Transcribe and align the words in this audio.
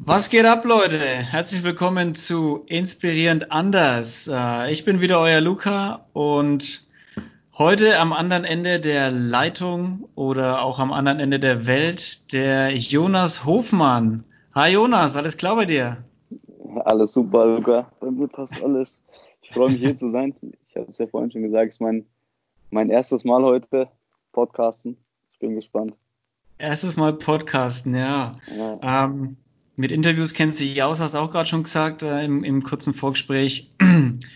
Was 0.00 0.30
geht 0.30 0.44
ab, 0.44 0.64
Leute? 0.64 0.96
Herzlich 0.96 1.64
willkommen 1.64 2.14
zu 2.14 2.62
Inspirierend 2.66 3.50
Anders. 3.50 4.30
Äh, 4.32 4.70
ich 4.70 4.84
bin 4.84 5.00
wieder 5.00 5.18
euer 5.20 5.40
Luca 5.40 6.06
und 6.12 6.86
heute 7.58 7.98
am 7.98 8.12
anderen 8.12 8.44
Ende 8.44 8.78
der 8.78 9.10
Leitung 9.10 10.08
oder 10.14 10.62
auch 10.62 10.78
am 10.78 10.92
anderen 10.92 11.18
Ende 11.18 11.40
der 11.40 11.66
Welt 11.66 12.32
der 12.32 12.76
Jonas 12.76 13.44
Hofmann. 13.44 14.22
Hi 14.54 14.72
Jonas, 14.72 15.16
alles 15.16 15.36
klar 15.36 15.56
bei 15.56 15.64
dir? 15.64 15.96
Alles 16.84 17.12
super, 17.12 17.46
Luca. 17.46 17.90
Bei 17.98 18.08
mir 18.08 18.28
passt 18.28 18.62
alles. 18.62 19.00
Ich 19.42 19.50
freue 19.50 19.70
mich 19.70 19.80
hier 19.80 19.96
zu 19.96 20.08
sein. 20.08 20.32
Ich 20.68 20.76
habe 20.76 20.86
es 20.92 20.98
ja 20.98 21.08
vorhin 21.08 21.32
schon 21.32 21.42
gesagt, 21.42 21.70
es 21.70 21.74
ist 21.74 21.80
mein, 21.80 22.06
mein 22.70 22.88
erstes 22.88 23.24
Mal 23.24 23.42
heute 23.42 23.88
Podcasten. 24.30 24.96
Ich 25.32 25.40
bin 25.40 25.56
gespannt. 25.56 25.92
Erstes 26.56 26.96
Mal 26.96 27.14
Podcasten, 27.14 27.96
ja. 27.96 28.36
ja. 28.56 29.04
Ähm, 29.04 29.36
mit 29.78 29.92
Interviews 29.92 30.34
kennt 30.34 30.56
sich 30.56 30.82
aus, 30.82 31.00
hast 31.00 31.14
du 31.14 31.18
auch 31.18 31.30
gerade 31.30 31.48
schon 31.48 31.62
gesagt 31.62 32.02
äh, 32.02 32.24
im, 32.24 32.42
im, 32.42 32.64
kurzen 32.64 32.92
Vorgespräch. 32.94 33.72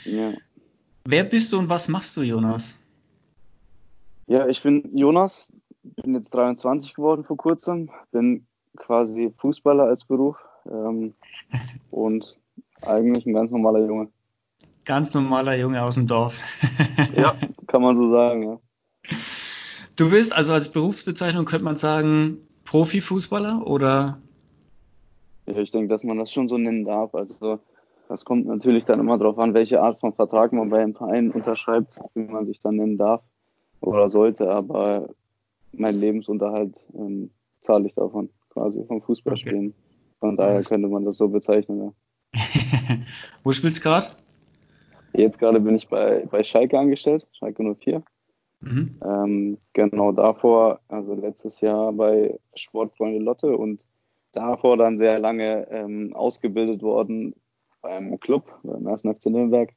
ja. 0.04 0.32
Wer 1.04 1.24
bist 1.24 1.52
du 1.52 1.58
und 1.58 1.68
was 1.68 1.88
machst 1.88 2.16
du, 2.16 2.22
Jonas? 2.22 2.80
Ja, 4.28 4.46
ich 4.46 4.62
bin 4.62 4.96
Jonas, 4.96 5.52
bin 5.82 6.14
jetzt 6.14 6.32
23 6.32 6.94
geworden 6.94 7.24
vor 7.24 7.36
kurzem, 7.36 7.90
bin 8.12 8.46
quasi 8.76 9.34
Fußballer 9.38 9.84
als 9.84 10.04
Beruf 10.04 10.36
ähm, 10.70 11.14
und 11.90 12.36
eigentlich 12.82 13.26
ein 13.26 13.34
ganz 13.34 13.50
normaler 13.50 13.84
Junge. 13.84 14.08
Ganz 14.84 15.12
normaler 15.12 15.56
Junge 15.56 15.82
aus 15.82 15.96
dem 15.96 16.06
Dorf. 16.06 16.38
ja, 17.16 17.34
kann 17.66 17.82
man 17.82 17.96
so 17.96 18.12
sagen, 18.12 18.42
ja. 18.44 18.60
Du 19.96 20.08
bist 20.10 20.32
also 20.32 20.52
als 20.52 20.70
Berufsbezeichnung 20.70 21.46
könnte 21.46 21.64
man 21.64 21.76
sagen 21.76 22.38
Profifußballer 22.64 23.66
oder 23.66 24.20
ich 25.56 25.70
denke, 25.70 25.88
dass 25.88 26.04
man 26.04 26.18
das 26.18 26.32
schon 26.32 26.48
so 26.48 26.58
nennen 26.58 26.84
darf. 26.84 27.14
Also 27.14 27.60
das 28.08 28.24
kommt 28.24 28.46
natürlich 28.46 28.84
dann 28.84 29.00
immer 29.00 29.18
darauf 29.18 29.38
an, 29.38 29.54
welche 29.54 29.80
Art 29.80 30.00
von 30.00 30.12
Vertrag 30.12 30.52
man 30.52 30.70
bei 30.70 30.82
einem 30.82 30.94
Verein 30.94 31.30
unterschreibt, 31.30 31.94
wie 32.14 32.24
man 32.24 32.46
sich 32.46 32.60
dann 32.60 32.76
nennen 32.76 32.96
darf 32.96 33.22
oder 33.80 34.10
sollte. 34.10 34.50
Aber 34.50 35.08
mein 35.72 35.96
Lebensunterhalt 35.96 36.78
ähm, 36.94 37.30
zahle 37.60 37.86
ich 37.86 37.94
davon, 37.94 38.28
quasi 38.50 38.84
vom 38.84 39.00
Fußballspielen. 39.02 39.68
Okay. 39.68 39.76
Von 40.20 40.36
daher 40.36 40.62
könnte 40.62 40.88
man 40.88 41.04
das 41.04 41.16
so 41.16 41.28
bezeichnen. 41.28 41.94
Ja. 42.34 42.40
Wo 43.42 43.52
spielst 43.52 43.78
du 43.78 43.88
gerade? 43.88 44.08
Jetzt 45.14 45.38
gerade 45.38 45.60
bin 45.60 45.74
ich 45.74 45.88
bei, 45.88 46.26
bei 46.30 46.42
Schalke 46.42 46.78
angestellt, 46.78 47.26
Schalke 47.32 47.62
04. 47.62 48.02
Mhm. 48.60 49.00
Ähm, 49.04 49.58
genau 49.72 50.12
davor, 50.12 50.80
also 50.88 51.14
letztes 51.14 51.60
Jahr 51.60 51.92
bei 51.92 52.38
Sportfreunde 52.54 53.18
Lotte 53.18 53.56
und 53.56 53.80
davor 54.32 54.76
dann 54.76 54.98
sehr 54.98 55.18
lange 55.18 55.68
ähm, 55.70 56.14
ausgebildet 56.14 56.82
worden 56.82 57.34
beim 57.80 58.18
Club, 58.20 58.58
beim 58.62 58.86
1. 58.86 59.02
FC 59.02 59.26
Nürnberg. 59.26 59.72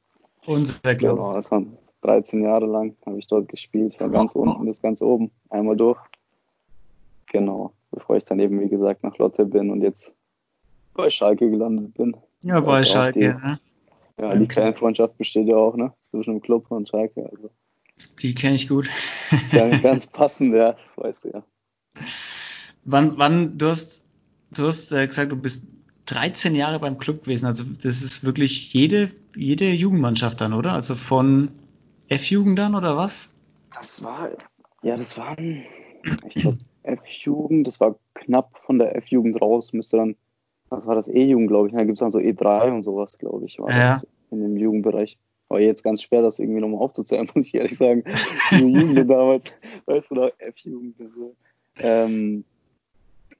Unser 0.46 0.94
Club. 0.94 1.16
Genau, 1.16 1.32
das 1.34 1.50
waren 1.50 1.76
13 2.02 2.42
Jahre 2.42 2.66
lang, 2.66 2.96
habe 3.04 3.18
ich 3.18 3.26
dort 3.26 3.48
gespielt, 3.48 3.96
von 3.98 4.12
ganz 4.12 4.32
unten 4.32 4.64
bis 4.64 4.80
ganz 4.80 5.02
oben, 5.02 5.30
einmal 5.50 5.76
durch. 5.76 5.98
Genau, 7.32 7.72
bevor 7.90 8.16
ich 8.16 8.24
dann 8.24 8.38
eben, 8.38 8.60
wie 8.60 8.68
gesagt, 8.68 9.02
nach 9.02 9.18
Lotte 9.18 9.44
bin 9.44 9.70
und 9.70 9.82
jetzt 9.82 10.14
bei 10.94 11.10
Schalke 11.10 11.50
gelandet 11.50 11.94
bin. 11.94 12.16
Ja, 12.44 12.60
bei 12.60 12.84
Schalke, 12.84 13.18
die, 13.18 13.26
ne? 13.26 13.58
Ja, 14.18 14.34
die 14.34 14.46
kleine 14.46 14.72
Freundschaft 14.72 15.18
besteht 15.18 15.48
ja 15.48 15.56
auch, 15.56 15.76
ne? 15.76 15.92
Zwischen 16.10 16.34
dem 16.34 16.40
Club 16.40 16.70
und 16.70 16.88
Schalke. 16.88 17.28
Also. 17.30 17.50
Die 18.22 18.34
kenne 18.34 18.54
ich 18.54 18.68
gut. 18.68 18.88
ganz, 19.52 19.82
ganz 19.82 20.06
passend, 20.06 20.54
ja, 20.54 20.76
weißt 20.96 21.24
du 21.24 21.28
ja. 21.30 21.42
Wann, 22.84 23.18
wann, 23.18 23.58
du 23.58 23.66
hast 23.66 24.05
du 24.50 24.66
hast 24.66 24.92
äh, 24.92 25.06
gesagt, 25.06 25.32
du 25.32 25.36
bist 25.36 25.66
13 26.06 26.54
Jahre 26.54 26.78
beim 26.78 26.98
Club 26.98 27.22
gewesen. 27.22 27.46
Also 27.46 27.64
das 27.64 28.02
ist 28.02 28.24
wirklich 28.24 28.72
jede, 28.72 29.10
jede 29.34 29.70
Jugendmannschaft 29.70 30.40
dann, 30.40 30.52
oder? 30.52 30.72
Also 30.72 30.94
von 30.94 31.50
F-Jugend 32.08 32.58
dann 32.58 32.74
oder 32.74 32.96
was? 32.96 33.34
Das 33.74 34.02
war, 34.02 34.30
ja, 34.82 34.96
das 34.96 35.16
waren, 35.16 35.64
ich 36.28 36.34
glaube, 36.34 36.58
F-Jugend, 36.84 37.66
das 37.66 37.80
war 37.80 37.96
knapp 38.14 38.58
von 38.64 38.78
der 38.78 38.96
F-Jugend 38.96 39.40
raus, 39.40 39.72
müsste 39.72 39.96
dann, 39.96 40.16
was 40.68 40.86
war 40.86 40.94
das 40.94 41.08
E-Jugend, 41.08 41.48
glaube 41.48 41.68
ich. 41.68 41.74
Da 41.74 41.80
gibt 41.80 41.94
es 41.94 42.00
dann 42.00 42.12
so 42.12 42.18
E3 42.18 42.72
und 42.72 42.82
sowas, 42.82 43.18
glaube 43.18 43.44
ich, 43.44 43.58
war 43.58 43.70
ja. 43.70 43.94
das 43.96 44.06
in 44.30 44.40
dem 44.40 44.56
Jugendbereich. 44.56 45.18
Aber 45.48 45.60
jetzt 45.60 45.84
ganz 45.84 46.02
schwer, 46.02 46.22
das 46.22 46.38
irgendwie 46.38 46.60
nochmal 46.60 46.80
aufzuzählen, 46.80 47.28
muss 47.34 47.48
ich 47.48 47.54
ehrlich 47.54 47.76
sagen. 47.76 48.04
Die 48.52 48.72
Jugend 48.72 49.10
damals, 49.10 49.52
weißt 49.86 50.10
du 50.10 50.14
noch, 50.14 50.30
F-Jugend. 50.38 51.00
Also, 51.00 51.36
ähm, 51.78 52.44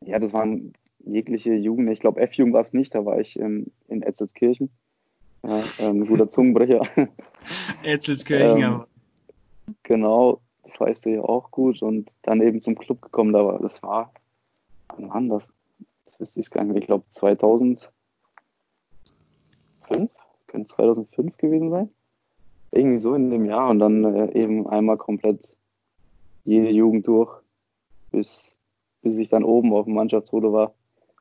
ja, 0.04 0.18
das 0.18 0.32
waren 0.32 0.72
jegliche 1.06 1.54
Jugend, 1.54 1.88
ich 1.90 2.00
glaube 2.00 2.20
F-Jugend 2.20 2.54
war 2.54 2.60
es 2.60 2.72
nicht, 2.72 2.94
da 2.94 3.04
war 3.04 3.20
ich 3.20 3.38
ähm, 3.38 3.66
in 3.88 4.02
Etzelskirchen. 4.02 4.70
Ja, 5.46 5.62
ähm, 5.78 6.06
guter 6.06 6.30
Zungenbrecher. 6.30 6.82
Etzelskirchen, 7.84 8.62
ähm. 8.62 8.84
Genau, 9.84 10.40
das 10.64 10.78
weißt 10.80 11.06
du 11.06 11.10
ja 11.10 11.22
auch 11.22 11.50
gut. 11.50 11.82
Und 11.82 12.10
dann 12.22 12.40
eben 12.40 12.60
zum 12.60 12.74
Club 12.76 13.00
gekommen, 13.00 13.32
da 13.32 13.44
war, 13.44 13.60
das 13.60 13.82
war, 13.82 14.12
wann 14.88 15.30
war 15.30 15.38
das? 15.38 15.48
Das 16.04 16.20
wüsste 16.20 16.40
ich 16.40 16.50
gar 16.50 16.64
nicht 16.64 16.72
mehr. 16.72 16.82
Ich 16.82 16.86
glaube 16.86 17.04
2005, 17.12 17.88
könnte 20.46 20.74
2005 20.74 21.36
gewesen 21.36 21.70
sein. 21.70 21.90
Irgendwie 22.72 23.00
so 23.00 23.14
in 23.14 23.30
dem 23.30 23.44
Jahr 23.44 23.70
und 23.70 23.78
dann 23.78 24.04
äh, 24.04 24.32
eben 24.32 24.68
einmal 24.68 24.96
komplett 24.96 25.54
jede 26.44 26.70
Jugend 26.70 27.06
durch, 27.06 27.32
bis, 28.10 28.50
bis 29.02 29.18
ich 29.18 29.28
dann 29.28 29.44
oben 29.44 29.72
auf 29.72 29.84
dem 29.84 29.94
Mannschaftsfoto 29.94 30.52
war 30.52 30.74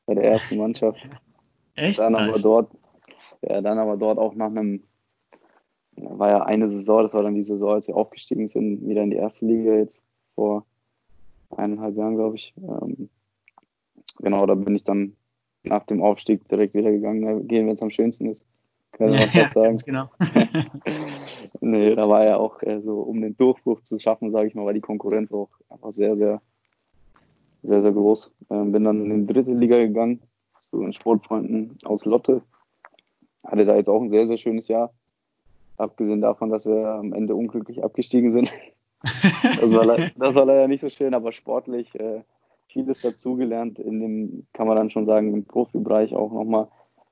bei 0.06 0.16
der 0.16 0.26
ersten 0.26 0.58
Mannschaft. 0.58 1.10
Echt? 1.76 2.00
Dann 2.00 2.16
aber 2.16 2.40
dort, 2.40 2.72
ja, 3.42 3.62
dann 3.62 3.80
aber 3.80 3.98
dort 3.98 4.18
auch 4.18 4.34
nach 4.36 4.48
einem, 4.48 4.84
war 5.98 6.30
ja 6.30 6.44
eine 6.44 6.70
Saison, 6.70 7.04
das 7.04 7.14
war 7.14 7.24
dann 7.24 7.36
die 7.36 7.44
Saison, 7.44 7.74
als 7.74 7.86
sie 7.88 7.94
aufgestiegen 7.94 8.48
sind, 8.48 8.88
wieder 8.88 9.04
in 9.04 9.12
die 9.12 9.18
erste 9.18 9.46
Liga 9.46 9.76
jetzt 9.76 10.02
vor 10.36 10.66
eineinhalb 11.50 11.96
Jahren, 11.96 12.16
glaube 12.16 12.36
ich. 12.36 12.54
Ähm, 12.58 13.10
genau, 14.20 14.46
da 14.46 14.56
bin 14.56 14.76
ich 14.76 14.84
dann 14.84 15.16
nach 15.64 15.84
dem 15.86 16.02
Aufstieg 16.02 16.48
direkt 16.48 16.74
wieder 16.74 16.92
gegangen. 16.92 17.22
Da 17.22 17.34
gehen, 17.34 17.68
wenn 17.68 17.76
es 17.76 17.82
am 17.82 17.92
schönsten 17.92 18.28
ist. 18.28 18.46
Kann 18.92 19.10
man 19.10 19.20
fast 19.30 19.54
sagen. 19.54 19.78
genau. 19.86 20.08
nee, 21.62 21.96
da 21.96 22.08
war 22.08 22.24
ja 22.24 22.38
auch 22.38 22.62
äh, 22.62 22.80
so, 22.82 23.02
um 23.02 23.22
den 23.22 23.36
Durchbruch 23.36 23.82
zu 23.82 24.00
schaffen, 24.00 24.32
sage 24.32 24.48
ich 24.48 24.56
mal, 24.56 24.66
war 24.66 24.74
die 24.74 24.82
Konkurrenz 24.82 25.32
auch 25.32 25.50
einfach 25.70 25.92
sehr, 25.92 26.16
sehr 26.18 26.42
sehr, 27.68 27.82
sehr 27.82 27.92
groß. 27.92 28.32
Ähm, 28.50 28.72
bin 28.72 28.84
dann 28.84 29.10
in 29.10 29.28
die 29.28 29.34
dritte 29.34 29.52
Liga 29.52 29.78
gegangen, 29.78 30.22
zu 30.70 30.82
den 30.82 30.94
Sportfreunden 30.94 31.78
aus 31.84 32.06
Lotte. 32.06 32.42
Hatte 33.44 33.66
da 33.66 33.76
jetzt 33.76 33.90
auch 33.90 34.02
ein 34.02 34.10
sehr, 34.10 34.26
sehr 34.26 34.38
schönes 34.38 34.68
Jahr. 34.68 34.92
Abgesehen 35.78 36.22
davon, 36.22 36.50
dass 36.50 36.66
wir 36.66 36.88
am 36.88 37.14
Ende 37.14 37.36
unglücklich 37.36 37.84
abgestiegen 37.84 38.32
sind. 38.32 38.54
das, 39.04 39.74
war, 39.74 39.86
das 39.86 40.36
war 40.36 40.46
leider 40.46 40.68
nicht 40.68 40.82
so 40.82 40.90
schön, 40.90 41.14
aber 41.14 41.32
sportlich 41.32 41.94
äh, 41.96 42.22
vieles 42.68 43.02
dazugelernt. 43.02 43.80
In 43.80 44.00
dem, 44.00 44.48
kann 44.54 44.68
man 44.68 44.78
dann 44.78 44.90
schon 44.90 45.06
sagen, 45.06 45.34
im 45.34 45.46
Profibereich 45.46 46.16
auch 46.16 46.32
nochmal 46.32 46.68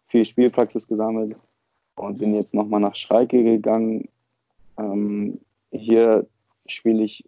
viel 0.07 0.25
Spielpraxis 0.25 0.87
gesammelt. 0.87 1.35
Und 1.95 2.17
bin 2.17 2.33
jetzt 2.33 2.53
nochmal 2.53 2.79
nach 2.79 2.95
Schalke 2.95 3.43
gegangen. 3.43 4.09
Ähm, 4.77 5.39
hier 5.71 6.25
spiele 6.65 7.03
ich 7.03 7.23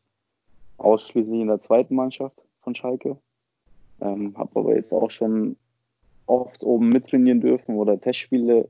ausschließlich 0.77 1.39
in 1.39 1.47
der 1.47 1.61
zweiten 1.61 1.95
Mannschaft 1.95 2.44
von 2.65 2.75
Schalke. 2.75 3.17
Ähm, 4.01 4.37
habe 4.37 4.59
aber 4.59 4.75
jetzt 4.75 4.93
auch 4.93 5.09
schon 5.09 5.55
oft 6.25 6.63
oben 6.63 6.89
mittrainieren 6.89 7.39
dürfen 7.39 7.75
oder 7.75 8.01
Testspiele 8.01 8.67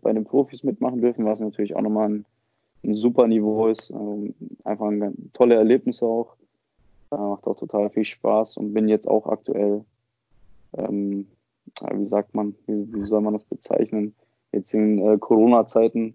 bei 0.00 0.12
den 0.12 0.24
Profis 0.24 0.62
mitmachen 0.62 1.02
dürfen, 1.02 1.26
was 1.26 1.40
natürlich 1.40 1.76
auch 1.76 1.82
nochmal 1.82 2.08
ein, 2.08 2.24
ein 2.84 2.94
super 2.94 3.26
Niveau 3.26 3.66
ist. 3.66 3.90
Ähm, 3.90 4.34
einfach 4.64 4.86
ein 4.86 5.30
tolle 5.34 5.56
Erlebnisse 5.56 6.06
auch. 6.06 6.36
Äh, 7.10 7.16
macht 7.16 7.46
auch 7.46 7.56
total 7.56 7.90
viel 7.90 8.04
Spaß 8.04 8.56
und 8.56 8.72
bin 8.72 8.88
jetzt 8.88 9.08
auch 9.08 9.26
aktuell, 9.26 9.84
ähm, 10.78 11.26
wie 11.94 12.06
sagt 12.06 12.34
man, 12.34 12.54
wie, 12.66 12.92
wie, 12.94 13.06
soll 13.06 13.20
man 13.20 13.34
das 13.34 13.44
bezeichnen? 13.44 14.14
Jetzt 14.52 14.72
in 14.72 14.98
äh, 14.98 15.18
Corona-Zeiten 15.18 16.14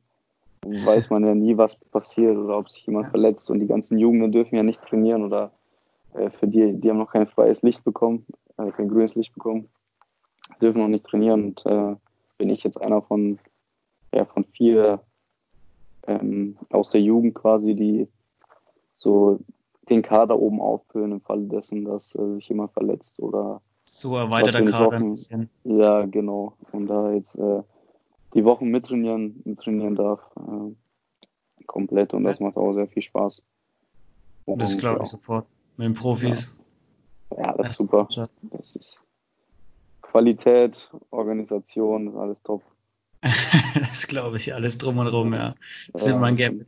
weiß 0.65 1.09
man 1.09 1.25
ja 1.25 1.35
nie, 1.35 1.57
was 1.57 1.75
passiert 1.75 2.37
oder 2.37 2.57
ob 2.57 2.69
sich 2.69 2.85
jemand 2.85 3.09
verletzt 3.09 3.49
und 3.49 3.59
die 3.59 3.67
ganzen 3.67 3.97
Jugenden 3.97 4.31
dürfen 4.31 4.55
ja 4.55 4.63
nicht 4.63 4.81
trainieren 4.81 5.23
oder 5.23 5.51
äh, 6.13 6.29
für 6.31 6.47
die, 6.47 6.73
die 6.73 6.89
haben 6.89 6.97
noch 6.97 7.11
kein 7.11 7.27
freies 7.27 7.61
Licht 7.61 7.83
bekommen, 7.83 8.25
äh, 8.57 8.71
kein 8.71 8.89
grünes 8.89 9.15
Licht 9.15 9.33
bekommen, 9.33 9.69
dürfen 10.61 10.81
noch 10.81 10.87
nicht 10.87 11.05
trainieren 11.05 11.45
und 11.45 11.65
äh, 11.65 11.95
bin 12.37 12.49
ich 12.49 12.63
jetzt 12.63 12.81
einer 12.81 13.01
von, 13.01 13.39
ja, 14.13 14.25
von 14.25 14.45
vier 14.45 15.01
ähm, 16.07 16.57
aus 16.69 16.89
der 16.89 17.01
Jugend 17.01 17.35
quasi, 17.35 17.75
die 17.75 18.07
so 18.97 19.39
den 19.89 20.01
Kader 20.01 20.39
oben 20.39 20.61
auffüllen 20.61 21.13
im 21.13 21.21
Falle 21.21 21.47
dessen, 21.47 21.85
dass 21.85 22.15
äh, 22.15 22.35
sich 22.35 22.49
jemand 22.49 22.71
verletzt 22.71 23.19
oder 23.19 23.61
so 23.85 24.15
erweiterter 24.15 24.63
Kader 24.65 24.97
ein 24.97 25.11
bisschen. 25.11 25.49
Ja, 25.63 26.05
genau. 26.05 26.53
Und 26.71 26.87
da 26.87 27.11
jetzt 27.11 27.35
äh, 27.35 27.63
die 28.35 28.45
Wochen 28.45 28.69
mittrainieren, 28.69 29.41
mittrainieren 29.45 29.95
darf, 29.95 30.19
komplett 31.65 32.13
und 32.13 32.23
das 32.23 32.39
macht 32.39 32.57
auch 32.57 32.73
sehr 32.73 32.87
viel 32.87 33.01
Spaß. 33.01 33.41
Und, 34.45 34.61
das 34.61 34.77
glaube 34.77 34.97
ich 34.97 35.11
ja. 35.11 35.17
sofort 35.17 35.47
mit 35.79 35.85
den 35.85 35.93
Profis. 35.93 36.51
Ja, 37.31 37.43
ja 37.43 37.53
das 37.57 37.71
ist 37.71 37.77
super. 37.77 38.07
Das 38.09 38.75
ist, 38.75 38.99
Qualität, 40.01 40.89
Organisation, 41.09 42.17
alles 42.17 42.37
top. 42.43 42.61
das 43.73 44.07
glaube 44.07 44.37
ich, 44.37 44.53
alles 44.53 44.77
drum 44.77 44.97
und 44.97 45.07
rum, 45.07 45.33
ja. 45.33 45.55
Das 45.93 46.05
ja, 46.05 46.17
man 46.17 46.35
gern. 46.35 46.65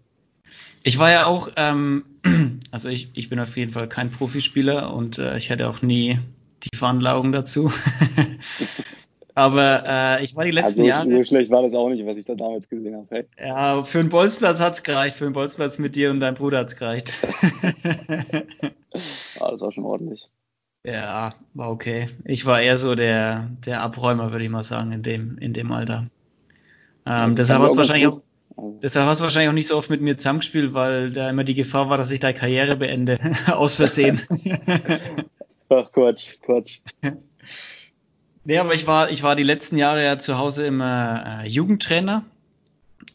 Ich 0.84 0.98
war 0.98 1.12
ja 1.12 1.26
auch, 1.26 1.50
ähm, 1.58 2.06
also 2.72 2.88
ich, 2.88 3.12
ich 3.14 3.30
bin 3.30 3.40
auf 3.40 3.58
jeden 3.58 3.74
Fall 3.74 3.90
kein 3.90 4.12
Profispieler 4.12 4.94
und 4.94 5.18
äh, 5.18 5.38
ich 5.38 5.50
hätte 5.50 5.68
auch 5.68 5.82
nie 5.82 6.18
die 6.64 6.78
Veranlagung 6.78 7.34
dazu. 7.34 7.72
Aber 9.36 9.84
äh, 9.86 10.24
ich 10.24 10.36
war 10.36 10.46
die 10.46 10.52
letzten 10.52 10.82
also, 10.82 10.90
Jahre. 10.90 11.10
So 11.10 11.24
schlecht 11.24 11.52
war 11.52 11.64
das 11.64 11.74
auch 11.74 11.90
nicht, 11.90 12.06
was 12.06 12.18
ich 12.18 12.26
da 12.26 12.36
damals 12.36 12.70
gesehen 12.70 12.96
habe. 12.96 13.08
Hey. 13.10 13.26
Ja, 13.40 13.84
für 13.84 14.00
einen 14.00 14.10
Bolzplatz 14.10 14.60
hat 14.60 14.74
es 14.74 14.84
gereicht. 14.84 15.16
Für 15.16 15.26
einen 15.26 15.34
Bolzplatz 15.34 15.80
mit 15.80 15.96
dir 15.96 16.12
und 16.12 16.20
deinem 16.20 16.36
Bruder 16.36 16.60
hat 16.60 16.68
es 16.68 16.76
gereicht. 16.76 17.14
das 18.92 19.62
war 19.62 19.72
schon 19.72 19.86
ordentlich. 19.86 20.30
Ja, 20.84 21.34
war 21.54 21.72
okay. 21.72 22.10
Ich 22.26 22.46
war 22.46 22.62
eher 22.62 22.78
so 22.78 22.96
der, 22.96 23.50
der 23.66 23.82
Abräumer, 23.82 24.32
würde 24.32 24.46
ich 24.46 24.52
mal 24.52 24.64
sagen, 24.64 24.92
in 24.92 25.04
dem, 25.04 25.38
in 25.38 25.54
dem 25.54 25.72
Alter. 25.72 26.08
Ähm, 27.06 27.36
deshalb 27.36 27.62
hast 27.62 27.74
du 27.74 27.78
wahrscheinlich 27.78 28.08
auch, 28.08 28.22
deshalb 28.82 29.08
hast 29.08 29.20
du 29.20 29.24
wahrscheinlich 29.24 29.50
auch 29.50 29.54
nicht 29.54 29.68
so 29.68 29.78
oft 29.78 29.90
mit 29.90 30.02
mir 30.02 30.18
zusammengespielt, 30.18 30.74
weil 30.74 31.12
da 31.12 31.30
immer 31.30 31.44
die 31.44 31.54
Gefahr 31.54 31.90
war, 31.90 31.98
dass 31.98 32.12
ich 32.12 32.20
deine 32.20 32.38
Karriere 32.38 32.76
beende. 32.76 33.20
Aus 33.48 33.76
Versehen. 33.76 34.22
Ach, 35.70 35.92
Quatsch, 35.92 36.40
Quatsch. 36.42 36.80
Nee, 38.44 38.58
aber 38.58 38.74
ich 38.74 38.88
war, 38.88 39.12
ich 39.12 39.22
war 39.22 39.36
die 39.36 39.44
letzten 39.44 39.78
Jahre 39.78 40.04
ja 40.04 40.18
zu 40.18 40.40
Hause 40.40 40.66
immer 40.66 41.44
äh, 41.44 41.48
Jugendtrainer. 41.48 42.26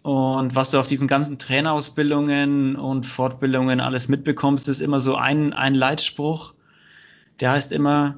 Und 0.07 0.55
was 0.55 0.71
du 0.71 0.79
auf 0.79 0.87
diesen 0.87 1.09
ganzen 1.09 1.37
Trainerausbildungen 1.37 2.77
und 2.77 3.07
Fortbildungen 3.07 3.81
alles 3.81 4.07
mitbekommst, 4.07 4.69
ist 4.69 4.81
immer 4.81 5.01
so 5.01 5.17
ein, 5.17 5.53
ein 5.53 5.75
Leitspruch. 5.75 6.55
Der 7.41 7.51
heißt 7.51 7.73
immer, 7.73 8.17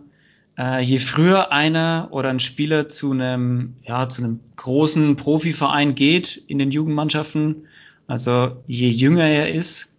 äh, 0.58 0.82
je 0.82 0.99
früher 0.99 1.50
einer 1.50 2.08
oder 2.11 2.29
ein 2.29 2.40
Spieler 2.40 2.90
zu 2.90 3.12
einem, 3.12 3.76
ja, 3.85 4.06
zu 4.06 4.23
einem 4.23 4.40
großen 4.56 5.17
Profiverein 5.17 5.94
geht 5.94 6.37
in 6.46 6.58
den 6.58 6.73
Jugendmannschaften, 6.73 7.67
also 8.06 8.62
je 8.67 8.90
jünger 8.90 9.25
er 9.25 9.50
ist, 9.50 9.94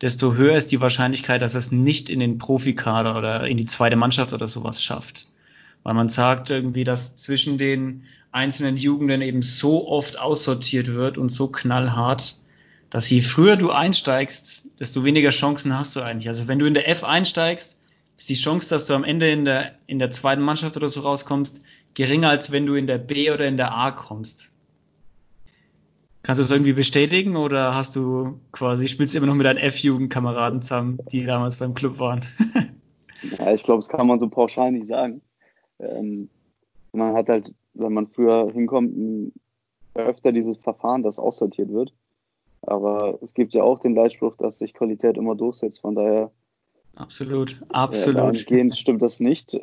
desto 0.00 0.34
höher 0.34 0.56
ist 0.56 0.70
die 0.70 0.80
Wahrscheinlichkeit, 0.80 1.42
dass 1.42 1.54
er 1.54 1.58
es 1.58 1.72
nicht 1.72 2.08
in 2.08 2.20
den 2.20 2.38
Profikader 2.38 3.18
oder 3.18 3.48
in 3.48 3.56
die 3.56 3.66
zweite 3.66 3.96
Mannschaft 3.96 4.32
oder 4.32 4.46
sowas 4.46 4.80
schafft 4.80 5.26
weil 5.82 5.94
man 5.94 6.08
sagt 6.08 6.50
irgendwie, 6.50 6.84
dass 6.84 7.16
zwischen 7.16 7.58
den 7.58 8.04
einzelnen 8.30 8.76
Jugenden 8.76 9.22
eben 9.22 9.42
so 9.42 9.88
oft 9.88 10.18
aussortiert 10.18 10.88
wird 10.88 11.18
und 11.18 11.30
so 11.30 11.48
knallhart, 11.48 12.36
dass 12.90 13.08
je 13.10 13.20
früher 13.20 13.56
du 13.56 13.70
einsteigst, 13.70 14.68
desto 14.80 15.04
weniger 15.04 15.30
Chancen 15.30 15.78
hast 15.78 15.96
du 15.96 16.00
eigentlich. 16.00 16.28
Also 16.28 16.48
wenn 16.48 16.58
du 16.58 16.66
in 16.66 16.74
der 16.74 16.88
F 16.88 17.04
einsteigst, 17.04 17.78
ist 18.18 18.28
die 18.28 18.34
Chance, 18.34 18.68
dass 18.68 18.86
du 18.86 18.94
am 18.94 19.04
Ende 19.04 19.30
in 19.30 19.44
der, 19.44 19.72
in 19.86 19.98
der 19.98 20.10
zweiten 20.10 20.42
Mannschaft 20.42 20.76
oder 20.76 20.88
so 20.88 21.00
rauskommst, 21.00 21.62
geringer 21.94 22.28
als 22.28 22.52
wenn 22.52 22.66
du 22.66 22.74
in 22.74 22.86
der 22.86 22.98
B 22.98 23.30
oder 23.30 23.46
in 23.46 23.56
der 23.56 23.76
A 23.76 23.90
kommst. 23.90 24.52
Kannst 26.22 26.38
du 26.38 26.44
das 26.44 26.52
irgendwie 26.52 26.72
bestätigen 26.72 27.34
oder 27.34 27.74
hast 27.74 27.96
du 27.96 28.38
quasi, 28.52 28.86
spielst 28.86 29.14
du 29.14 29.18
immer 29.18 29.26
noch 29.26 29.34
mit 29.34 29.44
deinen 29.46 29.58
F-Jugendkameraden 29.58 30.62
zusammen, 30.62 30.98
die 31.10 31.24
damals 31.24 31.56
beim 31.56 31.74
Club 31.74 31.98
waren? 31.98 32.24
ja, 33.38 33.52
ich 33.52 33.64
glaube, 33.64 33.80
das 33.80 33.88
kann 33.88 34.06
man 34.06 34.20
so 34.20 34.28
pauschal 34.28 34.70
nicht 34.70 34.86
sagen. 34.86 35.20
Ähm, 35.82 36.28
man 36.92 37.14
hat 37.14 37.28
halt, 37.28 37.54
wenn 37.74 37.92
man 37.92 38.06
früher 38.06 38.50
hinkommt, 38.52 39.32
öfter 39.94 40.32
dieses 40.32 40.58
Verfahren, 40.58 41.02
das 41.02 41.18
aussortiert 41.18 41.70
wird. 41.70 41.92
Aber 42.62 43.18
es 43.22 43.34
gibt 43.34 43.54
ja 43.54 43.62
auch 43.62 43.80
den 43.80 43.94
Leitspruch, 43.94 44.36
dass 44.36 44.58
sich 44.58 44.74
Qualität 44.74 45.16
immer 45.16 45.34
durchsetzt. 45.34 45.80
Von 45.80 45.94
daher. 45.94 46.30
Absolut, 46.94 47.60
absolut. 47.70 48.50
Äh, 48.50 48.72
stimmt 48.72 49.02
das 49.02 49.20
nicht. 49.20 49.58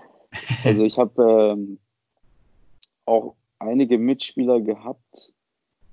also 0.64 0.84
ich 0.84 0.98
habe 0.98 1.56
ähm, 1.56 1.78
auch 3.04 3.34
einige 3.58 3.98
Mitspieler 3.98 4.60
gehabt. 4.60 5.32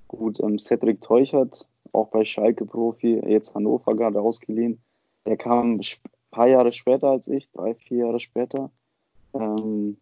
Gut, 0.08 0.40
ähm, 0.40 0.58
Cedric 0.58 1.02
Teuchert, 1.02 1.68
auch 1.92 2.08
bei 2.08 2.24
Schalke 2.24 2.64
Profi, 2.64 3.20
jetzt 3.26 3.54
Hannover 3.54 3.94
gerade 3.94 4.20
ausgeliehen. 4.20 4.80
Der 5.26 5.36
kam 5.36 5.76
ein 5.76 5.80
paar 6.30 6.46
Jahre 6.46 6.72
später 6.72 7.08
als 7.08 7.28
ich, 7.28 7.50
drei, 7.50 7.74
vier 7.74 8.06
Jahre 8.06 8.20
später. 8.20 8.70
Ähm, 9.40 9.96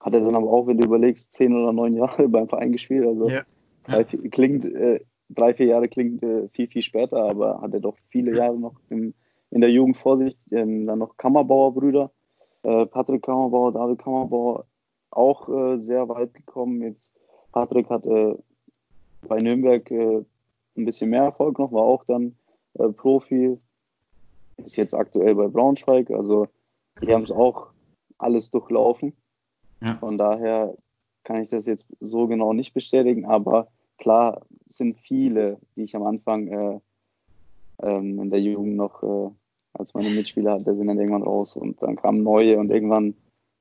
hat 0.00 0.14
er 0.14 0.20
dann 0.20 0.34
aber 0.34 0.50
auch, 0.50 0.66
wenn 0.66 0.78
du 0.78 0.86
überlegst, 0.86 1.32
zehn 1.32 1.54
oder 1.54 1.72
neun 1.72 1.94
Jahre 1.94 2.28
beim 2.28 2.48
Verein 2.48 2.72
gespielt. 2.72 3.06
Also 3.06 3.28
ja. 3.28 3.42
drei, 3.84 4.04
vier, 4.04 4.30
klingt, 4.30 4.64
äh, 4.64 5.00
drei, 5.28 5.54
vier 5.54 5.66
Jahre 5.66 5.88
klingt 5.88 6.22
äh, 6.22 6.48
viel, 6.48 6.68
viel 6.68 6.82
später, 6.82 7.22
aber 7.24 7.60
hat 7.60 7.74
er 7.74 7.80
doch 7.80 7.96
viele 8.08 8.36
Jahre 8.36 8.58
noch 8.58 8.74
im, 8.90 9.14
in 9.50 9.60
der 9.60 9.70
Jugend 9.70 9.96
vor 9.96 10.18
sich. 10.18 10.36
Ähm, 10.50 10.86
dann 10.86 11.00
noch 11.00 11.16
Kammerbauer-Brüder, 11.16 12.10
äh, 12.62 12.86
Patrick 12.86 13.22
Kammerbauer, 13.22 13.72
David 13.72 13.98
Kammerbauer, 13.98 14.66
auch 15.10 15.48
äh, 15.48 15.78
sehr 15.78 16.08
weit 16.08 16.34
gekommen. 16.34 16.82
Jetzt 16.82 17.14
Patrick 17.52 17.88
hat 17.90 18.04
äh, 18.06 18.34
bei 19.26 19.38
Nürnberg 19.38 19.90
äh, 19.90 20.24
ein 20.76 20.84
bisschen 20.84 21.10
mehr 21.10 21.24
Erfolg 21.24 21.58
noch, 21.58 21.72
war 21.72 21.82
auch 21.82 22.04
dann 22.04 22.36
Profi, 22.96 23.58
ist 24.58 24.76
jetzt 24.76 24.94
aktuell 24.94 25.34
bei 25.34 25.48
Braunschweig. 25.48 26.12
Also 26.12 26.46
die 27.02 27.12
haben 27.12 27.24
es 27.24 27.32
auch 27.32 27.68
alles 28.18 28.50
durchlaufen. 28.50 29.16
Ja. 29.80 29.96
Von 29.96 30.18
daher 30.18 30.76
kann 31.24 31.42
ich 31.42 31.50
das 31.50 31.66
jetzt 31.66 31.86
so 32.00 32.26
genau 32.26 32.52
nicht 32.52 32.74
bestätigen, 32.74 33.26
aber 33.26 33.68
klar 33.98 34.42
sind 34.68 34.98
viele, 34.98 35.58
die 35.76 35.84
ich 35.84 35.94
am 35.94 36.04
Anfang 36.04 36.48
äh, 36.48 36.80
ähm, 37.82 38.20
in 38.20 38.30
der 38.30 38.40
Jugend 38.40 38.76
noch 38.76 39.02
äh, 39.02 39.30
als 39.74 39.94
meine 39.94 40.10
Mitspieler 40.10 40.54
hatte, 40.54 40.74
sind 40.76 40.86
dann 40.86 40.98
irgendwann 40.98 41.22
raus 41.22 41.56
und 41.56 41.80
dann 41.82 41.96
kamen 41.96 42.22
neue 42.22 42.58
und 42.58 42.70
irgendwann, 42.70 43.14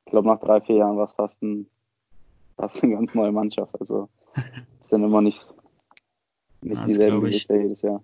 ich 0.06 0.12
glaube 0.12 0.27
nach 0.27 0.39
drei, 0.39 0.62
vier 0.62 0.77
Jahren 0.77 0.98
war 0.98 1.06
es 1.06 1.13
fast, 1.13 1.42
ein, 1.44 1.68
fast 2.56 2.83
eine 2.83 2.94
ganz 2.94 3.13
neue 3.13 3.31
Mannschaft. 3.31 3.80
Also 3.80 4.10
ist 4.80 4.92
dann 4.92 5.03
immer 5.03 5.21
nicht, 5.21 5.53
nicht 6.62 6.88
dieselben 6.88 7.21
Gesichter 7.21 7.57
jedes 7.57 7.81
Jahr. 7.81 8.03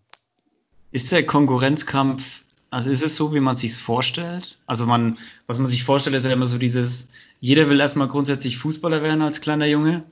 Ist 0.91 1.11
der 1.11 1.25
Konkurrenzkampf 1.25 2.42
also 2.73 2.89
ist 2.89 3.05
es 3.05 3.15
so, 3.15 3.35
wie 3.35 3.39
man 3.39 3.55
sich 3.55 3.75
vorstellt? 3.75 4.57
Also 4.65 4.87
man, 4.87 5.17
was 5.45 5.59
man 5.59 5.67
sich 5.67 5.83
vorstellt, 5.83 6.15
ist 6.15 6.25
ja 6.25 6.33
immer 6.33 6.47
so 6.47 6.57
dieses, 6.57 7.07
jeder 7.39 7.69
will 7.69 7.79
erstmal 7.79 8.07
grundsätzlich 8.07 8.57
Fußballer 8.57 9.03
werden 9.03 9.21
als 9.21 9.41
kleiner 9.41 9.67
Junge. 9.67 10.03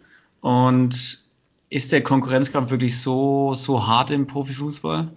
Und 0.42 1.26
ist 1.72 1.92
der 1.92 2.04
Konkurrenzkampf 2.04 2.70
wirklich 2.70 3.00
so, 3.00 3.56
so 3.56 3.88
hart 3.88 4.12
im 4.12 4.28
Profifußball? 4.28 5.12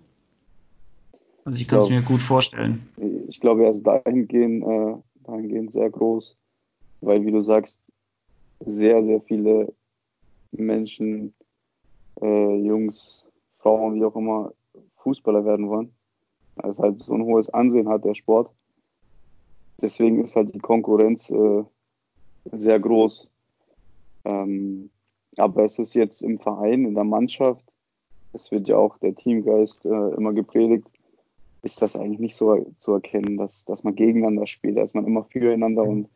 Also 1.45 1.61
ich 1.61 1.69
kann 1.69 1.81
es 1.81 1.91
mir 1.91 2.01
gut 2.01 2.23
vorstellen. 2.23 2.89
Ich 3.29 3.41
glaube, 3.41 3.65
er 3.65 3.73
ist 3.73 3.83
dahingehend, 3.83 4.65
äh, 4.65 4.95
dahingehend 5.25 5.71
sehr 5.73 5.91
groß, 5.91 6.37
weil 7.03 7.27
wie 7.27 7.33
du 7.33 7.43
sagst, 7.43 7.79
sehr, 8.65 9.05
sehr 9.05 9.21
viele 9.21 9.71
Menschen, 10.53 11.35
äh, 12.23 12.57
Jungs, 12.67 13.27
Frauen, 13.59 13.97
wie 13.97 14.05
auch 14.05 14.17
immer, 14.17 14.55
Fußballer 15.03 15.45
werden 15.45 15.69
wollen 15.69 15.93
weil 16.57 16.71
es 16.71 16.79
halt 16.79 17.03
so 17.03 17.15
ein 17.15 17.25
hohes 17.25 17.51
Ansehen 17.51 17.89
hat, 17.89 18.05
der 18.05 18.15
Sport. 18.15 18.51
Deswegen 19.81 20.23
ist 20.23 20.37
halt 20.37 20.55
die 20.55 20.59
Konkurrenz 20.59 21.31
äh, 21.31 21.65
sehr 22.53 22.79
groß. 22.79 23.29
Ähm, 24.25 24.91
aber 25.37 25.65
es 25.65 25.79
ist 25.79 25.95
jetzt 25.95 26.23
im 26.23 26.39
Verein, 26.39 26.85
in 26.85 26.95
der 26.95 27.05
Mannschaft, 27.05 27.65
es 28.33 28.51
wird 28.51 28.69
ja 28.69 28.77
auch 28.77 28.99
der 28.99 29.15
Teamgeist 29.15 29.87
äh, 29.87 30.09
immer 30.11 30.33
gepredigt, 30.33 30.89
ist 31.63 31.81
das 31.81 31.97
eigentlich 31.97 32.21
nicht 32.21 32.37
so 32.37 32.67
zu 32.79 32.93
erkennen, 32.93 33.37
dass, 33.37 33.65
dass 33.65 33.85
man 33.85 33.95
gegeneinander 33.95 34.47
spielt. 34.47 34.77
Da 34.77 34.83
ist 34.83 34.95
man 34.95 35.07
immer 35.07 35.25
füreinander 35.25 35.83
und 35.83 36.09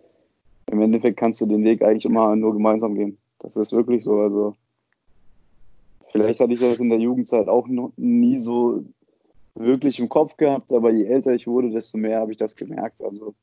im 0.67 0.83
Endeffekt 0.83 1.17
kannst 1.17 1.41
du 1.41 1.47
den 1.47 1.65
Weg 1.65 1.83
eigentlich 1.83 2.05
immer 2.05 2.37
nur 2.37 2.53
gemeinsam 2.53 2.95
gehen. 2.95 3.19
Das 3.39 3.57
ist 3.57 3.73
wirklich 3.73 4.05
so. 4.05 4.21
Also 4.21 4.57
vielleicht 6.13 6.41
hatte 6.41 6.53
ich 6.53 6.61
das 6.61 6.81
in 6.81 6.91
der 6.91 6.99
Jugendzeit 6.99 7.49
auch 7.49 7.67
noch 7.67 7.93
nie 7.97 8.41
so 8.41 8.85
wirklich 9.59 9.99
im 9.99 10.09
Kopf 10.09 10.37
gehabt, 10.37 10.73
aber 10.73 10.91
je 10.91 11.05
älter 11.05 11.33
ich 11.33 11.47
wurde, 11.47 11.71
desto 11.71 11.99
mehr 11.99 12.21
habe 12.21 12.33
ich 12.33 12.39
das 12.39 12.57
gemerkt. 12.57 13.03
Also, 13.03 13.35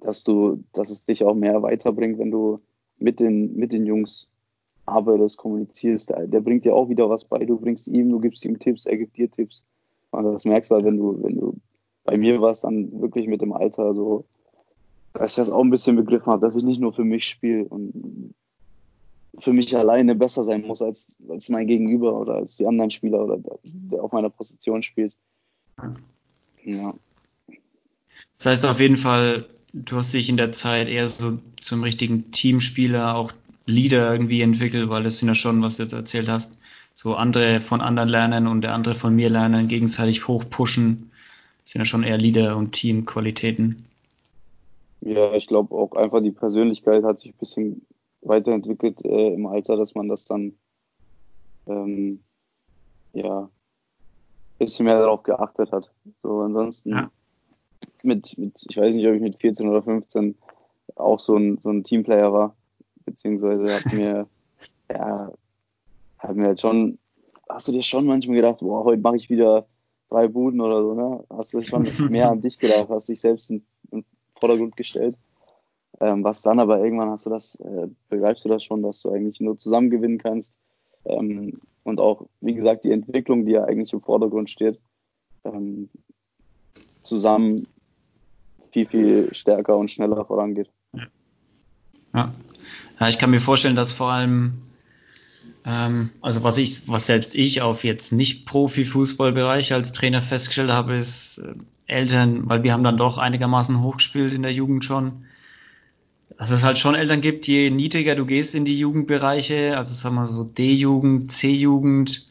dass 0.00 0.24
du, 0.24 0.64
dass 0.72 0.90
es 0.90 1.04
dich 1.04 1.24
auch 1.24 1.34
mehr 1.34 1.62
weiterbringt, 1.62 2.18
wenn 2.18 2.30
du 2.30 2.60
mit 2.98 3.20
den, 3.20 3.54
mit 3.56 3.72
den 3.72 3.86
Jungs 3.86 4.28
arbeitest, 4.86 5.38
kommunizierst. 5.38 6.10
Der, 6.10 6.26
der 6.26 6.40
bringt 6.40 6.64
dir 6.64 6.74
auch 6.74 6.88
wieder 6.88 7.08
was 7.08 7.24
bei. 7.24 7.44
Du 7.44 7.58
bringst 7.58 7.88
ihm, 7.88 8.10
du 8.10 8.20
gibst 8.20 8.44
ihm 8.44 8.58
Tipps, 8.58 8.86
er 8.86 8.96
gibt 8.96 9.16
dir 9.16 9.30
Tipps. 9.30 9.62
Und 10.10 10.24
das 10.24 10.44
merkst 10.44 10.70
du 10.70 10.76
halt, 10.76 10.84
wenn 10.84 10.96
du, 10.96 11.22
wenn 11.22 11.36
du 11.36 11.56
bei 12.04 12.16
mir 12.16 12.40
warst, 12.40 12.64
dann 12.64 13.00
wirklich 13.00 13.26
mit 13.26 13.40
dem 13.40 13.52
Alter 13.52 13.94
so, 13.94 14.24
dass 15.12 15.32
ich 15.32 15.36
das 15.36 15.50
auch 15.50 15.62
ein 15.62 15.70
bisschen 15.70 15.96
begriffen 15.96 16.26
habe, 16.26 16.40
dass 16.40 16.56
ich 16.56 16.64
nicht 16.64 16.80
nur 16.80 16.92
für 16.92 17.04
mich 17.04 17.26
spiele 17.26 17.64
und 17.64 18.34
für 19.38 19.52
mich 19.52 19.76
alleine 19.76 20.14
besser 20.14 20.44
sein 20.44 20.62
muss 20.62 20.80
als, 20.80 21.16
als 21.28 21.48
mein 21.48 21.66
Gegenüber 21.66 22.18
oder 22.20 22.34
als 22.34 22.56
die 22.56 22.66
anderen 22.66 22.90
Spieler 22.90 23.24
oder 23.24 23.38
der, 23.38 23.58
der 23.62 24.04
auf 24.04 24.12
meiner 24.12 24.30
Position 24.30 24.82
spielt. 24.82 25.14
Ja. 26.64 26.94
Das 28.38 28.46
heißt 28.46 28.66
auf 28.66 28.80
jeden 28.80 28.96
Fall, 28.96 29.48
du 29.72 29.96
hast 29.96 30.14
dich 30.14 30.28
in 30.28 30.36
der 30.36 30.52
Zeit 30.52 30.88
eher 30.88 31.08
so 31.08 31.38
zum 31.60 31.82
richtigen 31.82 32.30
Teamspieler, 32.30 33.16
auch 33.16 33.32
Leader 33.66 34.12
irgendwie 34.12 34.42
entwickelt, 34.42 34.88
weil 34.90 35.02
das 35.02 35.18
sind 35.18 35.28
ja 35.28 35.34
schon, 35.34 35.62
was 35.62 35.76
du 35.76 35.84
jetzt 35.84 35.92
erzählt 35.92 36.28
hast, 36.28 36.58
so 36.94 37.14
andere 37.14 37.60
von 37.60 37.80
anderen 37.80 38.08
lernen 38.08 38.46
und 38.46 38.62
der 38.62 38.74
andere 38.74 38.94
von 38.94 39.14
mir 39.14 39.30
lernen, 39.30 39.68
gegenseitig 39.68 40.28
hochpushen, 40.28 41.10
das 41.62 41.72
sind 41.72 41.80
ja 41.80 41.86
schon 41.86 42.02
eher 42.02 42.18
Leader- 42.18 42.56
und 42.56 42.72
Teamqualitäten. 42.72 43.86
Ja, 45.00 45.32
ich 45.34 45.46
glaube 45.46 45.74
auch 45.74 45.92
einfach 45.92 46.22
die 46.22 46.30
Persönlichkeit 46.30 47.04
hat 47.04 47.20
sich 47.20 47.32
ein 47.32 47.38
bisschen 47.38 47.86
weiterentwickelt 48.20 49.04
äh, 49.04 49.34
im 49.34 49.46
Alter, 49.46 49.76
dass 49.76 49.94
man 49.94 50.08
das 50.08 50.24
dann 50.24 50.54
ähm, 51.66 52.20
ja 53.12 53.50
bisschen 54.64 54.86
mehr 54.86 54.98
darauf 54.98 55.22
geachtet 55.22 55.72
hat. 55.72 55.90
So 56.18 56.40
ansonsten 56.40 56.90
ja. 56.90 57.10
mit, 58.02 58.36
mit, 58.38 58.64
ich 58.68 58.76
weiß 58.76 58.94
nicht, 58.94 59.06
ob 59.06 59.14
ich 59.14 59.20
mit 59.20 59.40
14 59.40 59.68
oder 59.68 59.82
15 59.82 60.36
auch 60.96 61.18
so 61.18 61.36
ein, 61.36 61.58
so 61.58 61.70
ein 61.70 61.84
Teamplayer 61.84 62.32
war, 62.32 62.56
beziehungsweise 63.04 63.74
hat 63.74 63.92
mir, 63.92 64.26
ja, 64.90 65.32
hat 66.18 66.36
mir 66.36 66.46
halt 66.46 66.60
schon, 66.60 66.98
hast 67.48 67.68
du 67.68 67.72
dir 67.72 67.82
schon 67.82 68.06
manchmal 68.06 68.36
gedacht, 68.36 68.60
boah, 68.60 68.84
heute 68.84 69.02
mache 69.02 69.16
ich 69.16 69.30
wieder 69.30 69.66
drei 70.10 70.28
Buden 70.28 70.60
oder 70.60 70.82
so, 70.82 70.94
ne? 70.94 71.24
Hast 71.30 71.54
du 71.54 71.62
schon 71.62 71.86
mehr 72.10 72.30
an 72.30 72.40
dich 72.40 72.58
gedacht, 72.58 72.88
hast 72.88 73.08
dich 73.08 73.20
selbst 73.20 73.50
in, 73.50 73.64
in 73.90 74.04
Vordergrund 74.38 74.76
gestellt. 74.76 75.16
Ähm, 76.00 76.24
was 76.24 76.42
dann 76.42 76.58
aber 76.58 76.78
irgendwann 76.82 77.10
hast 77.10 77.26
du 77.26 77.30
das, 77.30 77.54
äh, 77.56 77.88
begreifst 78.08 78.44
du 78.44 78.48
das 78.48 78.64
schon, 78.64 78.82
dass 78.82 79.02
du 79.02 79.10
eigentlich 79.10 79.40
nur 79.40 79.58
zusammen 79.58 79.90
gewinnen 79.90 80.18
kannst. 80.18 80.54
Ähm, 81.04 81.60
und 81.84 82.00
auch, 82.00 82.26
wie 82.40 82.54
gesagt, 82.54 82.84
die 82.84 82.92
Entwicklung, 82.92 83.44
die 83.44 83.52
ja 83.52 83.64
eigentlich 83.64 83.92
im 83.92 84.00
Vordergrund 84.00 84.50
steht, 84.50 84.78
ähm, 85.44 85.88
zusammen 87.02 87.66
viel, 88.72 88.86
viel 88.86 89.34
stärker 89.34 89.76
und 89.76 89.90
schneller 89.90 90.24
vorangeht. 90.24 90.70
Ja. 92.14 92.32
ja, 93.00 93.08
ich 93.08 93.18
kann 93.18 93.30
mir 93.30 93.40
vorstellen, 93.40 93.76
dass 93.76 93.92
vor 93.92 94.10
allem, 94.10 94.54
ähm, 95.64 96.10
also 96.22 96.42
was 96.42 96.58
ich, 96.58 96.88
was 96.88 97.06
selbst 97.06 97.34
ich 97.34 97.60
auf 97.60 97.84
jetzt 97.84 98.12
nicht 98.12 98.46
Profi-Fußballbereich 98.46 99.72
als 99.72 99.92
Trainer 99.92 100.20
festgestellt 100.20 100.70
habe, 100.70 100.94
ist 100.94 101.38
äh, 101.38 101.54
Eltern, 101.86 102.48
weil 102.48 102.62
wir 102.62 102.72
haben 102.72 102.84
dann 102.84 102.96
doch 102.96 103.18
einigermaßen 103.18 103.82
hochgespielt 103.82 104.32
in 104.32 104.42
der 104.42 104.52
Jugend 104.52 104.84
schon, 104.84 105.24
dass 106.38 106.50
es 106.50 106.62
halt 106.62 106.78
schon 106.78 106.94
Eltern 106.94 107.20
gibt, 107.20 107.46
je 107.46 107.70
niedriger 107.70 108.14
du 108.16 108.26
gehst 108.26 108.54
in 108.54 108.64
die 108.64 108.78
Jugendbereiche, 108.78 109.76
also 109.76 109.94
sagen 109.94 110.16
wir 110.16 110.26
so 110.26 110.44
D-Jugend, 110.44 111.30
C-Jugend, 111.30 112.28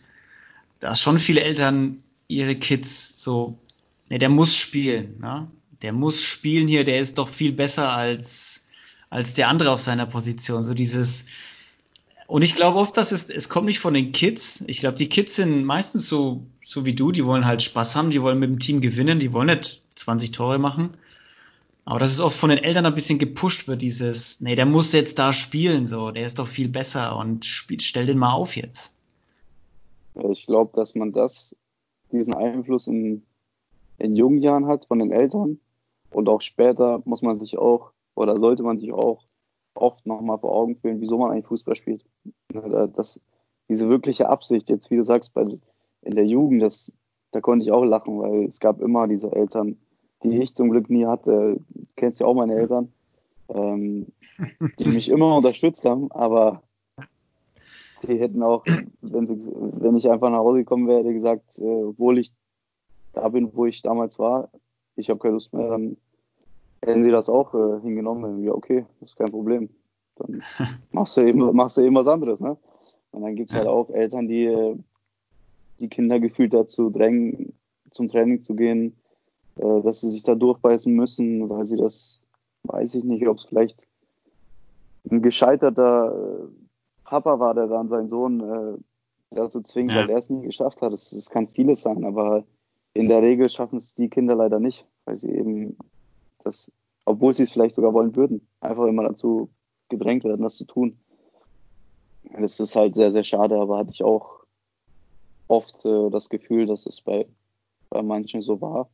dass 0.80 1.00
schon 1.00 1.20
viele 1.20 1.42
Eltern 1.42 2.04
ihre 2.28 2.56
Kids 2.56 3.22
so, 3.22 3.58
ne, 4.10 4.20
der 4.20 4.30
muss 4.30 4.56
spielen, 4.56 5.20
ne? 5.20 5.48
der 5.82 5.94
muss 5.94 6.22
spielen 6.24 6.68
hier, 6.68 6.84
der 6.84 7.00
ist 7.00 7.18
doch 7.18 7.30
viel 7.30 7.52
besser 7.52 7.90
als, 7.90 8.64
als 9.10 9.34
der 9.34 9.50
andere 9.50 9.72
auf 9.72 9.82
seiner 9.82 10.06
Position. 10.06 10.64
So 10.64 10.74
dieses, 10.74 11.26
und 12.28 12.42
ich 12.42 12.56
glaube 12.56 12.80
oft, 12.80 12.98
dass 12.98 13.12
es, 13.12 13.30
es 13.30 13.50
kommt 13.50 13.68
nicht 13.68 13.80
von 13.80 13.94
den 13.94 14.12
Kids. 14.12 14.64
Ich 14.68 14.80
glaube, 14.80 14.98
die 14.98 15.10
Kids 15.10 15.36
sind 15.36 15.66
meistens 15.66 16.08
so, 16.08 16.46
so 16.62 16.86
wie 16.86 16.96
du, 16.96 17.12
die 17.12 17.26
wollen 17.26 17.46
halt 17.46 17.62
Spaß 17.62 17.96
haben, 17.96 18.12
die 18.12 18.22
wollen 18.22 18.40
mit 18.40 18.50
dem 18.50 18.60
Team 18.60 18.82
gewinnen, 18.82 19.20
die 19.20 19.34
wollen 19.34 19.48
nicht 19.48 19.82
20 19.96 20.32
Tore 20.32 20.58
machen. 20.58 20.92
Aber 21.86 22.00
dass 22.00 22.12
es 22.12 22.22
oft 22.22 22.38
von 22.38 22.50
den 22.50 22.60
Eltern 22.60 22.86
ein 22.86 22.96
bisschen 22.96 23.20
gepusht 23.20 23.68
wird, 23.68 23.82
dieses, 23.82 24.40
nee, 24.40 24.56
der 24.56 24.66
muss 24.66 24.94
jetzt 24.94 25.20
da 25.20 25.34
spielen, 25.34 25.86
so, 25.86 26.12
der 26.12 26.25
ist 26.25 26.40
doch 26.40 26.48
viel 26.48 26.70
besser 26.70 27.18
und 27.18 27.46
spiel, 27.46 27.80
stell 27.80 28.06
den 28.06 28.18
mal 28.18 28.34
auf 28.34 28.56
jetzt. 28.56 28.96
Ich 30.32 30.46
glaube, 30.46 30.72
dass 30.75 30.96
man 30.96 31.12
das, 31.12 31.56
diesen 32.12 32.34
Einfluss 32.34 32.88
in, 32.88 33.24
in 33.98 34.16
jungen 34.16 34.38
Jahren 34.38 34.68
hat 34.68 34.86
von 34.86 35.00
den 35.00 35.12
Eltern 35.12 35.60
und 36.12 36.30
auch 36.30 36.42
später 36.42 37.02
muss 37.06 37.22
man 37.22 37.36
sich 37.36 37.58
auch 37.58 37.92
oder 38.16 38.40
sollte 38.40 38.63
man 38.63 38.80
sich 38.80 38.94
auch 38.94 39.25
oft 39.74 40.06
nochmal 40.06 40.38
vor 40.38 40.56
Augen 40.56 40.75
führen, 40.75 41.02
wieso 41.02 41.18
man 41.18 41.32
eigentlich 41.32 41.48
Fußball 41.48 41.75
spielt. 41.75 42.06
Das, 42.96 43.20
diese 43.70 43.90
wirkliche 43.90 44.30
Absicht, 44.30 44.70
jetzt 44.70 44.92
wie 44.92 44.98
du 44.98 45.04
sagst, 45.04 45.34
bei, 45.34 45.46
in 46.02 46.16
der 46.16 46.25
Jugend, 46.25 46.62
das, 46.62 46.94
da 47.32 47.42
konnte 47.42 47.66
ich 47.66 47.72
auch 47.72 47.84
lachen, 47.84 48.20
weil 48.20 48.46
es 48.46 48.60
gab 48.60 48.82
immer 48.82 49.08
diese 49.08 49.32
Eltern, 49.32 49.78
die 50.24 50.42
ich 50.42 50.56
zum 50.56 50.70
Glück 50.70 50.89
nie 50.89 51.06
hatte. 51.06 51.60
Du 51.74 51.86
kennst 51.96 52.20
ja 52.20 52.27
auch 52.27 52.34
meine 52.34 52.56
Eltern, 52.56 52.92
ähm, 53.50 54.08
die 54.80 54.89
mich 54.89 55.10
immer 55.10 55.36
unterstützt 55.38 55.86
haben, 55.86 56.12
aber 56.12 56.63
die 58.03 58.20
hätten 58.20 58.44
auch, 58.44 58.65
wenn, 59.01 59.27
sie, 59.27 59.38
wenn 59.56 59.96
ich 59.96 60.10
einfach 60.10 60.30
nach 60.30 60.39
Hause 60.39 60.60
gekommen 60.60 60.88
wäre, 60.88 61.13
gesagt, 61.13 61.60
äh, 61.60 61.84
obwohl 61.84 62.20
ich 62.20 62.34
da 63.13 63.30
bin, 63.30 63.56
wo 63.56 63.65
ich 63.65 63.82
damals 63.82 64.20
war, 64.20 64.50
ich 64.96 65.10
habe 65.10 65.20
keine 65.20 65.36
Lust 65.36 65.53
mehr, 65.53 65.70
dann 65.70 65.98
hätten 66.84 67.03
sie 67.03 67.12
das 67.12 67.30
auch 67.30 67.53
äh, 67.53 67.82
hingenommen. 67.82 68.44
Ja, 68.44 68.53
okay, 68.53 68.86
das 69.00 69.12
ist 69.12 69.15
kein 69.15 69.32
Problem. 69.32 69.70
Dann 70.15 70.44
machst 70.92 71.18
du 71.18 71.22
eben, 71.22 71.56
machst 71.56 71.77
du 71.77 71.82
eben 71.82 71.96
was 71.96 72.08
anderes, 72.08 72.42
ne? 72.42 72.58
Und 73.12 73.22
dann 73.22 73.36
gibt 73.36 73.51
es 73.51 73.56
halt 73.56 73.68
auch 73.68 73.89
Eltern, 73.92 74.27
die 74.27 74.46
äh, 74.46 74.75
die 75.80 75.89
Kinder 75.89 76.20
gefühlt 76.20 76.53
dazu 76.53 76.89
drängen, 76.89 77.53
zum 77.92 78.08
Training 78.08 78.44
zu 78.44 78.56
gehen, 78.56 78.96
äh, 79.58 79.82
dass 79.82 80.02
sie 80.02 80.10
sich 80.10 80.24
da 80.24 80.36
durchbeißen 80.36 80.94
müssen, 80.94 81.50
weil 81.50 81.66
sie 81.66 81.78
das, 81.78 82.22
weiß 82.64 82.96
ich 82.96 83.04
nicht, 83.04 83.28
ob 83.28 83.38
es 83.38 83.46
vielleicht 83.46 83.88
ein 85.10 85.22
gescheiterter 85.22 86.14
äh, 86.16 86.48
Papa 87.04 87.40
war, 87.40 87.54
der 87.54 87.68
dann 87.68 87.90
seinen 87.90 88.10
Sohn 88.10 88.40
äh, 88.40 89.36
dazu 89.36 89.62
zwingt, 89.62 89.92
ja. 89.92 89.98
weil 89.98 90.10
er 90.10 90.18
es 90.18 90.30
nie 90.30 90.46
geschafft 90.46 90.82
hat. 90.82 90.94
Das, 90.94 91.10
das 91.10 91.30
kann 91.30 91.48
vieles 91.48 91.82
sein, 91.82 92.04
aber 92.06 92.44
in 92.94 93.10
der 93.10 93.22
Regel 93.22 93.50
schaffen 93.50 93.78
es 93.78 93.96
die 93.96 94.10
Kinder 94.10 94.36
leider 94.36 94.60
nicht, 94.60 94.86
weil 95.06 95.16
sie 95.16 95.30
eben 95.30 95.78
das, 96.44 96.72
obwohl 97.06 97.34
sie 97.34 97.44
es 97.44 97.52
vielleicht 97.52 97.76
sogar 97.76 97.94
wollen 97.94 98.16
würden, 98.16 98.48
einfach 98.62 98.86
immer 98.86 99.04
dazu 99.04 99.50
gedrängt 99.90 100.24
werden, 100.24 100.42
das 100.42 100.56
zu 100.56 100.66
tun. 100.66 100.98
Das 102.40 102.60
ist 102.60 102.76
halt 102.76 102.96
sehr, 102.96 103.12
sehr 103.12 103.24
schade, 103.24 103.56
aber 103.60 103.78
hatte 103.78 103.92
ich 103.92 104.04
auch 104.04 104.44
oft 105.48 105.86
äh, 105.86 106.10
das 106.10 106.30
Gefühl, 106.30 106.66
dass 106.66 106.86
es 106.86 107.02
bei, 107.02 107.28
bei 107.90 108.02
manchen 108.02 108.42
so 108.42 108.60
war. 108.62 108.90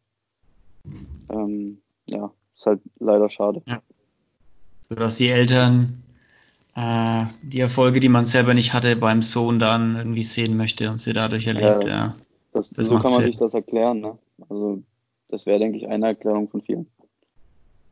Ähm, 1.30 1.80
ja, 2.06 2.32
ist 2.56 2.66
halt 2.66 2.82
leider 3.00 3.30
schade. 3.30 3.62
Ja. 3.66 3.82
So 4.88 4.96
dass 4.96 5.18
die 5.18 5.30
Eltern 5.30 6.04
äh, 6.76 7.26
die 7.42 7.60
Erfolge, 7.60 8.00
die 8.00 8.10
man 8.10 8.26
selber 8.26 8.54
nicht 8.54 8.74
hatte, 8.74 8.96
beim 8.96 9.22
Sohn 9.22 9.60
dann 9.60 9.96
irgendwie 9.96 10.24
sehen 10.24 10.56
möchte 10.56 10.90
und 10.90 11.00
sie 11.00 11.14
dadurch 11.14 11.48
erlebt. 11.48 11.84
Ja, 11.84 11.90
ja. 11.90 12.16
Das, 12.54 12.70
das 12.72 12.88
so 12.88 12.96
kann 13.00 13.12
man 13.12 13.22
Sinn. 13.22 13.26
sich 13.26 13.38
das 13.38 13.54
erklären. 13.54 14.00
Ne? 14.00 14.18
Also 14.50 14.82
das 15.28 15.46
wäre, 15.46 15.60
denke 15.60 15.78
ich, 15.78 15.88
eine 15.88 16.08
Erklärung 16.08 16.50
von 16.50 16.62
vielen. 16.62 16.88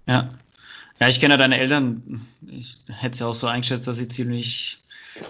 Ja. 0.07 0.29
Ja, 0.99 1.07
ich 1.07 1.19
kenne 1.19 1.35
ja 1.35 1.37
deine 1.37 1.59
Eltern. 1.59 2.21
Ich 2.47 2.77
hätte 2.87 3.11
es 3.11 3.19
ja 3.19 3.27
auch 3.27 3.35
so 3.35 3.45
eingeschätzt, 3.47 3.87
dass 3.87 3.97
sie 3.97 4.07
ziemlich 4.07 4.83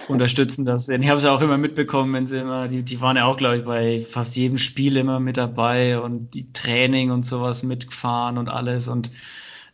unterstützen 0.07 0.65
das. 0.65 0.89
Ich 0.89 1.07
habe 1.07 1.17
es 1.17 1.23
ja 1.23 1.33
auch 1.33 1.41
immer 1.41 1.57
mitbekommen, 1.57 2.13
wenn 2.13 2.27
sie 2.27 2.37
immer, 2.39 2.67
die, 2.67 2.83
die 2.83 3.01
waren 3.01 3.17
ja 3.17 3.25
auch, 3.25 3.37
glaube 3.37 3.57
ich, 3.57 3.65
bei 3.65 3.99
fast 3.99 4.35
jedem 4.35 4.57
Spiel 4.57 4.97
immer 4.97 5.19
mit 5.19 5.37
dabei 5.37 5.99
und 5.99 6.33
die 6.33 6.51
Training 6.51 7.11
und 7.11 7.25
sowas 7.25 7.63
mitgefahren 7.63 8.37
und 8.37 8.49
alles. 8.49 8.87
Und 8.87 9.11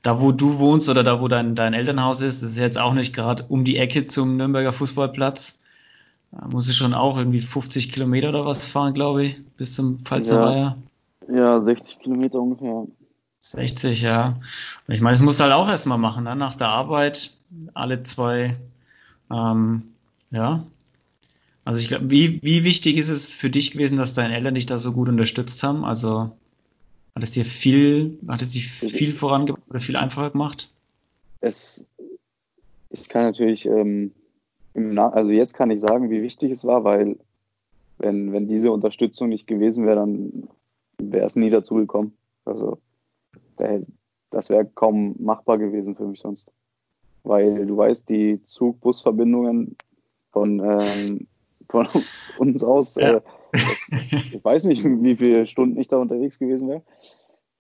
da, 0.02 0.20
wo 0.20 0.32
du 0.32 0.60
wohnst 0.60 0.90
oder 0.90 1.04
da, 1.04 1.22
wo 1.22 1.28
dein, 1.28 1.56
dein 1.56 1.74
Elternhaus 1.74 2.22
ist, 2.22 2.44
das 2.44 2.52
ist 2.52 2.58
jetzt 2.58 2.80
auch 2.80 2.94
nicht 2.94 3.16
gerade 3.16 3.46
um 3.48 3.64
die 3.64 3.78
Ecke 3.78 4.06
zum 4.06 4.38
Nürnberger 4.38 4.74
Fußballplatz. 4.74 5.60
Da 6.32 6.48
muss 6.48 6.68
ich 6.68 6.76
schon 6.76 6.94
auch 6.94 7.18
irgendwie 7.18 7.42
50 7.42 7.92
Kilometer 7.92 8.30
oder 8.30 8.46
was 8.46 8.68
fahren, 8.68 8.94
glaube 8.94 9.24
ich, 9.24 9.42
bis 9.56 9.76
zum 9.76 10.00
Pfalzer 10.00 10.78
ja, 11.30 11.34
ja, 11.34 11.60
60 11.60 12.00
Kilometer 12.00 12.40
ungefähr. 12.40 12.88
60, 13.40 14.02
ja. 14.02 14.40
Ich 14.88 15.02
meine, 15.02 15.14
das 15.14 15.22
musst 15.22 15.40
du 15.40 15.44
halt 15.44 15.54
auch 15.54 15.70
erstmal 15.70 15.98
machen, 15.98 16.24
ne? 16.24 16.36
nach 16.36 16.56
der 16.56 16.70
Arbeit, 16.70 17.34
alle 17.74 18.04
zwei, 18.04 18.56
ähm, 19.30 19.93
ja. 20.34 20.66
Also 21.66 21.80
ich 21.80 21.88
glaube, 21.88 22.10
wie, 22.12 22.42
wie 22.42 22.66
wichtig 22.66 22.98
ist 22.98 23.10
es 23.10 23.34
für 23.34 23.50
dich 23.50 23.72
gewesen, 23.72 23.98
dass 23.98 24.14
deine 24.14 24.36
Eltern 24.36 24.56
dich 24.56 24.66
da 24.66 24.78
so 24.78 24.92
gut 24.92 25.08
unterstützt 25.08 25.64
haben? 25.64 25.86
Also 25.86 26.32
hat 27.16 27.24
es 27.24 27.32
dir 27.32 27.46
viel, 27.46 28.18
hat 28.28 28.42
es 28.42 28.50
dich 28.50 28.70
viel 28.70 29.14
vorangebracht 29.14 29.70
oder 29.70 29.80
viel 29.80 29.96
einfacher 29.96 30.32
gemacht? 30.32 30.74
Es, 31.40 31.86
ich 32.90 33.08
kann 33.08 33.24
natürlich, 33.24 33.66
ähm, 33.66 34.12
also 34.74 35.32
jetzt 35.32 35.54
kann 35.54 35.72
ich 35.72 35.80
sagen, 35.80 36.10
wie 36.10 36.22
wichtig 36.22 36.52
es 36.52 36.66
war, 36.66 36.84
weil 36.84 37.18
wenn, 38.00 38.34
wenn 38.34 38.48
diese 38.48 38.72
Unterstützung 38.72 39.30
nicht 39.30 39.48
gewesen 39.48 39.86
wäre, 39.86 39.98
dann 39.98 40.50
wäre 40.98 41.26
es 41.26 41.36
nie 41.36 41.50
dazu 41.50 41.76
gekommen. 41.76 42.14
Also 42.44 42.80
das 44.32 44.50
wäre 44.50 44.66
kaum 44.66 45.16
machbar 45.20 45.58
gewesen 45.58 45.96
für 45.96 46.08
mich 46.08 46.20
sonst. 46.20 46.52
Weil 47.24 47.66
du 47.66 47.78
weißt, 47.78 48.10
die 48.10 48.44
Zug-Bus-Verbindungen 48.44 49.78
von, 50.34 50.60
ähm, 50.60 51.28
von 51.70 51.88
uns 52.40 52.64
aus, 52.64 52.96
ja. 52.96 53.18
äh, 53.18 53.22
ich 53.54 54.44
weiß 54.44 54.66
nicht, 54.66 54.84
wie 54.84 55.16
viele 55.16 55.48
Stunden 55.48 55.80
ich 55.80 55.88
da 55.88 55.98
unterwegs 55.98 56.40
gewesen 56.40 56.70
wäre. 56.70 56.82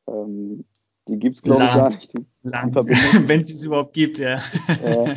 Ähm, 0.07 0.65
die 1.07 1.19
gibt 1.19 1.37
es, 1.37 1.41
glaube 1.43 1.63
ich, 1.63 1.73
gar 1.73 1.89
nicht. 1.89 2.13
Die, 2.13 2.25
die 2.43 2.49
Wenn 3.27 3.41
es 3.41 3.53
es 3.53 3.65
überhaupt 3.65 3.93
gibt, 3.93 4.17
ja. 4.17 4.41
Äh, 4.83 5.15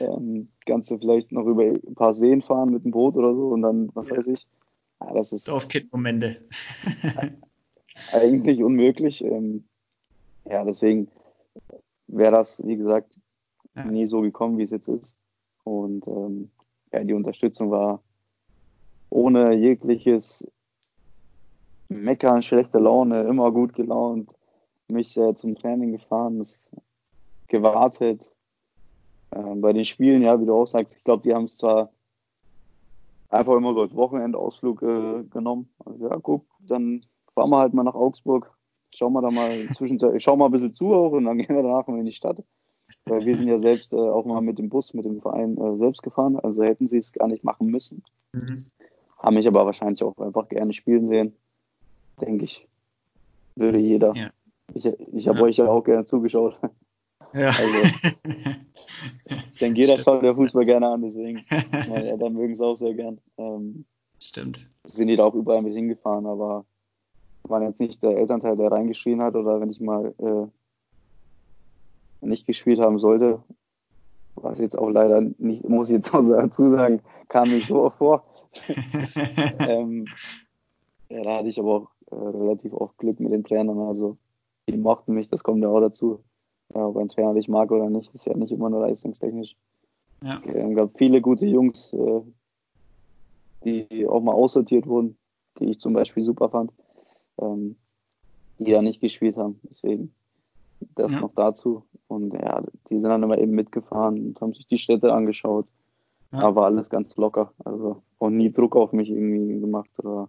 ähm, 0.00 0.48
kannst 0.66 0.90
du 0.90 0.98
vielleicht 0.98 1.32
noch 1.32 1.46
über 1.46 1.64
ein 1.64 1.94
paar 1.94 2.14
Seen 2.14 2.42
fahren 2.42 2.70
mit 2.70 2.84
dem 2.84 2.92
Boot 2.92 3.16
oder 3.16 3.34
so 3.34 3.48
und 3.48 3.62
dann, 3.62 3.90
was 3.94 4.10
weiß 4.10 4.26
ich. 4.28 4.46
Ja, 5.00 5.12
das 5.12 5.32
ist 5.32 5.48
Dorfkind-Momente. 5.48 6.36
eigentlich 8.12 8.62
unmöglich. 8.62 9.24
Ähm, 9.24 9.64
ja, 10.48 10.64
deswegen 10.64 11.08
wäre 12.06 12.32
das, 12.32 12.64
wie 12.64 12.76
gesagt, 12.76 13.18
ja. 13.74 13.84
nie 13.84 14.06
so 14.06 14.20
gekommen, 14.20 14.58
wie 14.58 14.62
es 14.62 14.70
jetzt 14.70 14.88
ist. 14.88 15.16
Und 15.64 16.06
ähm, 16.06 16.50
ja, 16.92 17.02
die 17.02 17.14
Unterstützung 17.14 17.70
war 17.70 18.02
ohne 19.10 19.54
jegliches 19.54 20.46
Meckern, 21.88 22.42
schlechte 22.42 22.78
Laune, 22.78 23.22
immer 23.22 23.50
gut 23.52 23.74
gelaunt, 23.74 24.32
mich 24.88 25.16
äh, 25.16 25.34
zum 25.34 25.54
Training 25.54 25.92
gefahren. 25.92 26.38
Das 26.38 26.60
gewartet. 27.48 28.30
Ähm, 29.32 29.60
bei 29.60 29.72
den 29.72 29.84
Spielen, 29.84 30.22
ja, 30.22 30.40
wie 30.40 30.46
du 30.46 30.54
auch 30.54 30.66
sagst, 30.66 30.96
ich 30.96 31.04
glaube, 31.04 31.22
die 31.22 31.34
haben 31.34 31.44
es 31.44 31.56
zwar 31.56 31.90
einfach 33.28 33.54
immer 33.56 33.74
so 33.74 33.82
als 33.82 33.94
Wochenendausflug 33.94 34.82
äh, 34.82 35.24
genommen. 35.24 35.68
Also, 35.84 36.08
ja, 36.08 36.18
guck, 36.20 36.46
dann 36.60 37.04
fahren 37.34 37.50
wir 37.50 37.58
halt 37.58 37.74
mal 37.74 37.84
nach 37.84 37.94
Augsburg, 37.94 38.52
schauen 38.92 39.12
wir 39.12 39.22
da 39.22 39.30
mal 39.30 39.50
zwischendurch, 39.74 40.22
schauen 40.22 40.38
mal 40.38 40.46
ein 40.46 40.52
bisschen 40.52 40.74
zu 40.74 40.94
auch 40.94 41.12
und 41.12 41.24
dann 41.24 41.38
gehen 41.38 41.54
wir 41.54 41.62
danach 41.62 41.86
mal 41.86 41.98
in 41.98 42.06
die 42.06 42.12
Stadt. 42.12 42.42
Weil 43.06 43.26
wir 43.26 43.36
sind 43.36 43.48
ja 43.48 43.58
selbst 43.58 43.92
äh, 43.92 43.96
auch 43.96 44.24
mal 44.24 44.40
mit 44.40 44.58
dem 44.58 44.70
Bus, 44.70 44.94
mit 44.94 45.04
dem 45.04 45.20
Verein 45.20 45.58
äh, 45.58 45.76
selbst 45.76 46.02
gefahren, 46.02 46.38
also 46.38 46.62
hätten 46.62 46.86
sie 46.86 46.98
es 46.98 47.12
gar 47.12 47.28
nicht 47.28 47.44
machen 47.44 47.66
müssen. 47.68 48.02
Mhm. 48.32 48.64
Haben 49.18 49.34
mich 49.34 49.46
aber 49.46 49.66
wahrscheinlich 49.66 50.02
auch 50.02 50.16
einfach 50.18 50.48
gerne 50.48 50.72
spielen 50.72 51.06
sehen. 51.08 51.34
Denke 52.20 52.44
ich, 52.44 52.66
würde 53.56 53.78
jeder. 53.78 54.14
Ja. 54.14 54.30
Ich, 54.72 54.86
ich 54.86 55.28
habe 55.28 55.38
ja. 55.38 55.44
euch 55.44 55.56
ja 55.58 55.66
auch 55.66 55.84
gerne 55.84 56.06
zugeschaut. 56.06 56.58
Ja. 57.34 57.48
Also, 57.48 57.82
ich 59.26 59.58
denke, 59.58 59.80
jeder 59.80 59.96
schaut 59.96 60.22
der 60.22 60.34
Fußball 60.34 60.64
gerne 60.64 60.88
an, 60.88 61.02
deswegen. 61.02 61.42
Meine 61.90 62.10
Eltern 62.10 62.32
mögen 62.32 62.52
es 62.52 62.60
auch 62.60 62.76
sehr 62.76 62.94
gern. 62.94 63.18
Ähm, 63.36 63.84
Stimmt. 64.22 64.68
Sind 64.84 65.08
die 65.08 65.16
da 65.16 65.24
auch 65.24 65.34
überall 65.34 65.62
mit 65.62 65.74
hingefahren, 65.74 66.26
aber 66.26 66.64
waren 67.42 67.64
jetzt 67.64 67.80
nicht 67.80 68.02
der 68.02 68.16
Elternteil, 68.16 68.56
der 68.56 68.72
reingeschrien 68.72 69.20
hat 69.20 69.34
oder 69.34 69.60
wenn 69.60 69.70
ich 69.70 69.80
mal 69.80 70.14
äh, 70.18 70.46
nicht 72.24 72.46
gespielt 72.46 72.80
haben 72.80 72.98
sollte, 72.98 73.42
was 74.36 74.58
jetzt 74.58 74.76
auch 74.76 74.90
leider 74.90 75.20
nicht, 75.20 75.68
muss 75.68 75.88
ich 75.88 75.96
jetzt 75.96 76.14
auch 76.14 76.22
dazu 76.28 76.70
sagen, 76.70 77.00
kam 77.28 77.48
nicht 77.48 77.68
so 77.68 77.90
vor. 77.90 78.24
ähm, 79.68 80.06
ja, 81.08 81.22
da 81.22 81.38
hatte 81.38 81.48
ich 81.48 81.58
aber 81.58 81.74
auch 81.74 81.90
äh, 82.10 82.14
relativ 82.14 82.72
oft 82.72 82.96
Glück 82.98 83.20
mit 83.20 83.32
den 83.32 83.44
Trainern. 83.44 83.80
Also 83.80 84.16
die 84.68 84.76
mochten 84.76 85.14
mich, 85.14 85.28
das 85.28 85.44
kommt 85.44 85.62
ja 85.62 85.68
auch 85.68 85.80
dazu. 85.80 86.20
Ja, 86.74 86.86
ob 86.86 86.96
ein 86.96 87.08
Trainer 87.08 87.34
dich 87.34 87.48
mag 87.48 87.70
oder 87.70 87.90
nicht, 87.90 88.14
ist 88.14 88.26
ja 88.26 88.34
nicht 88.36 88.52
immer 88.52 88.70
nur 88.70 88.80
leistungstechnisch. 88.80 89.56
Ja. 90.22 90.40
Es 90.44 90.76
gab 90.76 90.96
viele 90.96 91.20
gute 91.20 91.46
Jungs, 91.46 91.92
äh, 91.92 92.20
die 93.64 94.06
auch 94.06 94.22
mal 94.22 94.32
aussortiert 94.32 94.86
wurden, 94.86 95.16
die 95.58 95.66
ich 95.66 95.80
zum 95.80 95.92
Beispiel 95.92 96.24
super 96.24 96.48
fand 96.48 96.72
ähm, 97.38 97.76
die 98.58 98.70
da 98.70 98.82
nicht 98.82 99.00
gespielt 99.00 99.36
haben. 99.36 99.60
Deswegen 99.64 100.14
das 100.94 101.12
ja. 101.12 101.20
noch 101.20 101.34
dazu. 101.34 101.84
Und 102.08 102.34
ja, 102.34 102.62
die 102.88 103.00
sind 103.00 103.08
dann 103.08 103.22
immer 103.22 103.38
eben 103.38 103.52
mitgefahren 103.52 104.26
und 104.26 104.40
haben 104.40 104.54
sich 104.54 104.66
die 104.66 104.78
Städte 104.78 105.12
angeschaut. 105.12 105.66
Ja. 106.32 106.40
Aber 106.40 106.66
alles 106.66 106.90
ganz 106.90 107.16
locker. 107.16 107.52
Also 107.64 108.02
auch 108.18 108.30
nie 108.30 108.52
Druck 108.52 108.76
auf 108.76 108.92
mich 108.92 109.10
irgendwie 109.10 109.60
gemacht 109.60 109.90
oder 109.98 110.28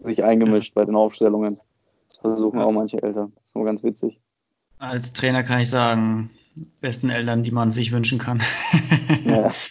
sich 0.00 0.24
eingemischt 0.24 0.74
ja. 0.74 0.82
bei 0.82 0.86
den 0.86 0.96
Aufstellungen. 0.96 1.56
Das 2.08 2.18
versuchen 2.18 2.58
ja. 2.58 2.66
auch 2.66 2.72
manche 2.72 3.02
Eltern. 3.02 3.32
Das 3.34 3.44
ist 3.46 3.54
nur 3.54 3.64
ganz 3.64 3.82
witzig. 3.82 4.18
Als 4.78 5.12
Trainer 5.12 5.42
kann 5.42 5.60
ich 5.60 5.70
sagen, 5.70 6.30
besten 6.80 7.10
Eltern, 7.10 7.42
die 7.42 7.50
man 7.50 7.72
sich 7.72 7.92
wünschen 7.92 8.18
kann. 8.18 8.40
Ja. 9.24 9.52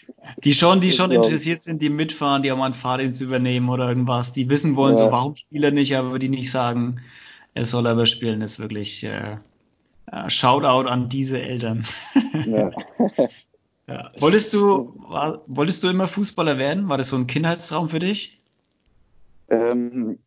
Die 0.44 0.54
schon, 0.54 0.82
die 0.82 0.92
schon 0.92 1.12
interessiert 1.12 1.62
sind, 1.62 1.82
die 1.82 1.90
mitfahren, 1.90 2.42
die 2.42 2.52
auch 2.52 2.58
mal 2.58 2.66
einen 2.66 2.74
Fahrdienst 2.74 3.22
übernehmen 3.22 3.70
oder 3.70 3.90
irgendwas, 3.90 4.32
die 4.32 4.50
wissen 4.50 4.76
wollen, 4.76 4.96
ja. 4.96 5.06
so 5.06 5.12
warum 5.12 5.36
spielt 5.36 5.64
er 5.64 5.72
nicht, 5.72 5.96
aber 5.96 6.18
die 6.20 6.30
nicht 6.30 6.50
sagen, 6.50 7.02
er 7.54 7.66
soll 7.66 7.86
aber 7.86 8.06
spielen, 8.06 8.42
ist 8.42 8.58
wirklich 8.58 9.04
äh, 9.04 9.38
Shoutout 10.28 10.90
an 10.90 11.10
diese 11.10 11.42
Eltern. 11.42 11.84
Ja. 12.46 12.72
ja. 13.88 14.10
Wolltest 14.20 14.54
du, 14.54 14.94
war, 15.08 15.42
wolltest 15.48 15.84
du 15.84 15.90
immer 15.90 16.08
Fußballer 16.08 16.58
werden? 16.58 16.90
War 16.90 16.98
das 16.98 17.10
so 17.10 17.16
ein 17.16 17.28
Kindheitstraum 17.28 17.90
für 17.90 18.00
dich? 18.00 18.42
Ähm, 19.50 20.20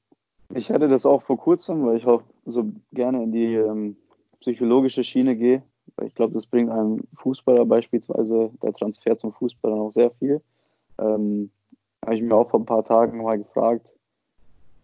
ich 0.55 0.71
hatte 0.71 0.89
das 0.89 1.07
auch 1.07 1.23
vor 1.23 1.39
kurzem, 1.39 1.85
weil 1.87 1.97
ich 1.97 2.07
auch 2.07 2.23
so 2.47 2.73
gerne 2.93 3.23
in 3.23 3.33
die 3.33 3.55
ähm, 3.55 3.97
psychologische 4.41 5.05
Schiene 5.05 5.37
gehe 5.37 5.63
weil 5.97 6.09
ich 6.09 6.15
glaube, 6.15 6.35
das 6.35 6.47
bringt 6.47 6.71
einem 6.71 7.03
Fußballer 7.17 7.65
beispielsweise 7.65 8.51
der 8.63 8.73
Transfer 8.73 9.17
zum 9.17 9.33
Fußballer 9.33 9.77
noch 9.77 9.93
sehr 9.93 10.11
viel. 10.13 10.41
Ähm, 10.99 11.51
habe 12.05 12.17
ich 12.17 12.23
mir 12.23 12.35
auch 12.35 12.51
vor 12.51 12.61
ein 12.61 12.67
paar 12.67 12.85
Tagen 12.85 13.23
mal 13.23 13.39
gefragt, 13.39 13.95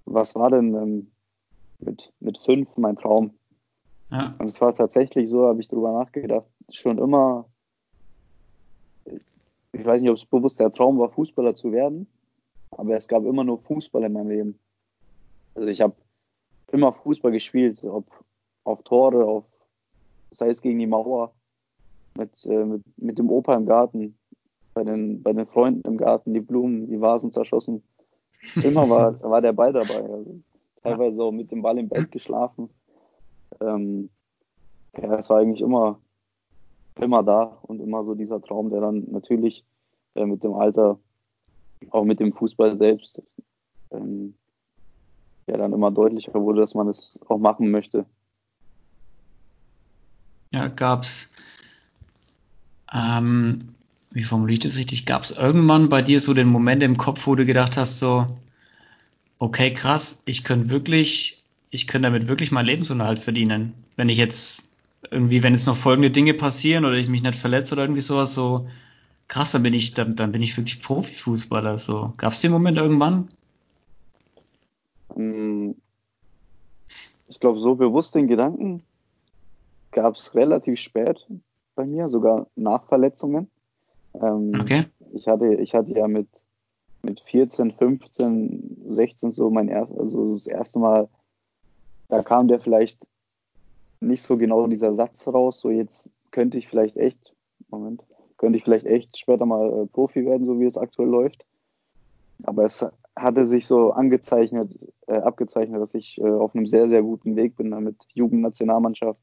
was 0.06 0.34
war 0.34 0.50
denn 0.50 0.74
ähm, 0.74 1.10
mit, 1.78 2.12
mit 2.20 2.38
fünf 2.38 2.76
mein 2.76 2.96
Traum? 2.96 3.34
Ja. 4.10 4.34
Und 4.38 4.48
es 4.48 4.60
war 4.60 4.74
tatsächlich 4.74 5.28
so, 5.28 5.46
habe 5.46 5.60
ich 5.60 5.68
darüber 5.68 5.92
nachgedacht, 5.92 6.46
schon 6.72 6.98
immer, 6.98 7.46
ich 9.72 9.84
weiß 9.84 10.02
nicht, 10.02 10.10
ob 10.10 10.16
es 10.16 10.24
bewusst 10.24 10.58
der 10.58 10.72
Traum 10.72 10.98
war, 10.98 11.10
Fußballer 11.10 11.54
zu 11.54 11.72
werden, 11.72 12.06
aber 12.72 12.96
es 12.96 13.08
gab 13.08 13.24
immer 13.24 13.44
nur 13.44 13.58
Fußball 13.58 14.02
in 14.04 14.12
meinem 14.12 14.28
Leben. 14.28 14.58
Also 15.54 15.68
ich 15.68 15.80
habe 15.80 15.94
immer 16.72 16.92
Fußball 16.92 17.32
gespielt, 17.32 17.82
ob 17.84 18.06
auf 18.64 18.82
Tore, 18.82 19.24
auf 19.24 19.44
sei 20.30 20.48
es 20.48 20.62
gegen 20.62 20.78
die 20.78 20.86
Mauer, 20.86 21.32
mit, 22.16 22.30
äh, 22.46 22.64
mit, 22.64 22.82
mit 22.98 23.18
dem 23.18 23.30
Opa 23.30 23.54
im 23.54 23.66
Garten, 23.66 24.16
bei 24.74 24.84
den, 24.84 25.22
bei 25.22 25.32
den 25.32 25.46
Freunden 25.46 25.86
im 25.88 25.96
Garten, 25.96 26.34
die 26.34 26.40
Blumen, 26.40 26.88
die 26.88 27.00
Vasen 27.00 27.32
zerschossen. 27.32 27.82
Immer 28.62 28.88
war, 28.88 29.20
war 29.22 29.40
der 29.40 29.52
Ball 29.52 29.72
dabei. 29.72 30.02
Also, 30.02 30.40
teilweise 30.82 31.22
auch 31.22 31.32
mit 31.32 31.50
dem 31.50 31.62
Ball 31.62 31.78
im 31.78 31.88
Bett 31.88 32.10
geschlafen. 32.10 32.70
Ähm, 33.60 34.10
ja, 34.96 35.14
es 35.14 35.30
war 35.30 35.38
eigentlich 35.38 35.60
immer, 35.60 36.00
immer 36.96 37.22
da 37.22 37.58
und 37.62 37.80
immer 37.80 38.04
so 38.04 38.14
dieser 38.14 38.40
Traum, 38.40 38.70
der 38.70 38.80
dann 38.80 39.06
natürlich 39.10 39.64
äh, 40.14 40.24
mit 40.24 40.42
dem 40.42 40.54
Alter, 40.54 40.98
auch 41.90 42.04
mit 42.04 42.20
dem 42.20 42.32
Fußball 42.32 42.76
selbst, 42.76 43.22
ähm, 43.90 44.34
ja, 45.46 45.56
dann 45.56 45.72
immer 45.72 45.90
deutlicher 45.90 46.34
wurde, 46.34 46.60
dass 46.60 46.74
man 46.74 46.88
es 46.88 47.18
auch 47.28 47.38
machen 47.38 47.70
möchte. 47.70 48.06
Ja, 50.52 50.68
gab's, 50.68 51.32
ähm, 52.92 53.74
wie 54.10 54.24
formuliere 54.24 54.54
ich 54.54 54.60
das 54.60 54.76
richtig? 54.76 55.06
Gab 55.06 55.22
es 55.22 55.30
irgendwann 55.30 55.88
bei 55.88 56.02
dir 56.02 56.20
so 56.20 56.34
den 56.34 56.48
Moment 56.48 56.82
im 56.82 56.96
Kopf, 56.96 57.26
wo 57.26 57.34
du 57.36 57.46
gedacht 57.46 57.76
hast, 57.76 57.98
so, 57.98 58.26
okay, 59.38 59.72
krass, 59.72 60.22
ich 60.26 60.42
könnte 60.44 60.70
wirklich, 60.70 61.39
ich 61.70 61.86
könnte 61.86 62.08
damit 62.08 62.28
wirklich 62.28 62.50
meinen 62.50 62.66
Lebensunterhalt 62.66 63.18
verdienen. 63.18 63.74
Wenn 63.96 64.08
ich 64.08 64.18
jetzt 64.18 64.68
irgendwie, 65.10 65.42
wenn 65.42 65.52
jetzt 65.52 65.66
noch 65.66 65.76
folgende 65.76 66.10
Dinge 66.10 66.34
passieren 66.34 66.84
oder 66.84 66.96
ich 66.96 67.08
mich 67.08 67.22
nicht 67.22 67.36
verletze 67.36 67.74
oder 67.74 67.82
irgendwie 67.82 68.00
sowas, 68.00 68.34
so 68.34 68.66
krass, 69.28 69.52
dann 69.52 69.62
bin 69.62 69.74
ich, 69.74 69.94
dann, 69.94 70.16
dann 70.16 70.32
bin 70.32 70.42
ich 70.42 70.56
wirklich 70.56 70.82
Profifußballer. 70.82 71.78
So, 71.78 72.12
gab 72.16 72.32
es 72.32 72.40
den 72.40 72.52
Moment 72.52 72.76
irgendwann? 72.76 73.28
Hm, 75.14 75.74
ich 77.28 77.38
glaube, 77.38 77.60
so 77.60 77.76
bewusst 77.76 78.14
den 78.14 78.26
Gedanken 78.26 78.82
gab 79.92 80.16
es 80.16 80.34
relativ 80.34 80.78
spät 80.78 81.26
bei 81.74 81.86
mir, 81.86 82.08
sogar 82.08 82.48
nach 82.56 82.84
Verletzungen. 82.86 83.48
Ähm, 84.14 84.52
okay. 84.60 84.84
Ich 85.12 85.28
hatte, 85.28 85.54
ich 85.54 85.74
hatte 85.74 85.94
ja 85.94 86.08
mit, 86.08 86.28
mit 87.02 87.20
14, 87.20 87.72
15, 87.72 88.86
16 88.90 89.32
so 89.32 89.50
mein 89.50 89.68
erst, 89.68 89.92
also 89.96 90.34
das 90.34 90.46
erste 90.46 90.78
Mal, 90.80 91.08
da 92.10 92.22
kam 92.22 92.48
der 92.48 92.60
vielleicht 92.60 92.98
nicht 94.00 94.22
so 94.22 94.36
genau 94.36 94.66
dieser 94.66 94.94
Satz 94.94 95.26
raus, 95.28 95.60
so 95.60 95.70
jetzt 95.70 96.08
könnte 96.30 96.58
ich 96.58 96.68
vielleicht 96.68 96.96
echt, 96.96 97.34
Moment, 97.68 98.02
könnte 98.36 98.58
ich 98.58 98.64
vielleicht 98.64 98.86
echt 98.86 99.18
später 99.18 99.46
mal 99.46 99.82
äh, 99.82 99.86
Profi 99.86 100.24
werden, 100.24 100.46
so 100.46 100.58
wie 100.58 100.64
es 100.64 100.78
aktuell 100.78 101.08
läuft. 101.08 101.44
Aber 102.42 102.64
es 102.64 102.84
hatte 103.16 103.46
sich 103.46 103.66
so 103.66 103.92
angezeichnet, 103.92 104.78
äh, 105.06 105.18
abgezeichnet, 105.18 105.80
dass 105.80 105.94
ich 105.94 106.18
äh, 106.20 106.28
auf 106.28 106.54
einem 106.54 106.66
sehr, 106.66 106.88
sehr 106.88 107.02
guten 107.02 107.36
Weg 107.36 107.56
bin, 107.56 107.68
mit 107.82 107.96
Jugendnationalmannschaft, 108.14 109.20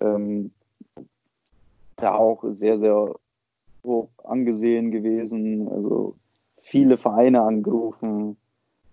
ähm, 0.00 0.50
da 1.96 2.14
auch 2.14 2.44
sehr, 2.50 2.78
sehr 2.78 3.14
hoch 3.82 4.10
angesehen 4.24 4.90
gewesen. 4.90 5.68
Also 5.68 6.16
viele 6.60 6.98
Vereine 6.98 7.42
angerufen, 7.42 8.36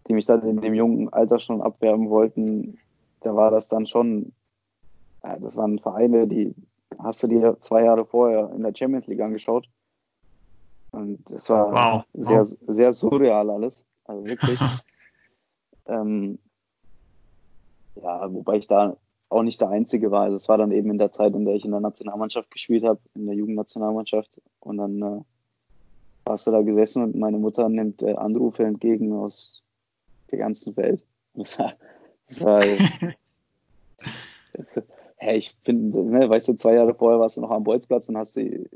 die 0.07 0.13
mich 0.13 0.25
dann 0.25 0.47
in 0.47 0.61
dem 0.61 0.73
jungen 0.73 1.11
Alter 1.11 1.39
schon 1.39 1.61
abwerben 1.61 2.09
wollten. 2.09 2.77
Da 3.23 3.35
war 3.35 3.51
das 3.51 3.67
dann 3.67 3.87
schon, 3.87 4.33
ja, 5.23 5.37
das 5.39 5.57
waren 5.57 5.79
Vereine, 5.79 6.27
die 6.27 6.55
hast 6.99 7.23
du 7.23 7.27
dir 7.27 7.57
zwei 7.59 7.83
Jahre 7.83 8.05
vorher 8.05 8.51
in 8.55 8.63
der 8.63 8.73
Champions 8.75 9.07
League 9.07 9.21
angeschaut. 9.21 9.67
Und 10.91 11.29
es 11.31 11.49
war 11.49 11.71
wow. 11.71 12.03
sehr, 12.13 12.41
wow. 12.41 12.57
sehr 12.67 12.93
surreal 12.93 13.49
alles. 13.49 13.85
Also 14.05 14.25
wirklich. 14.25 14.59
ähm, 15.87 16.37
ja, 17.95 18.31
wobei 18.31 18.57
ich 18.57 18.67
da 18.67 18.97
auch 19.29 19.43
nicht 19.43 19.59
der 19.59 19.69
Einzige 19.69 20.11
war. 20.11 20.23
Also 20.23 20.37
es 20.37 20.47
war 20.47 20.57
dann 20.57 20.71
eben 20.71 20.91
in 20.91 20.97
der 20.97 21.11
Zeit, 21.11 21.33
in 21.35 21.45
der 21.45 21.55
ich 21.55 21.65
in 21.65 21.71
der 21.71 21.79
Nationalmannschaft 21.79 22.51
gespielt 22.51 22.83
habe, 22.83 22.99
in 23.15 23.25
der 23.25 23.35
Jugendnationalmannschaft. 23.35 24.41
Und 24.59 24.77
dann 24.77 25.01
äh, 25.01 25.21
warst 26.25 26.47
du 26.47 26.51
da 26.51 26.61
gesessen 26.61 27.03
und 27.03 27.15
meine 27.15 27.39
Mutter 27.39 27.67
nimmt 27.69 28.03
äh, 28.03 28.13
Anrufe 28.13 28.63
entgegen 28.63 29.13
aus 29.13 29.63
der 30.31 30.39
ganzen 30.39 30.75
Welt. 30.77 31.03
Das 31.35 31.57
war, 31.57 31.73
das 32.27 32.41
war 32.41 32.59
das, 34.53 34.81
hey, 35.17 35.37
ich 35.37 35.55
finde, 35.63 36.03
ne, 36.03 36.29
weißt 36.29 36.49
du, 36.49 36.53
zwei 36.53 36.75
Jahre 36.75 36.93
vorher 36.93 37.19
warst 37.19 37.37
du 37.37 37.41
noch 37.41 37.51
am 37.51 37.63
Bolzplatz 37.63 38.09
und 38.09 38.17
hast 38.17 38.35
die, 38.35 38.69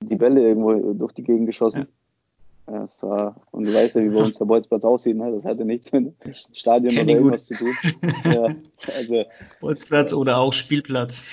die 0.00 0.16
Bälle 0.16 0.40
irgendwo 0.40 0.92
durch 0.94 1.12
die 1.12 1.22
Gegend 1.22 1.46
geschossen. 1.46 1.86
Es 2.66 3.02
war, 3.02 3.36
und 3.50 3.64
du 3.64 3.74
weißt 3.74 3.96
ja, 3.96 4.02
wie 4.04 4.14
bei 4.14 4.22
uns 4.22 4.38
der 4.38 4.44
Bolzplatz 4.44 4.84
aussieht, 4.84 5.16
ne? 5.16 5.32
Das 5.32 5.44
hatte 5.44 5.64
nichts 5.64 5.90
mit 5.90 6.14
Stadion 6.30 6.96
oder 6.96 7.12
irgendwas 7.12 7.46
zu 7.46 7.54
tun. 7.54 7.72
ja, 8.24 8.54
also, 8.96 9.24
Bolzplatz 9.60 10.12
oder 10.12 10.38
auch 10.38 10.52
Spielplatz. 10.52 11.28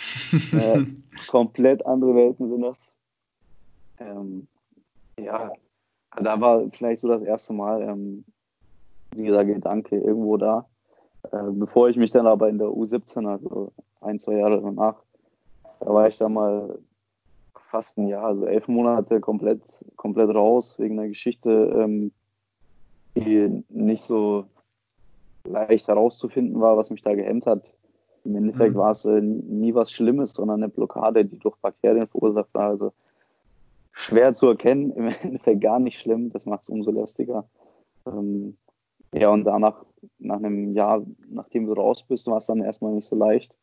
äh, 0.54 0.84
komplett 1.28 1.86
andere 1.86 2.16
Welten 2.16 2.50
sind 2.50 2.62
das. 2.62 2.80
Ähm, 4.00 4.48
ja, 5.20 5.52
da 6.20 6.42
war 6.42 6.68
vielleicht 6.72 7.02
so 7.02 7.08
das 7.08 7.22
erste 7.22 7.54
Mal 7.54 7.84
ähm, 7.84 8.26
dieser 9.16 9.46
Gedanke 9.46 9.98
irgendwo 9.98 10.38
da. 10.38 10.68
Äh, 11.32 11.52
bevor 11.52 11.90
ich 11.90 11.98
mich 11.98 12.12
dann 12.12 12.28
aber 12.28 12.50
in 12.50 12.58
der 12.58 12.68
U17, 12.68 13.28
also 13.28 13.72
ein, 14.02 14.20
zwei 14.20 14.38
Jahre 14.38 14.62
danach, 14.62 14.96
da 15.80 15.94
war 15.94 16.08
ich 16.08 16.18
da 16.18 16.30
mal 16.30 16.80
fast 17.70 17.98
ein 17.98 18.08
Jahr, 18.08 18.26
also 18.26 18.46
elf 18.46 18.68
Monate 18.68 19.20
komplett, 19.20 19.62
komplett 19.96 20.34
raus 20.34 20.80
wegen 20.80 21.00
einer 21.00 21.10
Geschichte, 21.10 21.50
ähm, 21.50 22.12
die 23.16 23.64
nicht 23.70 24.04
so 24.04 24.46
leicht 25.44 25.88
herauszufinden 25.88 26.60
war, 26.62 26.78
was 26.78 26.90
mich 26.90 27.02
da 27.02 27.14
gehemmt 27.14 27.46
hat. 27.46 27.74
Im 28.26 28.36
Endeffekt 28.36 28.76
mhm. 28.76 28.80
war 28.80 28.92
es 28.92 29.06
äh, 29.06 29.22
nie 29.22 29.74
was 29.74 29.92
Schlimmes, 29.92 30.34
sondern 30.34 30.62
eine 30.62 30.70
Blockade, 30.70 31.26
die 31.26 31.40
durch 31.40 31.56
Bakterien 31.58 32.08
verursacht 32.08 32.54
war. 32.54 32.70
Also 32.70 32.94
schwer 33.92 34.34
zu 34.34 34.48
erkennen, 34.48 34.92
im 34.96 35.08
Endeffekt 35.08 35.62
gar 35.62 35.80
nicht 35.80 36.00
schlimm, 36.00 36.30
das 36.30 36.46
macht 36.46 36.64
es 36.64 36.70
umso 36.70 36.92
lästiger. 36.92 37.46
Ähm, 38.06 38.58
ja, 39.14 39.30
und 39.30 39.44
danach, 39.44 39.86
nach 40.20 40.38
einem 40.38 40.74
Jahr, 40.74 41.04
nachdem 41.30 41.66
du 41.66 41.74
raus 41.74 42.04
bist, 42.04 42.28
war 42.28 42.38
es 42.38 42.46
dann 42.46 42.62
erstmal 42.62 42.94
nicht 42.94 43.08
so 43.08 43.16
leicht, 43.16 43.58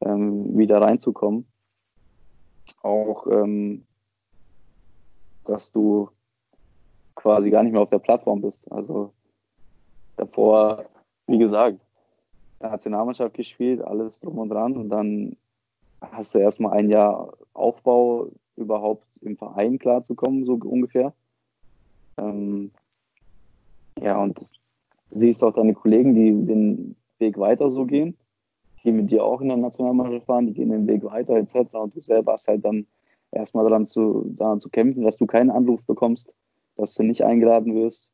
ähm, 0.00 0.56
wieder 0.56 0.80
reinzukommen 0.80 1.46
auch, 2.82 3.26
ähm, 3.26 3.84
dass 5.44 5.72
du 5.72 6.10
quasi 7.14 7.50
gar 7.50 7.62
nicht 7.62 7.72
mehr 7.72 7.82
auf 7.82 7.90
der 7.90 7.98
Plattform 7.98 8.42
bist. 8.42 8.70
Also 8.70 9.12
davor, 10.16 10.84
wie 11.26 11.38
gesagt, 11.38 11.84
Nationalmannschaft 12.60 13.34
gespielt, 13.34 13.82
alles 13.82 14.20
drum 14.20 14.38
und 14.38 14.48
dran 14.50 14.76
und 14.76 14.88
dann 14.88 15.36
hast 16.00 16.34
du 16.34 16.38
erstmal 16.38 16.72
ein 16.78 16.90
Jahr 16.90 17.32
Aufbau, 17.52 18.28
überhaupt 18.56 19.06
im 19.20 19.36
Verein 19.36 19.78
klarzukommen, 19.78 20.44
so 20.44 20.54
ungefähr. 20.54 21.12
Ähm, 22.16 22.70
ja, 24.00 24.22
und 24.22 24.38
siehst 25.10 25.42
auch 25.44 25.54
deine 25.54 25.74
Kollegen, 25.74 26.14
die 26.14 26.30
den 26.46 26.96
Weg 27.18 27.38
weiter 27.38 27.70
so 27.70 27.84
gehen 27.84 28.16
die 28.84 28.92
mit 28.92 29.10
dir 29.10 29.24
auch 29.24 29.40
in 29.40 29.48
der 29.48 29.56
Nationalmannschaft 29.56 30.26
fahren, 30.26 30.46
die 30.46 30.52
gehen 30.52 30.70
den 30.70 30.86
Weg 30.86 31.04
weiter 31.04 31.34
etc. 31.34 31.74
Und 31.74 31.96
du 31.96 32.02
selber 32.02 32.32
hast 32.32 32.48
halt 32.48 32.64
dann 32.64 32.86
erstmal 33.32 33.64
daran 33.64 33.86
zu, 33.86 34.30
daran 34.36 34.60
zu 34.60 34.68
kämpfen, 34.68 35.04
dass 35.04 35.16
du 35.16 35.26
keinen 35.26 35.50
Anruf 35.50 35.82
bekommst, 35.84 36.32
dass 36.76 36.94
du 36.94 37.02
nicht 37.02 37.24
eingeladen 37.24 37.74
wirst, 37.74 38.12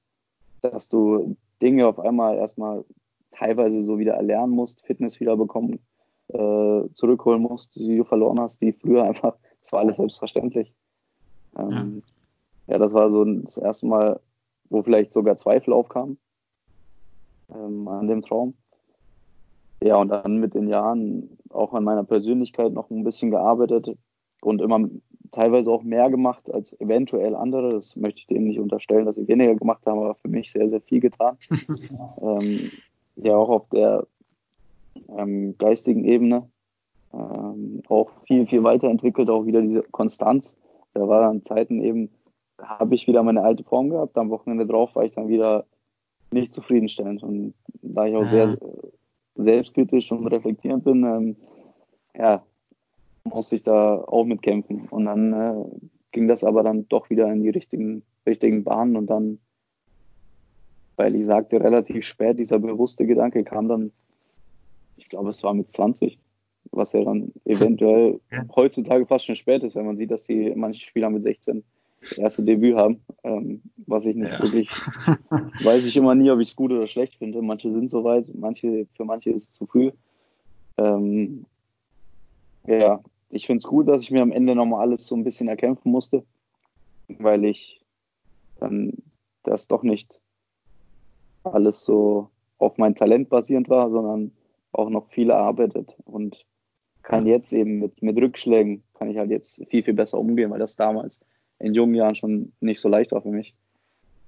dass 0.62 0.88
du 0.88 1.36
Dinge 1.60 1.86
auf 1.86 1.98
einmal 1.98 2.36
erstmal 2.36 2.84
teilweise 3.32 3.82
so 3.82 3.98
wieder 3.98 4.14
erlernen 4.14 4.52
musst, 4.52 4.84
Fitness 4.86 5.18
wieder 5.18 5.36
bekommen, 5.36 5.80
äh, 6.28 6.82
zurückholen 6.94 7.42
musst, 7.42 7.74
die 7.74 7.96
du 7.96 8.04
verloren 8.04 8.40
hast, 8.40 8.60
die 8.62 8.72
früher 8.72 9.02
einfach, 9.02 9.36
das 9.60 9.72
war 9.72 9.80
alles 9.80 9.96
selbstverständlich. 9.96 10.72
Ähm, 11.58 12.02
ja. 12.66 12.74
ja. 12.74 12.78
das 12.78 12.94
war 12.94 13.10
so 13.10 13.24
das 13.24 13.58
erste 13.58 13.86
Mal, 13.86 14.20
wo 14.70 14.82
vielleicht 14.82 15.12
sogar 15.12 15.36
Zweifel 15.36 15.72
aufkamen 15.72 16.18
ähm, 17.54 17.86
an 17.88 18.08
dem 18.08 18.22
Traum. 18.22 18.54
Ja, 19.82 19.96
und 19.96 20.08
dann 20.08 20.38
mit 20.38 20.54
den 20.54 20.68
Jahren 20.68 21.38
auch 21.50 21.72
an 21.72 21.84
meiner 21.84 22.04
Persönlichkeit 22.04 22.72
noch 22.72 22.90
ein 22.90 23.04
bisschen 23.04 23.30
gearbeitet 23.30 23.96
und 24.40 24.60
immer 24.60 24.88
teilweise 25.32 25.70
auch 25.70 25.82
mehr 25.82 26.10
gemacht 26.10 26.52
als 26.52 26.78
eventuell 26.80 27.34
andere. 27.34 27.70
Das 27.70 27.96
möchte 27.96 28.20
ich 28.20 28.26
denen 28.26 28.46
nicht 28.46 28.60
unterstellen, 28.60 29.06
dass 29.06 29.16
sie 29.16 29.28
weniger 29.28 29.54
gemacht 29.54 29.86
haben, 29.86 30.00
aber 30.00 30.14
für 30.16 30.28
mich 30.28 30.52
sehr, 30.52 30.68
sehr 30.68 30.80
viel 30.80 31.00
getan. 31.00 31.36
ähm, 32.20 32.70
ja, 33.16 33.36
auch 33.36 33.48
auf 33.48 33.68
der 33.70 34.06
ähm, 35.16 35.56
geistigen 35.58 36.04
Ebene 36.04 36.48
ähm, 37.12 37.82
auch 37.88 38.10
viel, 38.26 38.46
viel 38.46 38.62
weiterentwickelt, 38.62 39.30
auch 39.30 39.46
wieder 39.46 39.62
diese 39.62 39.82
Konstanz. 39.82 40.56
Da 40.94 41.06
war 41.08 41.22
dann 41.22 41.44
Zeiten 41.44 41.82
eben, 41.82 42.10
habe 42.62 42.94
ich 42.94 43.06
wieder 43.06 43.22
meine 43.22 43.42
alte 43.42 43.64
Form 43.64 43.90
gehabt, 43.90 44.16
am 44.16 44.30
Wochenende 44.30 44.66
drauf 44.66 44.94
war 44.94 45.04
ich 45.04 45.14
dann 45.14 45.28
wieder 45.28 45.66
nicht 46.30 46.52
zufriedenstellend. 46.52 47.22
Und 47.22 47.54
da 47.82 48.06
ich 48.06 48.14
auch 48.14 48.22
ja. 48.22 48.46
sehr 48.46 48.58
selbstkritisch 49.36 50.12
und 50.12 50.26
reflektierend 50.26 50.84
bin, 50.84 51.04
ähm, 51.04 51.36
ja, 52.16 52.44
musste 53.24 53.56
ich 53.56 53.62
da 53.62 53.96
auch 53.96 54.24
mitkämpfen. 54.24 54.88
Und 54.88 55.06
dann 55.06 55.32
äh, 55.32 55.64
ging 56.12 56.28
das 56.28 56.44
aber 56.44 56.62
dann 56.62 56.88
doch 56.88 57.10
wieder 57.10 57.30
in 57.32 57.42
die 57.42 57.50
richtigen, 57.50 58.02
richtigen 58.26 58.64
Bahnen 58.64 58.96
und 58.96 59.06
dann, 59.06 59.38
weil 60.96 61.14
ich 61.14 61.26
sagte, 61.26 61.60
relativ 61.60 62.04
spät, 62.04 62.38
dieser 62.38 62.58
bewusste 62.58 63.06
Gedanke 63.06 63.44
kam 63.44 63.68
dann, 63.68 63.92
ich 64.96 65.08
glaube, 65.08 65.30
es 65.30 65.42
war 65.42 65.54
mit 65.54 65.70
20, 65.70 66.18
was 66.72 66.92
ja 66.92 67.04
dann 67.04 67.32
eventuell 67.44 68.20
heutzutage 68.54 69.06
fast 69.06 69.26
schon 69.26 69.36
spät 69.36 69.62
ist, 69.62 69.74
wenn 69.74 69.86
man 69.86 69.96
sieht, 69.96 70.10
dass 70.10 70.24
die 70.24 70.52
manche 70.54 70.80
Spieler 70.80 71.10
mit 71.10 71.22
16 71.22 71.64
das 72.00 72.12
erste 72.18 72.42
Debüt 72.42 72.76
haben, 72.76 73.02
ähm, 73.24 73.62
was 73.86 74.06
ich 74.06 74.16
nicht 74.16 74.32
ja. 74.32 74.42
wirklich, 74.42 74.70
weiß 75.64 75.86
ich 75.86 75.96
immer 75.96 76.14
nie, 76.14 76.30
ob 76.30 76.40
ich 76.40 76.50
es 76.50 76.56
gut 76.56 76.72
oder 76.72 76.86
schlecht 76.86 77.16
finde. 77.16 77.42
Manche 77.42 77.70
sind 77.72 77.90
soweit, 77.90 78.26
manche, 78.34 78.86
für 78.94 79.04
manche 79.04 79.30
ist 79.30 79.50
es 79.50 79.52
zu 79.52 79.66
früh. 79.66 79.90
Ähm, 80.78 81.44
ja, 82.66 83.00
ich 83.28 83.46
finde 83.46 83.58
es 83.58 83.64
gut, 83.64 83.88
dass 83.88 84.02
ich 84.02 84.10
mir 84.10 84.22
am 84.22 84.32
Ende 84.32 84.54
nochmal 84.54 84.80
alles 84.80 85.06
so 85.06 85.14
ein 85.14 85.24
bisschen 85.24 85.48
erkämpfen 85.48 85.92
musste, 85.92 86.24
weil 87.08 87.44
ich 87.44 87.82
dann 88.58 88.94
das 89.42 89.68
doch 89.68 89.82
nicht 89.82 90.20
alles 91.44 91.84
so 91.84 92.28
auf 92.58 92.76
mein 92.78 92.94
Talent 92.94 93.30
basierend 93.30 93.68
war, 93.68 93.90
sondern 93.90 94.32
auch 94.72 94.90
noch 94.90 95.08
viel 95.08 95.30
erarbeitet 95.30 95.96
und 96.04 96.44
kann 97.02 97.26
jetzt 97.26 97.52
eben 97.52 97.78
mit, 97.78 98.02
mit 98.02 98.16
Rückschlägen, 98.16 98.82
kann 98.94 99.10
ich 99.10 99.16
halt 99.16 99.30
jetzt 99.30 99.64
viel, 99.68 99.82
viel 99.82 99.94
besser 99.94 100.18
umgehen, 100.18 100.50
weil 100.50 100.58
das 100.58 100.76
damals 100.76 101.20
in 101.60 101.74
jungen 101.74 101.94
Jahren 101.94 102.16
schon 102.16 102.52
nicht 102.60 102.80
so 102.80 102.88
leicht 102.88 103.12
war 103.12 103.22
für 103.22 103.30
mich, 103.30 103.54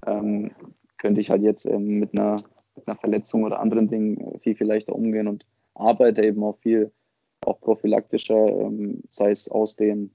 ähm, 0.07 0.51
könnte 0.99 1.21
ich 1.21 1.31
halt 1.31 1.42
jetzt 1.42 1.66
ähm, 1.66 1.99
mit, 1.99 2.16
einer, 2.16 2.45
mit 2.77 2.87
einer 2.87 2.97
Verletzung 2.97 3.45
oder 3.45 3.59
anderen 3.59 3.88
Dingen 3.88 4.38
viel, 4.40 4.55
viel 4.55 4.66
leichter 4.66 4.95
umgehen 4.95 5.27
und 5.27 5.45
arbeite 5.75 6.25
eben 6.25 6.42
auch 6.45 6.59
viel, 6.59 6.90
auch 7.45 7.61
prophylaktischer, 7.61 8.47
ähm, 8.47 9.03
sei 9.11 9.31
es 9.31 9.49
Ausdehnen 9.49 10.11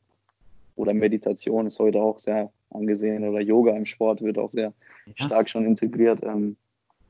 oder 0.75 0.93
Meditation 0.93 1.65
ist 1.65 1.79
heute 1.79 2.01
auch 2.01 2.19
sehr 2.19 2.51
angesehen 2.69 3.27
oder 3.27 3.41
Yoga 3.41 3.75
im 3.75 3.85
Sport 3.85 4.21
wird 4.21 4.37
auch 4.37 4.51
sehr 4.51 4.73
ja. 5.05 5.25
stark 5.25 5.49
schon 5.49 5.65
integriert. 5.65 6.19
Ähm, 6.23 6.55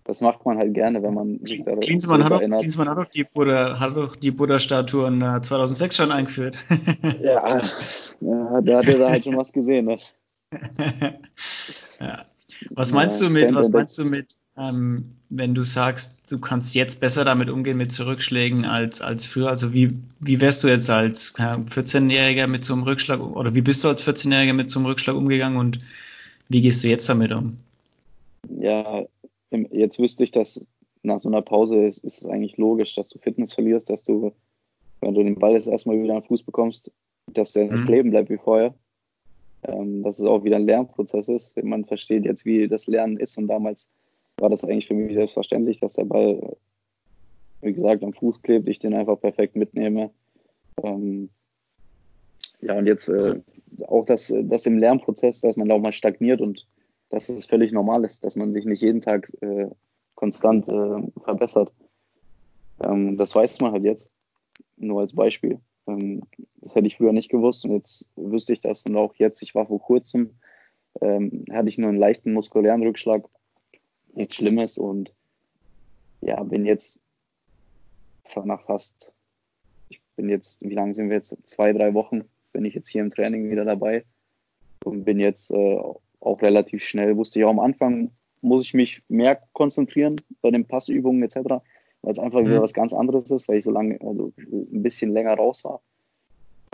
das 0.07 0.21
macht 0.21 0.45
man 0.45 0.57
halt 0.57 0.73
gerne, 0.73 1.03
wenn 1.03 1.13
man 1.13 1.39
sich 1.43 1.63
da 1.63 1.75
Klinsmann 1.75 2.23
hat, 2.23 2.31
erinnert. 2.31 2.61
Klinsmann 2.61 2.89
hat 2.89 2.97
doch 2.97 3.07
die 3.07 3.25
Buddha, 3.25 3.79
hat 3.79 3.97
doch 3.97 4.15
die 4.15 4.31
Buddha-Statuen 4.31 5.21
äh, 5.21 5.41
2006 5.41 5.95
schon 5.95 6.11
eingeführt. 6.11 6.57
ja, 7.21 7.61
ja, 8.21 8.61
da 8.61 8.77
hat 8.77 8.87
er 8.87 8.99
da 8.99 9.09
halt 9.09 9.23
schon 9.25 9.37
was 9.37 9.51
gesehen. 9.51 9.85
Ne? 9.85 9.99
ja. 11.99 12.25
Was 12.71 12.91
meinst 12.91 13.21
ja, 13.21 13.27
du 13.27 13.33
mit, 13.33 13.53
was 13.53 13.69
meinst 13.69 13.97
du 13.99 14.05
mit, 14.05 14.35
ähm, 14.57 15.17
wenn 15.29 15.53
du 15.53 15.63
sagst, 15.63 16.31
du 16.31 16.39
kannst 16.39 16.73
jetzt 16.73 16.99
besser 16.99 17.25
damit 17.25 17.49
umgehen 17.49 17.77
mit 17.77 17.91
Zurückschlägen 17.91 18.65
als, 18.65 19.01
als 19.01 19.27
früher? 19.27 19.49
Also 19.49 19.73
wie, 19.73 19.97
wie 20.19 20.41
wärst 20.41 20.63
du 20.63 20.67
jetzt 20.67 20.89
als 20.89 21.35
14-Jähriger 21.35 22.47
mit 22.47 22.63
so 22.63 22.73
einem 22.73 22.83
Rückschlag 22.83 23.19
oder 23.19 23.53
wie 23.53 23.61
bist 23.61 23.83
du 23.83 23.89
als 23.89 24.07
14-Jähriger 24.07 24.53
mit 24.53 24.69
so 24.69 24.79
einem 24.79 24.87
Rückschlag 24.87 25.15
umgegangen 25.15 25.57
und 25.57 25.79
wie 26.49 26.61
gehst 26.61 26.83
du 26.83 26.87
jetzt 26.87 27.07
damit 27.09 27.33
um? 27.33 27.57
Ja, 28.59 29.03
jetzt 29.51 29.99
wüsste 29.99 30.23
ich, 30.23 30.31
dass 30.31 30.69
nach 31.03 31.19
so 31.19 31.29
einer 31.29 31.41
Pause 31.41 31.87
ist, 31.87 32.03
ist 32.03 32.19
es 32.19 32.25
eigentlich 32.25 32.57
logisch, 32.57 32.95
dass 32.95 33.09
du 33.09 33.19
Fitness 33.19 33.53
verlierst, 33.53 33.89
dass 33.89 34.03
du, 34.03 34.33
wenn 35.01 35.13
du 35.13 35.23
den 35.23 35.39
Ball 35.39 35.53
jetzt 35.53 35.67
erstmal 35.67 36.01
wieder 36.01 36.15
an 36.15 36.21
den 36.21 36.27
Fuß 36.27 36.43
bekommst, 36.43 36.91
dass 37.27 37.53
der 37.53 37.63
nicht 37.65 37.73
mhm. 37.73 37.85
kleben 37.85 38.09
bleibt 38.11 38.29
wie 38.29 38.37
vorher. 38.37 38.73
Ähm, 39.63 40.03
dass 40.03 40.19
es 40.19 40.25
auch 40.25 40.43
wieder 40.43 40.57
ein 40.57 40.65
Lernprozess 40.65 41.29
ist. 41.29 41.55
Wenn 41.55 41.67
man 41.67 41.85
versteht 41.85 42.25
jetzt, 42.25 42.45
wie 42.45 42.67
das 42.67 42.87
Lernen 42.87 43.17
ist 43.17 43.37
und 43.37 43.47
damals 43.47 43.89
war 44.37 44.49
das 44.49 44.63
eigentlich 44.63 44.87
für 44.87 44.93
mich 44.93 45.15
selbstverständlich, 45.15 45.79
dass 45.79 45.93
der 45.93 46.05
Ball, 46.05 46.55
wie 47.61 47.73
gesagt, 47.73 48.03
am 48.03 48.13
Fuß 48.13 48.41
klebt, 48.43 48.67
ich 48.67 48.79
den 48.79 48.93
einfach 48.93 49.19
perfekt 49.19 49.55
mitnehme. 49.55 50.11
Ähm, 50.83 51.29
ja, 52.61 52.77
und 52.77 52.85
jetzt 52.85 53.09
äh, 53.09 53.39
auch 53.87 54.05
das, 54.05 54.33
das 54.43 54.65
im 54.67 54.77
Lernprozess, 54.77 55.41
dass 55.41 55.57
man 55.57 55.71
auch 55.71 55.79
mal 55.79 55.93
stagniert 55.93 56.39
und 56.39 56.67
dass 57.09 57.29
es 57.29 57.45
völlig 57.45 57.71
normal 57.71 58.03
ist, 58.03 58.23
dass 58.23 58.35
man 58.35 58.53
sich 58.53 58.65
nicht 58.65 58.81
jeden 58.81 59.01
Tag 59.01 59.31
äh, 59.41 59.67
konstant 60.15 60.67
äh, 60.67 61.21
verbessert. 61.23 61.71
Ähm, 62.81 63.17
das 63.17 63.33
weiß 63.33 63.59
man 63.61 63.71
halt 63.71 63.83
jetzt, 63.83 64.09
nur 64.75 65.01
als 65.01 65.13
Beispiel. 65.13 65.59
Ähm, 65.87 66.23
das 66.57 66.75
hätte 66.75 66.87
ich 66.87 66.97
früher 66.97 67.13
nicht 67.13 67.29
gewusst 67.29 67.65
und 67.65 67.71
jetzt 67.71 68.09
wüsste 68.15 68.53
ich 68.53 68.59
das 68.59 68.83
und 68.83 68.95
auch 68.95 69.15
jetzt, 69.15 69.41
ich 69.41 69.55
war 69.55 69.65
vor 69.65 69.79
kurzem, 69.79 70.31
ähm, 71.01 71.45
hatte 71.51 71.69
ich 71.69 71.77
nur 71.77 71.89
einen 71.89 71.99
leichten 71.99 72.33
muskulären 72.33 72.83
Rückschlag, 72.83 73.23
nichts 74.13 74.35
Schlimmes 74.35 74.77
und 74.77 75.13
ja, 76.21 76.41
bin 76.43 76.65
jetzt 76.65 77.01
nach 78.43 78.61
fast, 78.61 79.11
ich 79.89 79.99
bin 80.15 80.29
jetzt, 80.29 80.61
wie 80.61 80.75
lange 80.75 80.93
sind 80.93 81.09
wir 81.09 81.15
jetzt? 81.15 81.35
Zwei, 81.45 81.73
drei 81.73 81.93
Wochen 81.95 82.23
bin 82.53 82.65
ich 82.65 82.75
jetzt 82.75 82.89
hier 82.89 83.01
im 83.01 83.09
Training 83.09 83.49
wieder 83.49 83.65
dabei 83.65 84.05
und 84.83 85.05
bin 85.05 85.19
jetzt 85.19 85.49
äh, 85.49 85.79
auch 86.19 86.41
relativ 86.41 86.83
schnell. 86.83 87.17
Wusste 87.17 87.39
ich 87.39 87.45
auch 87.45 87.51
am 87.51 87.59
Anfang, 87.59 88.11
muss 88.41 88.65
ich 88.65 88.73
mich 88.73 89.01
mehr 89.07 89.41
konzentrieren 89.53 90.21
bei 90.41 90.51
den 90.51 90.65
Passübungen 90.65 91.23
etc., 91.23 91.61
weil 92.01 92.11
es 92.11 92.19
einfach 92.19 92.41
mhm. 92.41 92.47
wieder 92.47 92.61
was 92.61 92.73
ganz 92.73 92.93
anderes 92.93 93.29
ist, 93.31 93.47
weil 93.47 93.57
ich 93.57 93.63
so 93.63 93.71
lange, 93.71 93.99
also 94.01 94.31
ein 94.51 94.83
bisschen 94.83 95.11
länger 95.11 95.33
raus 95.33 95.63
war. 95.63 95.81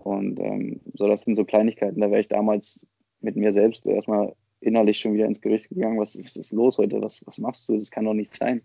Und 0.03 0.39
ähm, 0.39 0.81
so, 0.95 1.07
das 1.07 1.21
sind 1.21 1.35
so 1.35 1.45
Kleinigkeiten. 1.45 2.01
Da 2.01 2.11
wäre 2.11 2.19
ich 2.19 2.27
damals 2.27 2.85
mit 3.21 3.35
mir 3.35 3.53
selbst 3.53 3.87
erstmal 3.87 4.33
innerlich 4.59 4.99
schon 4.99 5.13
wieder 5.13 5.25
ins 5.25 5.41
Gericht 5.41 5.69
gegangen. 5.69 5.99
Was, 5.99 6.21
was 6.21 6.35
ist 6.35 6.51
los 6.51 6.77
heute? 6.77 7.01
Was, 7.01 7.25
was 7.25 7.37
machst 7.37 7.69
du? 7.69 7.77
Das 7.77 7.91
kann 7.91 8.05
doch 8.05 8.13
nicht 8.13 8.35
sein. 8.35 8.61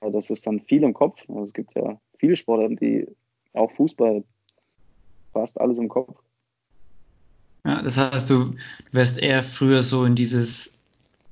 Das 0.00 0.30
ist 0.30 0.46
dann 0.46 0.60
viel 0.60 0.82
im 0.82 0.94
Kopf. 0.94 1.20
Also 1.28 1.44
es 1.44 1.52
gibt 1.52 1.74
ja 1.76 2.00
viele 2.18 2.36
Sportler, 2.36 2.68
die 2.74 3.06
auch 3.52 3.70
Fußball, 3.72 4.24
fast 5.32 5.60
alles 5.60 5.78
im 5.78 5.88
Kopf. 5.88 6.18
Ja, 7.66 7.82
das 7.82 7.98
heißt, 7.98 8.30
du 8.30 8.54
wärst 8.92 9.18
eher 9.18 9.42
früher 9.42 9.82
so 9.82 10.04
in 10.04 10.14
dieses, 10.14 10.78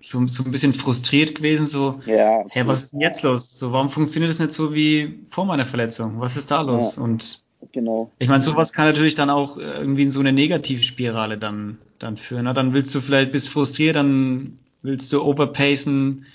so, 0.01 0.27
so 0.27 0.45
ein 0.45 0.51
bisschen 0.51 0.73
frustriert 0.73 1.37
gewesen, 1.37 1.67
so, 1.67 2.01
ja, 2.07 2.45
hey, 2.49 2.67
was 2.67 2.85
ist 2.85 2.93
denn 2.93 3.01
jetzt 3.01 3.23
los? 3.23 3.59
So, 3.59 3.73
warum 3.73 3.89
funktioniert 3.89 4.31
das 4.31 4.39
nicht 4.39 4.53
so 4.53 4.75
wie 4.75 5.21
vor 5.29 5.47
meiner 5.47 5.65
Verletzung? 5.65 6.21
Was 6.21 6.37
ist 6.37 6.51
da 6.51 6.61
los? 6.63 6.97
Ja, 6.97 7.03
und 7.03 7.45
genau. 7.73 8.11
Ich 8.19 8.29
meine, 8.29 8.43
sowas 8.43 8.73
kann 8.73 8.87
natürlich 8.87 9.15
dann 9.15 9.31
auch 9.31 9.57
irgendwie 9.57 10.03
in 10.03 10.11
so 10.11 10.21
eine 10.21 10.33
Negativspirale 10.33 11.39
dann, 11.39 11.79
dann 11.99 12.17
führen. 12.17 12.45
Ne? 12.45 12.53
Dann 12.53 12.75
willst 12.75 12.95
du 12.95 13.01
vielleicht, 13.01 13.33
bist 13.33 13.49
frustriert, 13.49 13.97
dann 13.97 14.59
willst 14.83 15.13
du 15.13 15.23
overpacen, 15.23 16.27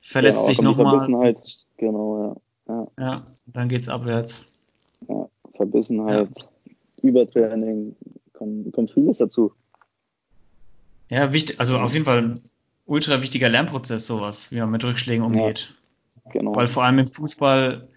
verletzt 0.00 0.40
genau, 0.40 0.48
dich 0.48 0.62
nochmal. 0.62 0.98
Verbissenheit, 0.98 1.66
genau, 1.76 2.36
ja. 2.68 2.74
Ja, 2.74 3.04
ja 3.04 3.26
dann 3.46 3.68
geht's 3.68 3.88
abwärts. 3.88 4.48
Ja, 5.08 5.28
Verbissenheit, 5.56 6.28
ja. 6.36 6.72
Übertraining, 7.02 7.94
kommt, 8.32 8.72
kommt 8.72 8.90
vieles 8.92 9.18
dazu. 9.18 9.52
Ja, 11.08 11.32
wichtig, 11.32 11.60
also 11.60 11.78
auf 11.78 11.92
jeden 11.92 12.04
Fall 12.04 12.22
ein 12.22 12.40
ultra 12.86 13.22
wichtiger 13.22 13.48
Lernprozess, 13.48 14.06
sowas, 14.06 14.50
wie 14.50 14.60
man 14.60 14.70
mit 14.70 14.84
Rückschlägen 14.84 15.24
umgeht. 15.24 15.74
Ja, 16.24 16.30
genau. 16.32 16.54
Weil 16.54 16.66
vor 16.66 16.84
allem 16.84 16.98
im 16.98 17.08
Fußball 17.08 17.88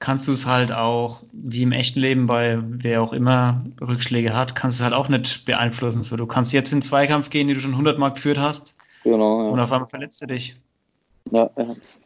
kannst 0.00 0.28
du 0.28 0.32
es 0.32 0.46
halt 0.46 0.72
auch, 0.72 1.24
wie 1.32 1.62
im 1.62 1.72
echten 1.72 2.00
Leben 2.00 2.26
bei 2.26 2.58
wer 2.62 3.02
auch 3.02 3.12
immer 3.12 3.64
Rückschläge 3.80 4.34
hat, 4.34 4.54
kannst 4.54 4.78
du 4.78 4.82
es 4.82 4.84
halt 4.84 4.94
auch 4.94 5.08
nicht 5.08 5.44
beeinflussen. 5.44 6.02
So, 6.02 6.16
du 6.16 6.26
kannst 6.26 6.52
jetzt 6.52 6.72
in 6.72 6.78
den 6.78 6.82
Zweikampf 6.82 7.30
gehen, 7.30 7.48
den 7.48 7.54
du 7.54 7.60
schon 7.60 7.72
100 7.72 7.98
Mal 7.98 8.10
geführt 8.10 8.38
hast. 8.38 8.76
Genau, 9.04 9.44
ja. 9.44 9.50
Und 9.50 9.60
auf 9.60 9.72
einmal 9.72 9.88
verletzt 9.88 10.22
du 10.22 10.26
dich. 10.26 10.60
Ja, 11.30 11.50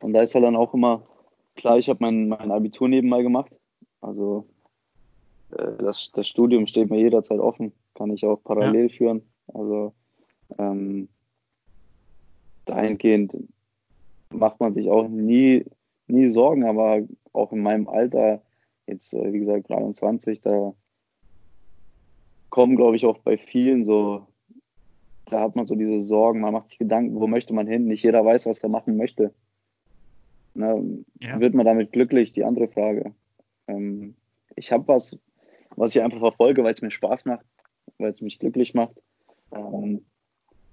und 0.00 0.12
da 0.12 0.20
ist 0.20 0.34
halt 0.34 0.44
dann 0.44 0.56
auch 0.56 0.74
immer, 0.74 1.02
klar, 1.56 1.78
ich 1.78 1.88
habe 1.88 1.98
mein, 2.00 2.28
mein 2.28 2.50
Abitur 2.50 2.88
nebenbei 2.88 3.22
gemacht. 3.22 3.52
Also 4.00 4.46
das, 5.78 6.10
das 6.12 6.28
Studium 6.28 6.66
steht 6.66 6.90
mir 6.90 7.00
jederzeit 7.00 7.38
offen, 7.38 7.72
kann 7.94 8.10
ich 8.10 8.24
auch 8.24 8.42
parallel 8.42 8.88
ja. 8.90 8.96
führen. 8.96 9.22
Also 9.48 9.92
ähm, 10.58 11.08
dahingehend 12.64 13.36
macht 14.30 14.60
man 14.60 14.72
sich 14.72 14.88
auch 14.88 15.08
nie, 15.08 15.64
nie 16.06 16.28
Sorgen, 16.28 16.64
aber 16.64 17.02
auch 17.32 17.52
in 17.52 17.62
meinem 17.62 17.88
Alter, 17.88 18.42
jetzt 18.86 19.12
äh, 19.14 19.32
wie 19.32 19.40
gesagt 19.40 19.68
23, 19.68 20.40
da 20.40 20.74
kommen, 22.50 22.76
glaube 22.76 22.96
ich, 22.96 23.06
auch 23.06 23.18
bei 23.18 23.36
vielen 23.36 23.84
so, 23.84 24.26
da 25.26 25.40
hat 25.40 25.56
man 25.56 25.66
so 25.66 25.74
diese 25.74 26.00
Sorgen, 26.02 26.40
man 26.40 26.52
macht 26.52 26.70
sich 26.70 26.78
Gedanken, 26.78 27.18
wo 27.18 27.26
möchte 27.26 27.54
man 27.54 27.66
hin? 27.66 27.86
Nicht 27.86 28.02
jeder 28.02 28.24
weiß, 28.24 28.46
was 28.46 28.58
er 28.58 28.68
machen 28.68 28.96
möchte. 28.96 29.32
Ne, 30.54 31.04
ja. 31.20 31.40
Wird 31.40 31.54
man 31.54 31.64
damit 31.64 31.92
glücklich? 31.92 32.32
Die 32.32 32.44
andere 32.44 32.68
Frage. 32.68 33.14
Ähm, 33.68 34.14
ich 34.54 34.70
habe 34.70 34.86
was, 34.88 35.18
was 35.76 35.94
ich 35.94 36.02
einfach 36.02 36.18
verfolge, 36.18 36.64
weil 36.64 36.72
es 36.72 36.82
mir 36.82 36.90
Spaß 36.90 37.24
macht, 37.24 37.44
weil 37.98 38.10
es 38.10 38.20
mich 38.20 38.38
glücklich 38.38 38.74
macht. 38.74 39.00
Ähm, 39.52 40.04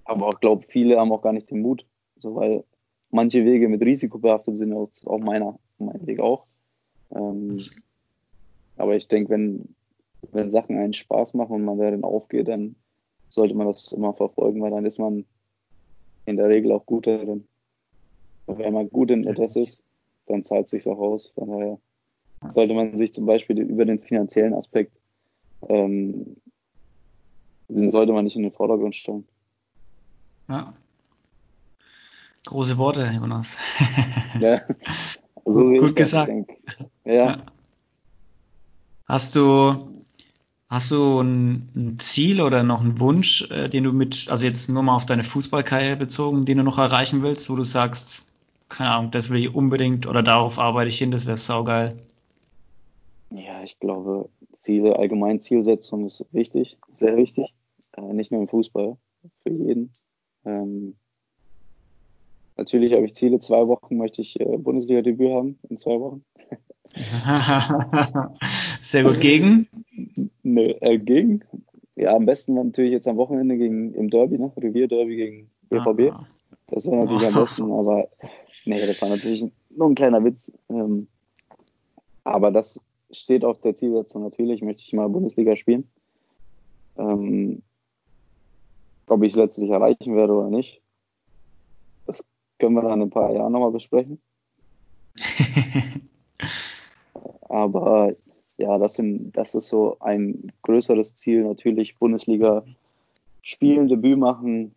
aber 0.04 0.28
auch 0.28 0.40
glaube, 0.40 0.66
viele 0.68 0.98
haben 0.98 1.12
auch 1.12 1.22
gar 1.22 1.32
nicht 1.32 1.50
den 1.50 1.60
Mut, 1.60 1.86
so 2.16 2.34
weil 2.34 2.64
manche 3.10 3.44
Wege 3.44 3.68
mit 3.68 3.82
Risiko 3.82 4.18
behaftet 4.18 4.56
sind, 4.56 4.72
auch, 4.72 5.18
meiner, 5.18 5.58
mein 5.78 6.06
Weg 6.06 6.20
auch. 6.20 6.46
Ähm, 7.12 7.60
aber 8.76 8.96
ich 8.96 9.08
denke, 9.08 9.30
wenn, 9.30 9.74
wenn 10.32 10.50
Sachen 10.50 10.78
einen 10.78 10.92
Spaß 10.92 11.34
machen 11.34 11.56
und 11.56 11.64
man 11.64 11.78
darin 11.78 12.04
aufgeht, 12.04 12.48
dann 12.48 12.76
sollte 13.28 13.54
man 13.54 13.66
das 13.66 13.92
immer 13.92 14.14
verfolgen, 14.14 14.62
weil 14.62 14.70
dann 14.70 14.86
ist 14.86 14.98
man 14.98 15.24
in 16.26 16.36
der 16.36 16.48
Regel 16.48 16.72
auch 16.72 16.86
gut 16.86 17.06
darin. 17.06 17.46
Und 18.46 18.58
wenn 18.58 18.74
man 18.74 18.90
gut 18.90 19.10
in 19.10 19.26
etwas 19.26 19.56
ist, 19.56 19.82
dann 20.26 20.44
zahlt 20.44 20.64
es 20.64 20.70
sich 20.70 20.86
auch 20.86 20.98
aus. 20.98 21.28
Von 21.34 21.48
daher 21.48 21.78
sollte 22.48 22.74
man 22.74 22.96
sich 22.96 23.12
zum 23.12 23.26
Beispiel 23.26 23.58
über 23.58 23.84
den 23.84 24.00
finanziellen 24.00 24.54
Aspekt, 24.54 24.92
ähm, 25.68 26.36
den 27.68 27.90
sollte 27.90 28.12
man 28.12 28.24
nicht 28.24 28.36
in 28.36 28.42
den 28.42 28.52
Vordergrund 28.52 28.96
stellen. 28.96 29.26
Ja. 30.48 30.74
Große 32.46 32.78
Worte, 32.78 33.10
Jonas. 33.14 33.58
ja, 34.40 34.62
so 35.44 35.60
gut, 35.60 35.78
gut 35.78 35.96
gesagt. 35.96 36.32
Ja. 37.04 37.12
ja. 37.12 37.36
Hast 39.06 39.36
du, 39.36 40.04
hast 40.68 40.90
du 40.90 41.20
ein, 41.20 41.68
ein, 41.76 41.98
Ziel 41.98 42.40
oder 42.40 42.62
noch 42.62 42.80
einen 42.80 42.98
Wunsch, 42.98 43.50
äh, 43.50 43.68
den 43.68 43.84
du 43.84 43.92
mit, 43.92 44.28
also 44.30 44.46
jetzt 44.46 44.68
nur 44.68 44.82
mal 44.82 44.94
auf 44.94 45.04
deine 45.04 45.22
Fußballkarriere 45.24 45.96
bezogen, 45.96 46.44
den 46.44 46.58
du 46.58 46.64
noch 46.64 46.78
erreichen 46.78 47.22
willst, 47.22 47.50
wo 47.50 47.56
du 47.56 47.64
sagst, 47.64 48.24
keine 48.68 48.90
Ahnung, 48.90 49.10
das 49.10 49.28
will 49.28 49.40
ich 49.40 49.54
unbedingt 49.54 50.06
oder 50.06 50.22
darauf 50.22 50.58
arbeite 50.58 50.88
ich 50.88 50.98
hin, 50.98 51.10
das 51.10 51.26
wäre 51.26 51.36
saugeil? 51.36 51.98
Ja, 53.30 53.62
ich 53.62 53.78
glaube, 53.78 54.28
Ziele, 54.56 54.98
allgemein 54.98 55.40
Zielsetzung 55.40 56.06
ist 56.06 56.24
wichtig, 56.32 56.78
sehr 56.92 57.16
wichtig. 57.16 57.54
Äh, 57.96 58.12
nicht 58.12 58.32
nur 58.32 58.40
im 58.40 58.48
Fußball, 58.48 58.96
für 59.42 59.52
jeden. 59.52 59.92
Ähm, 60.44 60.96
natürlich 62.56 62.92
habe 62.92 63.06
ich 63.06 63.14
Ziele, 63.14 63.38
zwei 63.38 63.68
Wochen 63.68 63.96
möchte 63.96 64.22
ich 64.22 64.38
äh, 64.40 64.56
Bundesliga-Debüt 64.56 65.30
haben, 65.30 65.58
in 65.68 65.78
zwei 65.78 66.00
Wochen. 66.00 66.24
sehr 68.80 69.04
gut 69.04 69.20
gegen? 69.20 69.68
Nö, 70.42 70.74
äh, 70.80 70.98
gegen? 70.98 71.44
Ja, 71.94 72.16
am 72.16 72.26
besten 72.26 72.54
natürlich 72.54 72.92
jetzt 72.92 73.06
am 73.06 73.16
Wochenende 73.16 73.56
gegen 73.56 73.94
im 73.94 74.10
Derby, 74.10 74.38
ne? 74.38 74.52
Revier-Derby 74.56 75.16
gegen 75.16 75.50
BVB. 75.68 76.12
Ah. 76.12 76.26
Das 76.68 76.86
wäre 76.86 76.96
natürlich 76.96 77.26
am 77.26 77.34
besten, 77.34 77.72
aber 77.72 78.08
nee, 78.64 78.80
das 78.86 79.02
war 79.02 79.08
natürlich 79.08 79.44
nur 79.70 79.88
ein 79.88 79.94
kleiner 79.94 80.24
Witz. 80.24 80.52
Ähm, 80.68 81.08
aber 82.24 82.50
das 82.50 82.80
steht 83.12 83.44
auf 83.44 83.60
der 83.60 83.74
Zielsetzung 83.74 84.22
natürlich, 84.22 84.62
möchte 84.62 84.82
ich 84.82 84.92
mal 84.92 85.08
Bundesliga 85.08 85.56
spielen. 85.56 85.88
Ähm, 86.96 87.62
ob 89.06 89.22
ich 89.22 89.32
es 89.32 89.36
letztlich 89.36 89.70
erreichen 89.70 90.14
werde 90.14 90.34
oder 90.34 90.50
nicht, 90.50 90.80
das 92.06 92.24
können 92.58 92.74
wir 92.74 92.82
dann 92.82 93.00
in 93.00 93.08
ein 93.08 93.10
paar 93.10 93.32
Jahren 93.32 93.52
nochmal 93.52 93.72
besprechen. 93.72 94.20
Aber 97.48 98.14
ja, 98.58 98.78
das, 98.78 98.94
sind, 98.94 99.32
das 99.36 99.54
ist 99.54 99.68
so 99.68 99.96
ein 100.00 100.52
größeres 100.62 101.16
Ziel, 101.16 101.42
natürlich 101.44 101.98
Bundesliga 101.98 102.64
spielen, 103.42 103.88
Debüt 103.88 104.18
machen, 104.18 104.74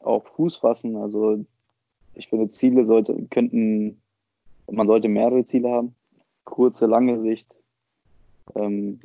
auch 0.00 0.24
Fuß 0.24 0.56
fassen. 0.56 0.96
Also 0.96 1.44
ich 2.14 2.28
finde, 2.28 2.50
Ziele 2.50 2.86
sollte, 2.86 3.14
könnten, 3.30 4.00
man 4.70 4.86
sollte 4.86 5.08
mehrere 5.08 5.44
Ziele 5.44 5.70
haben. 5.70 5.94
Kurze, 6.44 6.86
lange 6.86 7.20
Sicht, 7.20 7.59
ähm, 8.54 9.00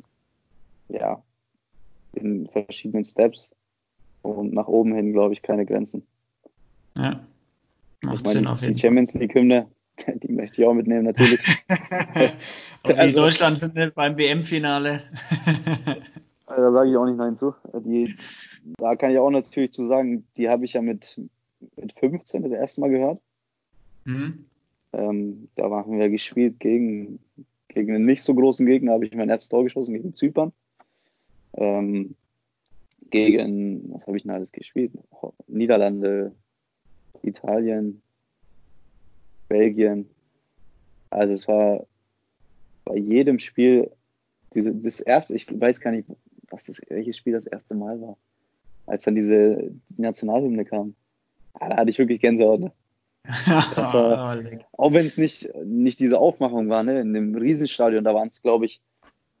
ja, 0.88 1.22
in 2.12 2.48
verschiedenen 2.48 3.04
Steps 3.04 3.50
und 4.22 4.52
nach 4.52 4.68
oben 4.68 4.94
hin, 4.94 5.12
glaube 5.12 5.34
ich, 5.34 5.42
keine 5.42 5.66
Grenzen. 5.66 6.06
Ja, 6.94 7.20
macht 8.02 8.24
meine, 8.24 8.38
Sinn 8.38 8.46
auf 8.46 8.60
jeden 8.60 8.72
Fall. 8.72 8.74
Die 8.74 8.80
Champions 8.80 9.14
League-Hymne, 9.14 9.66
die 10.22 10.32
möchte 10.32 10.62
ich 10.62 10.68
auch 10.68 10.74
mitnehmen, 10.74 11.04
natürlich. 11.04 11.40
also, 12.82 13.06
die 13.06 13.12
Deutschland-Hymne 13.12 13.90
beim 13.90 14.16
WM-Finale. 14.16 15.02
da 16.46 16.72
sage 16.72 16.90
ich 16.90 16.96
auch 16.96 17.06
nicht 17.06 17.18
Nein 17.18 17.36
zu. 17.36 17.54
Die, 17.84 18.14
da 18.78 18.96
kann 18.96 19.10
ich 19.10 19.18
auch 19.18 19.30
natürlich 19.30 19.72
zu 19.72 19.86
sagen, 19.86 20.26
die 20.36 20.48
habe 20.48 20.64
ich 20.64 20.72
ja 20.72 20.82
mit, 20.82 21.20
mit 21.76 21.92
15 21.98 22.42
das 22.42 22.52
erste 22.52 22.80
Mal 22.80 22.90
gehört. 22.90 23.20
Mhm. 24.04 24.46
Ähm, 24.92 25.48
da 25.56 25.70
waren 25.70 25.98
wir 25.98 26.08
gespielt 26.08 26.58
gegen 26.60 27.18
gegen 27.76 27.94
einen 27.94 28.06
nicht 28.06 28.22
so 28.22 28.34
großen 28.34 28.64
Gegner 28.64 28.92
habe 28.92 29.04
ich 29.04 29.14
mein 29.14 29.28
erstes 29.28 29.50
Tor 29.50 29.62
geschossen, 29.62 29.92
gegen 29.92 30.14
Zypern. 30.14 30.52
Ähm, 31.52 32.16
gegen, 33.10 33.92
was 33.92 34.06
habe 34.06 34.16
ich 34.16 34.22
denn 34.22 34.32
alles 34.32 34.50
gespielt? 34.50 34.92
Niederlande, 35.46 36.34
Italien, 37.22 38.00
Belgien. 39.48 40.08
Also 41.10 41.34
es 41.34 41.46
war 41.48 41.86
bei 42.86 42.96
jedem 42.96 43.38
Spiel 43.38 43.90
diese, 44.54 44.74
das 44.74 45.00
erste, 45.00 45.34
ich 45.34 45.46
weiß 45.60 45.80
gar 45.80 45.90
nicht, 45.90 46.08
was 46.48 46.64
das, 46.64 46.80
welches 46.88 47.18
Spiel 47.18 47.34
das 47.34 47.46
erste 47.46 47.74
Mal 47.74 48.00
war, 48.00 48.16
als 48.86 49.04
dann 49.04 49.16
diese 49.16 49.70
Nationalhymne 49.98 50.64
kam. 50.64 50.94
Ah, 51.52 51.68
da 51.68 51.76
hatte 51.76 51.90
ich 51.90 51.98
wirklich 51.98 52.20
Gänsehaut. 52.20 52.72
War, 53.26 54.38
auch 54.72 54.92
wenn 54.92 55.06
es 55.06 55.18
nicht, 55.18 55.50
nicht 55.64 56.00
diese 56.00 56.18
Aufmachung 56.18 56.68
war, 56.68 56.82
ne, 56.82 57.00
in 57.00 57.12
dem 57.12 57.34
Riesenstadion, 57.34 58.04
da 58.04 58.14
waren 58.14 58.28
es, 58.28 58.42
glaube 58.42 58.66
ich, 58.66 58.80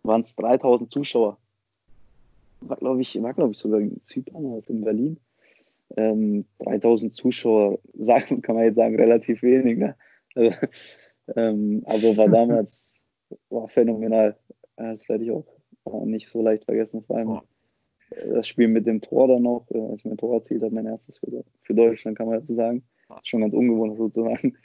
waren 0.02 0.22
es 0.22 0.36
3000 0.36 0.90
Zuschauer. 0.90 1.38
War, 2.60 2.76
glaube 2.76 3.02
ich, 3.02 3.20
war, 3.22 3.34
glaube 3.34 3.52
ich, 3.52 3.58
sogar 3.58 3.80
in 3.80 4.02
Zypern 4.04 4.44
oder 4.44 4.68
in 4.68 4.84
Berlin. 4.84 5.20
ähm, 5.96 6.44
3000 6.60 7.14
Zuschauer, 7.14 7.78
sagen, 7.98 8.42
kann 8.42 8.56
man 8.56 8.64
jetzt 8.64 8.76
sagen, 8.76 8.96
relativ 8.96 9.42
wenig. 9.42 9.78
Ne? 9.78 9.96
Also, 10.34 10.56
ähm, 11.34 11.82
aber 11.86 12.16
war 12.16 12.28
damals 12.28 13.00
war 13.50 13.68
phänomenal. 13.68 14.36
Das 14.76 15.08
werde 15.08 15.24
ich 15.24 15.30
auch 15.30 15.46
nicht 16.04 16.28
so 16.28 16.42
leicht 16.42 16.64
vergessen. 16.64 17.02
Vor 17.02 17.16
allem 17.16 17.40
das 18.34 18.46
Spiel 18.46 18.68
mit 18.68 18.86
dem 18.86 19.00
Tor 19.00 19.28
dann 19.28 19.42
noch, 19.42 19.66
äh, 19.70 19.80
als 19.80 20.00
ich 20.00 20.04
mein 20.04 20.16
Tor 20.16 20.34
erzielt 20.34 20.62
habe, 20.62 20.74
mein 20.74 20.86
erstes 20.86 21.18
für, 21.18 21.44
für 21.62 21.74
Deutschland, 21.74 22.16
kann 22.16 22.28
man 22.28 22.40
dazu 22.40 22.54
sagen. 22.54 22.82
Schon 23.24 23.40
ganz 23.40 23.54
ungewohnt 23.54 23.96
sozusagen. 23.96 24.56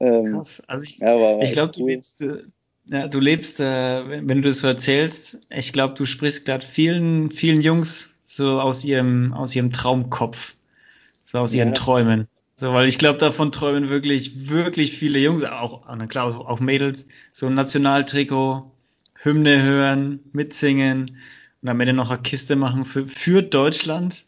Ähm, 0.00 0.24
Krass. 0.24 0.62
Also 0.66 0.84
ich, 0.84 0.98
ja, 0.98 1.40
ich 1.40 1.52
glaube, 1.52 1.72
cool. 1.76 1.82
du 1.82 1.88
lebst, 1.88 2.22
äh, 2.22 2.42
ja, 2.86 3.08
du 3.08 3.20
lebst, 3.20 3.60
äh, 3.60 4.08
wenn, 4.08 4.28
wenn 4.28 4.42
du 4.42 4.48
das 4.48 4.58
so 4.58 4.66
erzählst, 4.66 5.40
ich 5.50 5.72
glaube, 5.72 5.94
du 5.94 6.06
sprichst 6.06 6.44
gerade 6.44 6.64
vielen, 6.64 7.30
vielen 7.30 7.60
Jungs 7.60 8.18
so 8.24 8.60
aus 8.60 8.84
ihrem, 8.84 9.32
aus 9.32 9.56
ihrem 9.56 9.72
Traumkopf, 9.72 10.54
so 11.24 11.38
aus 11.38 11.52
ja. 11.52 11.64
ihren 11.64 11.74
Träumen. 11.74 12.28
So, 12.54 12.72
weil 12.72 12.88
ich 12.88 12.98
glaube, 12.98 13.18
davon 13.18 13.52
träumen 13.52 13.88
wirklich, 13.88 14.48
wirklich 14.48 14.96
viele 14.96 15.18
Jungs, 15.18 15.44
auch, 15.44 15.86
na 15.86 16.06
klar, 16.06 16.26
auch, 16.26 16.46
auch 16.46 16.60
Mädels, 16.60 17.06
so 17.32 17.46
ein 17.46 17.54
Nationaltrikot, 17.54 18.70
Hymne 19.14 19.62
hören, 19.62 20.20
mitsingen 20.32 21.16
und 21.62 21.68
am 21.68 21.80
Ende 21.80 21.92
noch 21.92 22.10
eine 22.10 22.22
Kiste 22.22 22.56
machen 22.56 22.84
für, 22.84 23.06
für 23.06 23.42
Deutschland. 23.42 24.27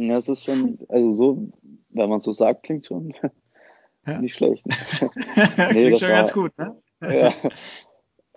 Ja, 0.00 0.16
es 0.16 0.28
ist 0.28 0.44
schon, 0.44 0.78
also 0.88 1.14
so, 1.16 1.48
wenn 1.90 2.08
man 2.08 2.20
so 2.20 2.32
sagt, 2.32 2.62
klingt 2.62 2.86
schon 2.86 3.14
ja. 4.06 4.20
nicht 4.20 4.36
schlecht. 4.36 4.64
Ne? 4.66 4.74
nee, 5.56 5.80
klingt 5.80 5.98
schon 5.98 6.08
war, 6.10 6.16
ganz 6.16 6.32
gut, 6.32 6.56
ne? 6.56 6.76
ja, 7.02 7.34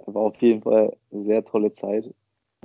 war 0.08 0.24
auf 0.24 0.36
jeden 0.38 0.64
Fall 0.64 0.98
eine 1.12 1.24
sehr 1.24 1.46
tolle 1.46 1.72
Zeit. 1.74 2.12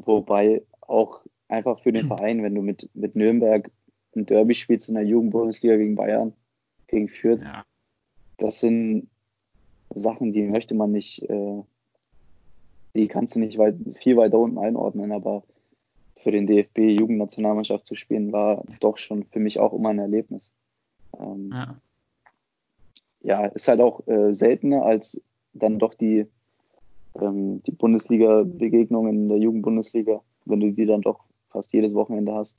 Wobei 0.03 0.63
auch 0.81 1.25
einfach 1.49 1.79
für 1.81 1.93
den 1.93 2.07
Verein, 2.09 2.43
wenn 2.43 2.55
du 2.55 2.63
mit, 2.63 2.89
mit 2.95 3.17
Nürnberg 3.17 3.71
ein 4.15 4.25
Derby 4.25 4.55
spielst 4.55 4.89
in 4.89 4.95
der 4.95 5.05
Jugendbundesliga 5.05 5.77
gegen 5.77 5.95
Bayern, 5.95 6.33
gegen 6.87 7.09
Fürth, 7.09 7.43
ja. 7.43 7.65
das 8.39 8.61
sind 8.61 9.09
Sachen, 9.95 10.33
die 10.33 10.43
möchte 10.43 10.75
man 10.75 10.91
nicht, 10.91 11.23
äh, 11.29 11.63
die 12.95 13.09
kannst 13.09 13.35
du 13.35 13.41
nicht 13.41 13.59
weit, 13.59 13.77
viel 14.03 14.17
weiter 14.17 14.39
unten 14.39 14.59
einordnen, 14.59 15.13
aber 15.13 15.43
für 16.27 16.33
den 16.33 16.49
DFB 16.49 16.99
Jugendnationalmannschaft 16.99 17.87
zu 17.87 17.95
spielen, 17.95 18.33
war 18.33 18.65
doch 18.81 18.99
schon 18.99 19.23
für 19.27 19.39
mich 19.39 19.61
auch 19.61 19.73
immer 19.73 19.91
ein 19.91 20.01
Erlebnis. 20.01 20.51
Ähm, 21.21 21.51
ja. 21.53 21.77
ja. 23.23 23.47
ist 23.47 23.69
halt 23.69 23.81
auch 23.81 24.05
äh, 24.09 24.33
seltener 24.33 24.85
als 24.85 25.23
dann 25.53 25.79
doch 25.79 25.95
die, 25.95 26.27
ähm, 27.15 27.63
die 27.63 27.71
Bundesliga-Begegnungen 27.71 29.15
in 29.15 29.29
der 29.29 29.39
Jugendbundesliga, 29.39 30.21
wenn 30.47 30.59
du 30.59 30.73
die 30.73 30.85
dann 30.85 31.03
doch 31.03 31.21
fast 31.51 31.73
jedes 31.73 31.95
Wochenende 31.95 32.35
hast. 32.35 32.59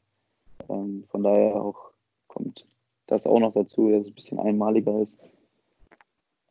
Ähm, 0.70 1.04
von 1.10 1.24
daher 1.24 1.62
auch 1.62 1.92
kommt 2.28 2.66
das 3.08 3.28
auch 3.28 3.42
noch 3.42 3.54
dazu, 3.54 3.90
dass 3.90 4.04
es 4.04 4.08
ein 4.08 4.16
bisschen 4.16 4.40
einmaliger 4.40 5.02
ist. 5.02 5.20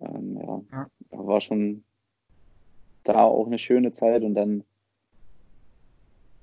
Ähm, 0.03 0.37
ja, 0.37 0.61
ja, 0.71 1.27
war 1.27 1.41
schon 1.41 1.83
da 3.05 3.25
auch 3.25 3.47
eine 3.47 3.59
schöne 3.59 3.95
Zeit 3.95 4.23
und 4.23 4.35
dann 4.35 4.65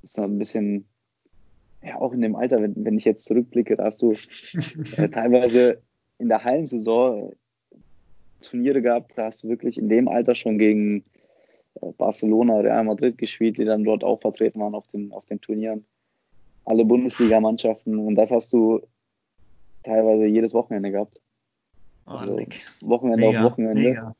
ist 0.03 0.17
da 0.17 0.23
ein 0.23 0.37
bisschen, 0.37 0.85
ja, 1.81 1.99
auch 1.99 2.13
in 2.13 2.21
dem 2.21 2.35
Alter, 2.35 2.61
wenn, 2.61 2.73
wenn 2.85 2.97
ich 2.97 3.05
jetzt 3.05 3.25
zurückblicke, 3.25 3.77
da 3.77 3.85
hast 3.85 4.01
du 4.01 4.11
äh, 4.97 5.09
teilweise 5.09 5.81
in 6.19 6.29
der 6.29 6.43
Hallensaison 6.43 7.33
Turniere 8.41 8.81
gehabt, 8.81 9.13
da 9.15 9.25
hast 9.25 9.43
du 9.43 9.49
wirklich 9.49 9.77
in 9.77 9.89
dem 9.89 10.07
Alter 10.07 10.35
schon 10.35 10.57
gegen 10.57 11.03
äh, 11.81 11.91
Barcelona, 11.97 12.59
Real 12.59 12.83
Madrid 12.83 13.17
gespielt, 13.17 13.57
die 13.57 13.65
dann 13.65 13.83
dort 13.83 14.03
auch 14.03 14.21
vertreten 14.21 14.59
waren 14.59 14.75
auf 14.75 14.87
den, 14.87 15.11
auf 15.11 15.25
den 15.25 15.41
Turnieren. 15.41 15.85
Alle 16.65 16.85
Bundesligamannschaften 16.85 17.97
und 17.97 18.15
das 18.15 18.31
hast 18.31 18.53
du 18.53 18.81
teilweise 19.83 20.25
jedes 20.25 20.53
Wochenende 20.53 20.91
gehabt. 20.91 21.19
Oh, 22.05 22.11
also 22.11 22.37
Wochenende 22.81 23.27
mega, 23.27 23.39
auf 23.39 23.51
Wochenende. 23.51 24.15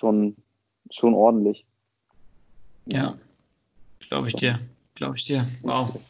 schon, 0.00 0.36
schon 0.90 1.14
ordentlich. 1.14 1.66
Ja, 2.92 3.16
glaube 4.08 4.28
ich 4.28 4.34
dir. 4.34 4.58
Glaube 4.94 5.16
ich 5.16 5.24
dir. 5.24 5.46
Wow. 5.62 6.00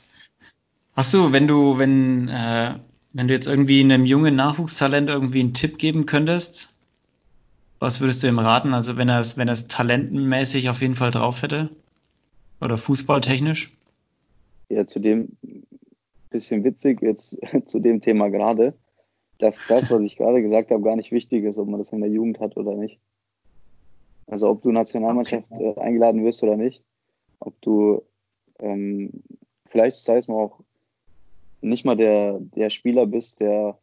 Hast 0.95 1.14
du, 1.14 1.33
wenn 1.33 1.47
du, 1.47 1.79
wenn, 1.79 2.29
äh, 2.29 2.75
wenn 3.12 3.29
du 3.29 3.35
jetzt 3.35 3.47
irgendwie 3.47 3.81
einem 3.81 4.05
jungen 4.05 4.37
Nachwuchstalent 4.37 5.09
irgendwie 5.09 5.40
einen 5.40 5.55
Tipp 5.55 5.79
geben 5.79 6.07
könntest, 6.07 6.73
was 7.79 8.01
würdest 8.01 8.23
du 8.23 8.29
ihm 8.29 8.38
raten? 8.38 8.75
Also 8.75 8.97
wenn 8.97 9.09
er 9.09 9.21
es, 9.21 9.37
wenn 9.37 9.49
er 9.49 9.55
es 9.55 9.69
talentenmäßig 9.69 10.69
auf 10.69 10.83
jeden 10.83 10.95
Fall 10.95 11.11
drauf 11.11 11.43
hätte? 11.43 11.71
Oder 12.61 12.77
fußballtechnisch? 12.77 13.73
Ja, 14.69 14.87
zu 14.87 14.99
dem 14.99 15.37
bisschen 16.31 16.64
witzig 16.64 17.03
jetzt 17.03 17.38
zu 17.66 17.81
dem 17.81 18.01
Thema 18.01 18.29
gerade, 18.29 18.75
dass 19.38 19.66
das, 19.69 19.90
was 19.90 20.03
ich 20.03 20.16
gerade 20.16 20.43
gesagt 20.43 20.71
habe, 20.71 20.83
gar 20.83 20.97
nicht 20.97 21.12
wichtig 21.12 21.45
ist, 21.45 21.59
ob 21.59 21.69
man 21.69 21.79
das 21.79 21.93
in 21.93 22.01
der 22.01 22.11
Jugend 22.11 22.40
hat 22.40 22.57
oder 22.57 22.75
nicht. 22.75 22.99
Also 24.31 24.49
ob 24.49 24.62
du 24.62 24.71
Nationalmannschaft 24.71 25.47
okay. 25.51 25.75
äh, 25.77 25.81
eingeladen 25.81 26.25
wirst 26.25 26.43
oder 26.45 26.57
nicht, 26.57 26.85
ob 27.40 27.61
du 27.62 28.03
ähm, 28.61 29.23
vielleicht 29.66 29.97
sei 29.97 30.19
es 30.19 30.29
mal 30.29 30.37
auch 30.37 30.61
nicht 31.62 31.85
mal 31.85 31.97
der, 31.97 32.38
der 32.38 32.71
Spieler 32.71 33.07
bist, 33.07 33.40
der 33.40 33.77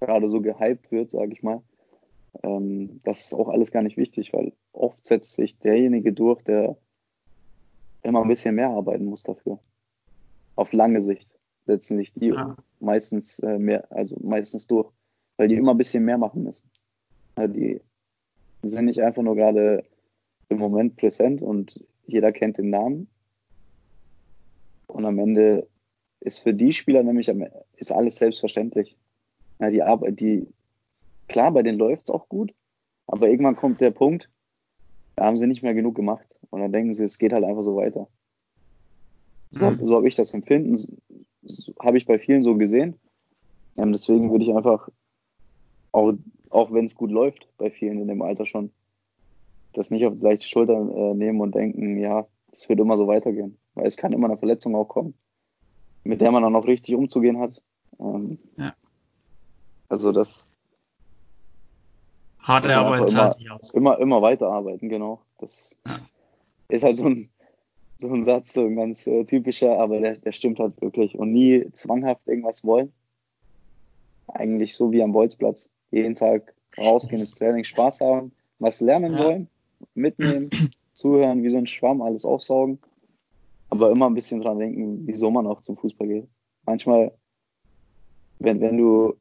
gerade 0.00 0.28
so 0.28 0.40
gehypt 0.40 0.90
wird, 0.90 1.10
sage 1.10 1.32
ich 1.32 1.42
mal. 1.42 1.62
Ähm, 2.42 3.00
das 3.04 3.26
ist 3.26 3.34
auch 3.34 3.48
alles 3.48 3.70
gar 3.70 3.82
nicht 3.82 3.98
wichtig, 3.98 4.32
weil 4.32 4.54
oft 4.72 5.04
setzt 5.06 5.34
sich 5.34 5.58
derjenige 5.58 6.12
durch, 6.12 6.42
der 6.42 6.76
immer 8.02 8.22
ein 8.22 8.28
bisschen 8.28 8.54
mehr 8.54 8.70
arbeiten 8.70 9.04
muss 9.04 9.22
dafür. 9.22 9.58
Auf 10.56 10.72
lange 10.72 11.02
Sicht 11.02 11.30
setzen 11.66 11.98
sich 11.98 12.14
die 12.14 12.28
ja. 12.28 12.56
meistens 12.80 13.38
äh, 13.40 13.58
mehr, 13.58 13.86
also 13.92 14.16
meistens 14.22 14.66
durch, 14.66 14.90
weil 15.36 15.48
die 15.48 15.56
immer 15.56 15.72
ein 15.72 15.78
bisschen 15.78 16.04
mehr 16.04 16.18
machen 16.18 16.44
müssen. 16.44 16.68
Ja, 17.36 17.46
die 17.46 17.80
sind 18.62 18.86
nicht 18.86 19.02
einfach 19.02 19.22
nur 19.22 19.36
gerade 19.36 19.84
im 20.48 20.58
Moment 20.58 20.96
präsent 20.96 21.42
und 21.42 21.84
jeder 22.06 22.32
kennt 22.32 22.58
den 22.58 22.70
Namen. 22.70 23.08
Und 24.86 25.04
am 25.04 25.18
Ende 25.18 25.66
ist 26.20 26.40
für 26.40 26.54
die 26.54 26.72
Spieler 26.72 27.02
nämlich 27.02 27.30
ist 27.76 27.92
alles 27.92 28.16
selbstverständlich. 28.16 28.96
Ja, 29.58 29.70
die 29.70 29.82
Arbeit, 29.82 30.20
die, 30.20 30.46
klar, 31.28 31.52
bei 31.52 31.62
denen 31.62 31.78
läuft 31.78 32.08
es 32.08 32.14
auch 32.14 32.28
gut, 32.28 32.52
aber 33.06 33.28
irgendwann 33.28 33.56
kommt 33.56 33.80
der 33.80 33.90
Punkt, 33.90 34.28
da 35.16 35.24
haben 35.24 35.38
sie 35.38 35.46
nicht 35.46 35.62
mehr 35.62 35.74
genug 35.74 35.94
gemacht. 35.94 36.26
Und 36.50 36.60
dann 36.60 36.72
denken 36.72 36.94
sie, 36.94 37.04
es 37.04 37.18
geht 37.18 37.32
halt 37.32 37.44
einfach 37.44 37.64
so 37.64 37.76
weiter. 37.76 38.08
So, 39.50 39.70
mhm. 39.70 39.86
so 39.86 39.96
habe 39.96 40.08
ich 40.08 40.14
das 40.14 40.32
empfinden, 40.32 40.78
so, 41.42 41.74
habe 41.80 41.98
ich 41.98 42.06
bei 42.06 42.18
vielen 42.18 42.42
so 42.42 42.56
gesehen. 42.56 42.98
Ähm, 43.76 43.92
deswegen 43.92 44.30
würde 44.30 44.44
ich 44.44 44.54
einfach 44.54 44.88
auch 45.92 46.14
auch 46.52 46.72
wenn 46.72 46.84
es 46.84 46.94
gut 46.94 47.10
läuft, 47.10 47.48
bei 47.58 47.70
vielen 47.70 48.00
in 48.00 48.08
dem 48.08 48.22
Alter 48.22 48.46
schon, 48.46 48.70
das 49.72 49.90
nicht 49.90 50.04
auf 50.06 50.14
die 50.14 50.22
leichte 50.22 50.46
Schulter 50.46 50.74
äh, 50.74 51.14
nehmen 51.14 51.40
und 51.40 51.54
denken, 51.54 51.98
ja, 51.98 52.26
es 52.52 52.68
wird 52.68 52.78
immer 52.80 52.96
so 52.96 53.06
weitergehen. 53.06 53.58
Weil 53.74 53.86
es 53.86 53.96
kann 53.96 54.12
immer 54.12 54.28
eine 54.28 54.36
Verletzung 54.36 54.76
auch 54.76 54.86
kommen, 54.86 55.14
mit 56.04 56.20
der 56.20 56.30
man 56.30 56.42
dann 56.42 56.54
auch 56.54 56.66
richtig 56.66 56.94
umzugehen 56.94 57.38
hat. 57.38 57.62
Ähm, 57.98 58.38
ja. 58.58 58.74
Also 59.88 60.12
das. 60.12 60.46
Harte 62.38 62.76
Arbeit 62.76 63.08
zahlt 63.08 63.34
sich 63.34 63.50
aus. 63.50 63.72
Immer, 63.72 63.98
immer 63.98 64.20
weiterarbeiten, 64.20 64.88
genau. 64.88 65.22
Das 65.38 65.76
ja. 65.86 66.00
ist 66.68 66.84
halt 66.84 66.98
so 66.98 67.06
ein, 67.06 67.30
so 67.98 68.12
ein 68.12 68.24
Satz, 68.24 68.52
so 68.52 68.62
ein 68.66 68.76
ganz 68.76 69.06
äh, 69.06 69.24
typischer, 69.24 69.78
aber 69.78 70.00
der, 70.00 70.16
der 70.18 70.32
stimmt 70.32 70.58
halt 70.58 70.78
wirklich. 70.82 71.14
Und 71.14 71.32
nie 71.32 71.70
zwanghaft 71.72 72.26
irgendwas 72.26 72.62
wollen. 72.62 72.92
Eigentlich 74.26 74.74
so 74.74 74.92
wie 74.92 75.02
am 75.02 75.12
Bolzplatz 75.12 75.70
jeden 75.92 76.16
Tag 76.16 76.54
rausgehen, 76.78 77.20
ins 77.20 77.36
Training, 77.36 77.64
Spaß 77.64 78.00
haben, 78.00 78.32
was 78.58 78.80
lernen 78.80 79.16
wollen, 79.16 79.48
mitnehmen, 79.94 80.50
zuhören, 80.94 81.42
wie 81.42 81.50
so 81.50 81.58
ein 81.58 81.66
Schwamm, 81.66 82.02
alles 82.02 82.24
aufsaugen. 82.24 82.78
Aber 83.70 83.90
immer 83.90 84.06
ein 84.06 84.14
bisschen 84.14 84.40
dran 84.40 84.58
denken, 84.58 85.06
wieso 85.06 85.30
man 85.30 85.46
auch 85.46 85.60
zum 85.60 85.76
Fußball 85.76 86.08
geht. 86.08 86.28
Manchmal, 86.66 87.12
wenn, 88.38 88.60
wenn 88.60 88.76
du, 88.76 89.14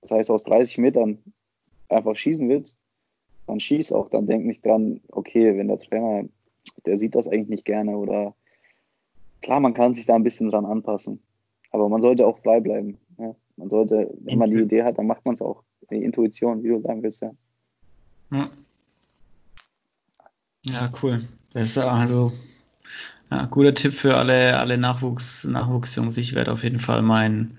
das 0.00 0.10
heißt, 0.12 0.30
aus 0.30 0.44
30 0.44 0.78
Metern 0.78 1.18
einfach 1.88 2.16
schießen 2.16 2.48
willst, 2.48 2.78
dann 3.46 3.60
schieß 3.60 3.92
auch, 3.92 4.08
dann 4.08 4.26
denk 4.26 4.46
nicht 4.46 4.64
dran, 4.64 5.00
okay, 5.10 5.56
wenn 5.56 5.68
der 5.68 5.78
Trainer, 5.78 6.28
der 6.86 6.96
sieht 6.96 7.14
das 7.14 7.28
eigentlich 7.28 7.48
nicht 7.48 7.64
gerne 7.64 7.96
oder 7.96 8.34
klar, 9.40 9.60
man 9.60 9.74
kann 9.74 9.94
sich 9.94 10.06
da 10.06 10.14
ein 10.14 10.24
bisschen 10.24 10.50
dran 10.50 10.66
anpassen. 10.66 11.22
Aber 11.70 11.88
man 11.88 12.02
sollte 12.02 12.26
auch 12.26 12.38
frei 12.38 12.60
bleiben. 12.60 12.98
Man 13.56 13.70
sollte, 13.70 14.10
wenn 14.20 14.38
man 14.38 14.50
die 14.50 14.60
Idee 14.60 14.82
hat, 14.82 14.98
dann 14.98 15.06
macht 15.06 15.24
man 15.24 15.34
es 15.34 15.42
auch. 15.42 15.62
Die 15.90 16.02
Intuition, 16.02 16.62
wie 16.62 16.68
du 16.68 16.80
sagen 16.80 17.02
willst, 17.02 17.22
ja. 17.22 17.32
Ja, 18.32 18.50
ja 20.64 20.92
cool. 21.02 21.28
Das 21.52 21.64
ist 21.64 21.78
also 21.78 22.32
ja, 23.30 23.46
guter 23.46 23.74
Tipp 23.74 23.92
für 23.92 24.16
alle, 24.16 24.58
alle 24.58 24.78
Nachwuchs, 24.78 25.44
Nachwuchsjungs. 25.44 26.16
Ich 26.18 26.34
werde 26.34 26.52
auf 26.52 26.62
jeden 26.62 26.80
Fall 26.80 27.02
meinen 27.02 27.58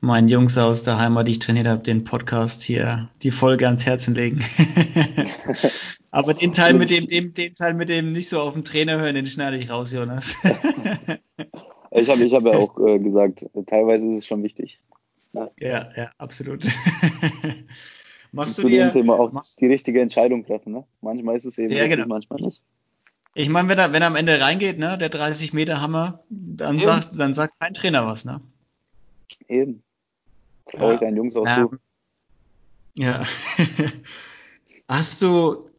meinen 0.00 0.28
Jungs 0.28 0.56
aus 0.56 0.82
der 0.82 0.98
Heimat, 0.98 1.28
die 1.28 1.32
ich 1.32 1.38
trainiert 1.38 1.66
habe, 1.66 1.82
den 1.82 2.04
Podcast 2.04 2.62
hier, 2.62 3.10
die 3.22 3.30
Folge 3.30 3.66
ans 3.66 3.84
Herzen 3.84 4.14
legen. 4.14 4.40
Aber 6.10 6.34
den 6.34 6.52
Teil 6.52 6.74
mit 6.74 6.90
dem, 6.90 7.06
dem, 7.06 7.34
den 7.34 7.54
Teil 7.54 7.74
mit 7.74 7.88
dem 7.88 8.12
nicht 8.12 8.28
so 8.28 8.40
auf 8.40 8.54
den 8.54 8.64
Trainer 8.64 8.98
hören, 8.98 9.14
den 9.14 9.26
schneide 9.26 9.58
ich 9.58 9.70
raus, 9.70 9.92
Jonas. 9.92 10.36
ich 11.92 12.08
habe 12.08 12.24
ich 12.24 12.32
hab 12.32 12.42
ja 12.42 12.52
auch 12.52 12.78
äh, 12.80 12.98
gesagt, 12.98 13.46
teilweise 13.66 14.08
ist 14.10 14.16
es 14.18 14.26
schon 14.26 14.42
wichtig. 14.42 14.80
Ja, 15.32 15.50
ja, 15.58 15.90
ja 15.96 16.10
absolut. 16.18 16.64
machst 18.32 18.58
du 18.58 18.68
dir 18.68 18.92
Thema 18.92 19.18
auch 19.18 19.32
machst, 19.32 19.60
die 19.60 19.66
richtige 19.66 20.00
Entscheidung 20.00 20.44
treffen, 20.44 20.72
ne? 20.72 20.84
Manchmal 21.00 21.36
ist 21.36 21.44
es 21.44 21.58
eben 21.58 21.72
ja, 21.72 21.82
richtig, 21.82 21.98
genau. 21.98 22.08
manchmal 22.08 22.40
nicht. 22.40 22.60
Ich 23.34 23.48
meine, 23.48 23.68
wenn 23.68 23.78
er, 23.78 23.92
wenn 23.92 24.02
er 24.02 24.08
am 24.08 24.16
Ende 24.16 24.40
reingeht, 24.40 24.78
ne, 24.78 24.98
der 24.98 25.08
30 25.08 25.52
Meter 25.52 25.80
Hammer, 25.80 26.24
dann 26.28 26.76
eben. 26.76 26.84
sagt, 26.84 27.18
dann 27.18 27.32
sagt 27.32 27.60
kein 27.60 27.74
Trainer 27.74 28.06
was, 28.06 28.24
ne? 28.24 28.40
Eben. 29.48 29.82
Traue 30.66 30.94
ich 30.94 31.00
deinen 31.00 31.16
Jungs 31.16 31.36
auch 31.36 31.46
ja. 31.46 31.68
zu. 31.68 31.78
Ja. 32.96 33.22
Hast 34.88 35.22
du, 35.22 35.70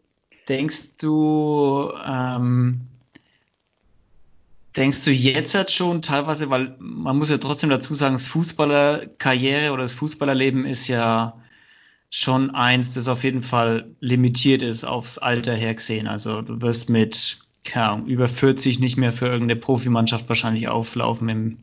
denkst 0.48 0.98
du, 0.98 1.92
ähm, 2.06 2.88
denkst 4.76 5.04
du 5.06 5.12
jetzt 5.12 5.56
halt 5.56 5.72
schon 5.72 6.02
teilweise, 6.02 6.50
weil 6.50 6.76
man 6.80 7.18
muss 7.18 7.30
ja 7.30 7.38
trotzdem 7.38 7.70
dazu 7.70 7.94
sagen, 7.94 8.14
das 8.14 8.28
Fußballerkarriere 8.28 9.72
oder 9.72 9.84
das 9.84 9.94
Fußballerleben 9.96 10.66
ist 10.66 10.88
ja 10.88 11.42
schon 12.10 12.52
eins, 12.52 12.94
das 12.94 13.08
auf 13.08 13.24
jeden 13.24 13.42
Fall 13.42 13.96
limitiert 14.00 14.62
ist 14.62 14.84
aufs 14.84 15.18
Alter 15.18 15.54
her 15.56 15.74
gesehen. 15.74 16.08
Also 16.08 16.42
du 16.42 16.62
wirst 16.62 16.90
mit 16.90 17.40
ja, 17.74 18.00
über 18.06 18.28
40 18.28 18.80
nicht 18.80 18.98
mehr 18.98 19.12
für 19.14 19.28
irgendeine 19.28 19.60
Profimannschaft 19.60 20.28
wahrscheinlich 20.30 20.68
auflaufen 20.68 21.30
im, 21.30 21.58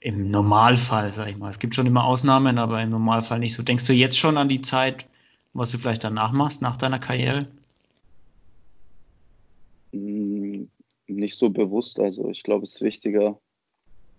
im 0.00 0.30
Normalfall, 0.30 1.12
sag 1.12 1.28
ich 1.28 1.36
mal. 1.36 1.50
Es 1.50 1.58
gibt 1.58 1.74
schon 1.74 1.86
immer 1.86 2.04
Ausnahmen, 2.04 2.58
aber 2.58 2.80
im 2.82 2.90
Normalfall 2.90 3.38
nicht 3.38 3.54
so. 3.54 3.62
Denkst 3.62 3.86
du 3.86 3.92
jetzt 3.92 4.18
schon 4.18 4.38
an 4.38 4.48
die 4.48 4.62
Zeit, 4.62 5.06
was 5.52 5.70
du 5.70 5.78
vielleicht 5.78 6.04
danach 6.04 6.32
machst, 6.32 6.62
nach 6.62 6.76
deiner 6.76 6.98
Karriere? 6.98 7.46
Nicht 11.06 11.36
so 11.36 11.50
bewusst. 11.50 12.00
Also 12.00 12.30
ich 12.30 12.42
glaube, 12.42 12.64
es 12.64 12.76
ist 12.76 12.82
wichtiger, 12.82 13.38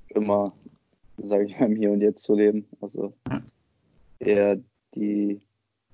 immer, 0.09 0.53
sage 1.17 1.45
ich 1.45 1.59
mal, 1.59 1.73
Hier 1.75 1.91
und 1.91 2.01
Jetzt 2.01 2.23
zu 2.23 2.35
leben. 2.35 2.67
Also 2.81 3.13
eher 4.19 4.59
die, 4.93 5.41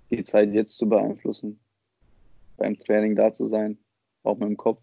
die 0.10 0.24
Zeit 0.24 0.54
jetzt 0.54 0.78
zu 0.78 0.88
beeinflussen, 0.88 1.60
beim 2.58 2.78
Training 2.78 3.16
da 3.16 3.34
zu 3.34 3.48
sein, 3.48 3.78
auch 4.24 4.38
mit 4.38 4.50
dem 4.50 4.58
Kopf. 4.58 4.82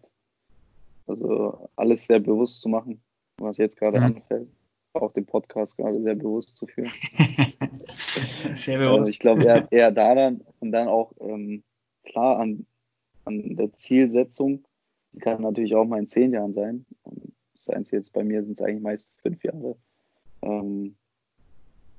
Also 1.07 1.69
alles 1.75 2.05
sehr 2.05 2.19
bewusst 2.19 2.61
zu 2.61 2.69
machen, 2.69 3.01
was 3.37 3.57
jetzt 3.57 3.77
gerade 3.77 3.99
mhm. 3.99 4.05
anfällt. 4.05 4.49
Auch 4.93 5.13
den 5.13 5.25
Podcast 5.25 5.77
gerade 5.77 6.01
sehr 6.01 6.15
bewusst 6.15 6.57
zu 6.57 6.65
führen. 6.67 6.89
sehr 8.55 8.79
bewusst. 8.79 8.99
Also 8.99 9.11
ich 9.11 9.19
glaube 9.19 9.43
eher, 9.43 9.71
eher 9.71 9.91
daran 9.91 10.41
und 10.59 10.71
dann 10.71 10.87
auch 10.87 11.13
ähm, 11.21 11.63
klar 12.03 12.39
an, 12.39 12.65
an 13.25 13.55
der 13.55 13.71
Zielsetzung. 13.73 14.63
Die 15.13 15.19
kann 15.19 15.41
natürlich 15.41 15.75
auch 15.75 15.85
mal 15.85 15.99
in 15.99 16.07
zehn 16.07 16.33
Jahren 16.33 16.53
sein. 16.53 16.85
Seien 17.55 17.81
es 17.81 17.91
jetzt 17.91 18.13
bei 18.13 18.23
mir 18.23 18.41
sind 18.41 18.53
es 18.53 18.61
eigentlich 18.61 18.81
meist 18.81 19.11
fünf 19.21 19.43
Jahre. 19.43 19.75
Ähm, 20.41 20.95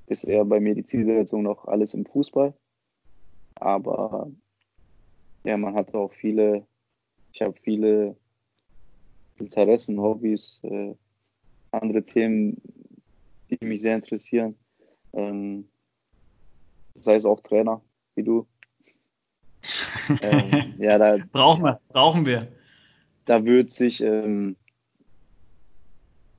ist 0.07 0.23
eher 0.23 0.45
bei 0.45 0.59
mir 0.59 0.75
die 0.75 0.85
Zielsetzung 0.85 1.43
noch 1.43 1.65
alles 1.65 1.93
im 1.93 2.05
Fußball. 2.05 2.53
Aber 3.55 4.31
ja, 5.43 5.57
man 5.57 5.75
hat 5.75 5.93
auch 5.93 6.11
viele, 6.13 6.65
ich 7.31 7.41
habe 7.41 7.53
viele 7.61 8.15
Interessen, 9.37 9.99
Hobbys, 9.99 10.59
äh, 10.63 10.95
andere 11.71 12.03
Themen, 12.03 12.61
die 13.49 13.65
mich 13.65 13.81
sehr 13.81 13.95
interessieren. 13.95 14.55
Ähm, 15.13 15.67
sei 16.95 17.15
es 17.15 17.25
auch 17.25 17.41
Trainer, 17.41 17.81
wie 18.15 18.23
du. 18.23 18.47
ähm, 20.21 20.73
ja, 20.79 20.97
da 20.97 21.17
brauchen 21.31 21.63
wir, 21.63 21.79
brauchen 21.89 22.25
wir. 22.25 22.47
Da 23.25 23.45
wird 23.45 23.71
sich, 23.71 24.01
ähm, 24.01 24.55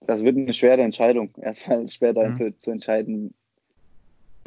das 0.06 0.22
wird 0.22 0.36
eine 0.36 0.52
schwere 0.52 0.82
Entscheidung, 0.82 1.30
erstmal 1.40 1.88
später 1.88 2.28
mhm. 2.28 2.36
zu, 2.36 2.56
zu 2.56 2.70
entscheiden, 2.70 3.34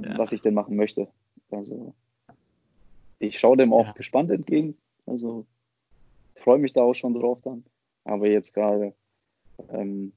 ja. 0.01 0.17
was 0.17 0.31
ich 0.31 0.41
denn 0.41 0.53
machen 0.53 0.75
möchte. 0.75 1.07
Also 1.51 1.93
ich 3.19 3.39
schaue 3.39 3.57
dem 3.57 3.73
auch 3.73 3.87
ja. 3.87 3.93
gespannt 3.93 4.31
entgegen. 4.31 4.77
Also 5.05 5.45
freue 6.35 6.59
mich 6.59 6.73
da 6.73 6.81
auch 6.81 6.93
schon 6.93 7.13
drauf 7.13 7.39
dann. 7.43 7.63
Aber 8.03 8.27
jetzt 8.27 8.53
gerade 8.53 8.93
ähm, 9.69 10.13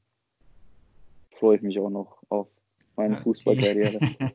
freue 1.31 1.57
ich 1.57 1.63
mich 1.63 1.79
auch 1.79 1.91
noch 1.91 2.23
auf 2.29 2.49
meine 2.97 3.15
ja, 3.15 3.23
Fußballkarriere. 3.23 3.99
Die, 3.99 4.33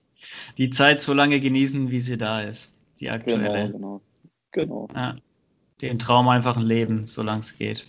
die, 0.57 0.69
Zeit 0.69 1.01
so 1.01 1.13
lange 1.13 1.39
genießen, 1.39 1.91
wie 1.91 1.99
sie 1.99 2.17
da 2.17 2.41
ist. 2.41 2.79
Die 2.99 3.09
aktuelle. 3.09 3.71
Genau, 3.71 4.01
genau. 4.51 4.87
genau. 4.87 5.15
Ja, 5.83 5.89
den 5.89 5.99
Traum 5.99 6.29
einfach 6.29 6.55
ein 6.55 6.63
Leben, 6.63 7.07
solange 7.07 7.39
es 7.39 7.57
geht. 7.57 7.87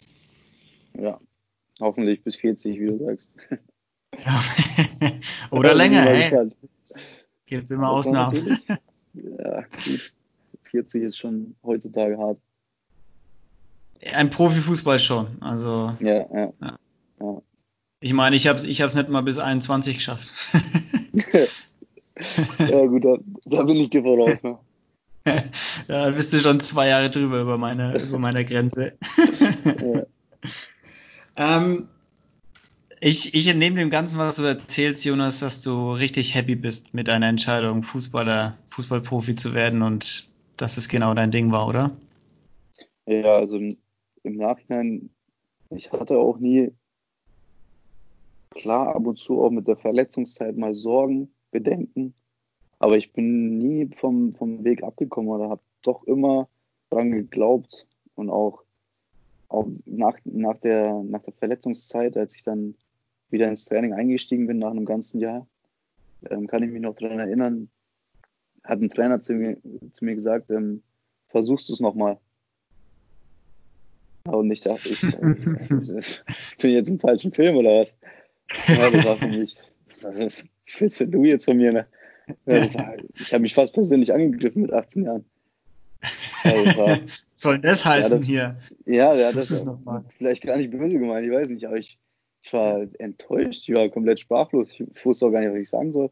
Ja, 0.99 1.21
hoffentlich 1.79 2.25
bis 2.25 2.35
40, 2.35 2.81
wie 2.81 2.87
du 2.87 2.99
sagst. 2.99 3.33
Oder 5.53 5.75
länger, 5.75 6.03
hey. 6.03 6.49
Gibt 7.47 7.71
immer 7.71 7.83
das 7.83 7.91
Ausnahmen. 7.91 8.59
Ja, 9.17 9.61
gut. 9.61 10.13
40 10.73 11.05
ist 11.05 11.19
schon 11.19 11.55
heutzutage 11.63 12.19
hart. 12.19 12.37
Ein 14.13 14.29
Profifußball 14.29 14.99
schon. 14.99 15.41
Also. 15.41 15.95
Ja, 16.01 16.27
ja. 16.35 16.53
ja. 16.61 16.79
ja. 17.21 17.43
Ich 18.01 18.13
meine, 18.13 18.35
ich 18.35 18.49
habe 18.49 18.59
es 18.59 18.65
ich 18.65 18.81
nicht 18.81 19.09
mal 19.09 19.23
bis 19.23 19.39
21 19.39 19.99
geschafft. 19.99 20.33
ja, 22.59 22.87
gut, 22.87 23.05
da, 23.05 23.19
da, 23.45 23.63
bin 23.63 23.77
ich 23.77 23.91
dir 23.91 24.03
voraus. 24.03 24.43
Ne? 24.43 24.59
da 25.89 26.11
bist 26.11 26.33
du 26.33 26.39
schon 26.39 26.61
zwei 26.61 26.89
Jahre 26.89 27.11
drüber 27.11 27.41
über 27.41 27.59
meine, 27.59 28.01
über 28.03 28.19
meine 28.19 28.45
Grenze. 28.45 28.97
ja. 29.81 30.03
ähm, 31.37 31.89
ich, 33.01 33.35
ich 33.35 33.49
entnehme 33.49 33.79
dem 33.79 33.91
Ganzen, 33.91 34.19
was 34.19 34.37
du 34.37 34.45
erzählst, 34.45 35.05
Jonas, 35.05 35.41
dass 35.41 35.63
du 35.63 35.93
richtig 35.93 36.35
happy 36.35 36.55
bist 36.55 36.95
mit 36.95 37.09
deiner 37.09 37.29
Entscheidung, 37.29 37.83
Fußballer, 37.83 38.57
Fußballprofi 38.67 39.35
zu 39.35 39.53
werden 39.55 39.83
und 39.83 40.29
dass 40.57 40.77
es 40.77 40.89
genau 40.89 41.13
dein 41.15 41.31
Ding 41.31 41.53
war, 41.53 41.69
oder? 41.69 41.91
Ja, 43.07 43.37
also 43.37 43.59
im, 43.59 43.77
im 44.23 44.37
Nachhinein, 44.37 45.11
ich 45.71 45.93
hatte 45.93 46.17
auch 46.17 46.39
nie, 46.39 46.73
klar, 48.51 48.95
ab 48.95 49.07
und 49.07 49.19
zu 49.19 49.43
auch 49.43 49.51
mit 49.51 49.69
der 49.69 49.77
Verletzungszeit 49.77 50.57
mal 50.57 50.75
Sorgen, 50.75 51.31
Bedenken, 51.51 52.15
aber 52.85 52.99
ich 52.99 53.15
bin 53.15 53.57
nie 53.57 53.89
vom, 53.97 54.35
vom 54.35 54.63
Weg 54.63 54.83
abgekommen 54.83 55.31
oder 55.31 55.49
habe 55.49 55.63
doch 55.81 56.05
immer 56.05 56.51
dran 56.91 57.13
geglaubt 57.13 57.87
und 58.15 58.29
auch, 58.29 58.63
auch 59.49 59.67
nach, 59.87 60.19
nach, 60.25 60.59
der, 60.59 61.03
nach 61.03 61.23
der 61.23 61.33
Verletzungszeit, 61.33 62.15
als 62.19 62.37
ich 62.37 62.43
dann 62.43 62.75
wieder 63.31 63.49
ins 63.49 63.65
Training 63.65 63.95
eingestiegen 63.95 64.47
bin 64.47 64.59
nach 64.59 64.71
einem 64.71 64.85
ganzen 64.85 65.19
Jahr, 65.19 65.47
ähm, 66.29 66.47
kann 66.47 66.63
ich 66.63 66.71
mich 66.71 66.83
noch 66.83 66.95
daran 66.97 67.21
erinnern, 67.21 67.71
hat 68.65 68.83
ein 68.83 68.91
Trainer 68.91 69.19
zu 69.19 69.33
mir, 69.33 69.57
zu 69.93 70.05
mir 70.05 70.15
gesagt, 70.15 70.51
ähm, 70.51 70.83
versuchst 71.29 71.71
du 71.71 71.73
es 71.73 71.81
nochmal. 71.81 72.19
Und 74.25 74.51
ich 74.51 74.61
dachte, 74.61 74.91
ich, 74.91 75.03
äh, 75.03 75.09
bin 75.21 76.03
ich 76.61 76.75
jetzt 76.75 76.91
im 76.91 77.01
falschen 77.01 77.33
Film 77.33 77.57
oder 77.57 77.81
was? 77.81 77.97
Ja, 78.69 78.91
das 78.91 79.07
war 79.07 79.17
für 79.17 79.29
mich, 79.29 79.57
was 80.03 80.47
willst 80.79 81.01
du 81.01 81.25
jetzt 81.25 81.47
von 81.47 81.57
mir? 81.57 81.73
Ne? 81.73 81.87
Ja, 82.47 82.65
ich 83.15 83.33
habe 83.33 83.43
mich 83.43 83.55
fast 83.55 83.75
persönlich 83.75 84.13
angegriffen 84.13 84.63
mit 84.63 84.73
18 84.73 85.05
Jahren. 85.05 85.25
Also 86.43 87.01
Soll 87.35 87.59
das 87.59 87.85
heißen 87.85 88.13
ja, 88.13 88.19
das, 88.19 88.27
hier? 88.27 88.57
Ja, 88.87 89.15
ja 89.15 89.33
das 89.33 89.51
ist 89.51 89.69
vielleicht 90.17 90.43
gar 90.43 90.57
nicht 90.57 90.71
böse 90.71 90.99
gemeint, 90.99 91.27
ich 91.27 91.33
weiß 91.33 91.51
nicht, 91.51 91.67
aber 91.67 91.77
ich, 91.77 91.99
ich 92.43 92.53
war 92.53 92.87
enttäuscht, 92.99 93.69
ich 93.69 93.75
war 93.75 93.89
komplett 93.89 94.21
sprachlos. 94.21 94.69
Ich 94.71 95.05
wusste 95.05 95.27
auch 95.27 95.31
gar 95.31 95.41
nicht, 95.41 95.53
was 95.53 95.61
ich 95.61 95.71
sagen 95.71 95.93
soll. 95.93 96.11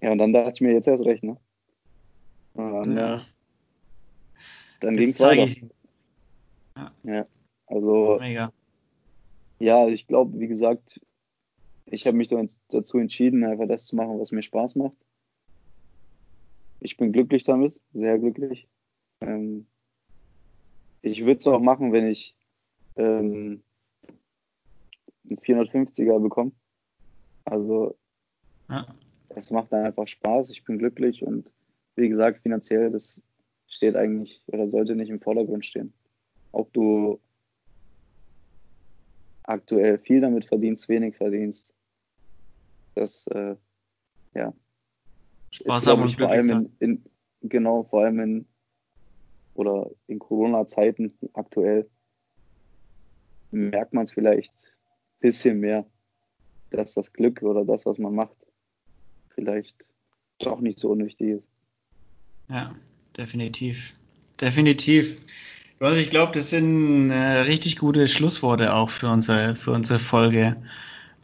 Ja, 0.00 0.12
und 0.12 0.18
dann 0.18 0.32
dachte 0.32 0.52
ich 0.54 0.60
mir 0.60 0.72
jetzt 0.72 0.88
erst 0.88 1.04
recht, 1.04 1.22
ne? 1.22 1.36
Dann, 2.54 2.96
ja. 2.96 3.16
Äh, 3.16 3.20
dann 4.80 4.96
ging 4.96 5.10
es 5.10 5.20
weiter. 5.20 5.46
Ja. 6.76 6.92
ja. 7.04 7.26
Also, 7.66 8.18
Mega. 8.20 8.52
ja, 9.58 9.88
ich 9.88 10.06
glaube, 10.06 10.38
wie 10.38 10.48
gesagt, 10.48 11.00
ich 11.86 12.06
habe 12.06 12.16
mich 12.16 12.30
dazu 12.68 12.98
entschieden, 12.98 13.44
einfach 13.44 13.66
das 13.66 13.86
zu 13.86 13.96
machen, 13.96 14.18
was 14.20 14.32
mir 14.32 14.42
Spaß 14.42 14.74
macht. 14.76 14.96
Ich 16.84 16.98
bin 16.98 17.12
glücklich 17.12 17.44
damit, 17.44 17.80
sehr 17.94 18.18
glücklich. 18.18 18.68
Ähm, 19.22 19.66
ich 21.00 21.24
würde 21.24 21.38
es 21.38 21.46
auch 21.46 21.58
machen, 21.58 21.94
wenn 21.94 22.06
ich 22.06 22.36
ähm, 22.96 23.62
einen 25.24 25.38
450er 25.38 26.20
bekommen. 26.20 26.54
Also 27.46 27.96
ja. 28.68 28.86
es 29.30 29.50
macht 29.50 29.72
dann 29.72 29.86
einfach 29.86 30.06
Spaß, 30.06 30.50
ich 30.50 30.62
bin 30.64 30.76
glücklich 30.76 31.22
und 31.22 31.50
wie 31.96 32.10
gesagt, 32.10 32.42
finanziell, 32.42 32.90
das 32.90 33.22
steht 33.66 33.96
eigentlich 33.96 34.42
oder 34.48 34.68
sollte 34.68 34.94
nicht 34.94 35.08
im 35.08 35.22
Vordergrund 35.22 35.64
stehen. 35.64 35.94
Ob 36.52 36.70
du 36.74 37.18
aktuell 39.44 39.96
viel 39.96 40.20
damit 40.20 40.44
verdienst, 40.44 40.86
wenig 40.90 41.16
verdienst, 41.16 41.72
das 42.94 43.26
äh, 43.28 43.56
ja 44.34 44.52
Spaß 45.54 45.86
haben 45.86 46.02
und 46.02 46.18
vor 46.18 46.30
allem 46.30 46.70
in, 46.80 47.02
in, 47.40 47.48
genau 47.48 47.84
vor 47.84 48.04
allem 48.04 48.20
in 48.20 48.46
oder 49.54 49.90
in 50.08 50.18
Corona-Zeiten 50.18 51.16
aktuell 51.32 51.88
merkt 53.52 53.94
man 53.94 54.04
es 54.04 54.12
vielleicht 54.12 54.52
bisschen 55.20 55.60
mehr, 55.60 55.86
dass 56.70 56.94
das 56.94 57.12
Glück 57.12 57.42
oder 57.42 57.64
das, 57.64 57.86
was 57.86 57.98
man 57.98 58.14
macht, 58.14 58.36
vielleicht 59.34 59.76
doch 60.38 60.60
nicht 60.60 60.80
so 60.80 60.90
unwichtig 60.90 61.38
ist. 61.38 61.44
Ja, 62.48 62.74
definitiv. 63.16 63.96
Definitiv. 64.40 65.20
Also 65.78 66.00
ich 66.00 66.10
glaube, 66.10 66.32
das 66.32 66.50
sind 66.50 67.10
äh, 67.10 67.14
richtig 67.14 67.78
gute 67.78 68.08
Schlussworte 68.08 68.74
auch 68.74 68.90
für 68.90 69.08
unsere, 69.08 69.54
für 69.54 69.70
unsere 69.70 69.98
Folge. 69.98 70.56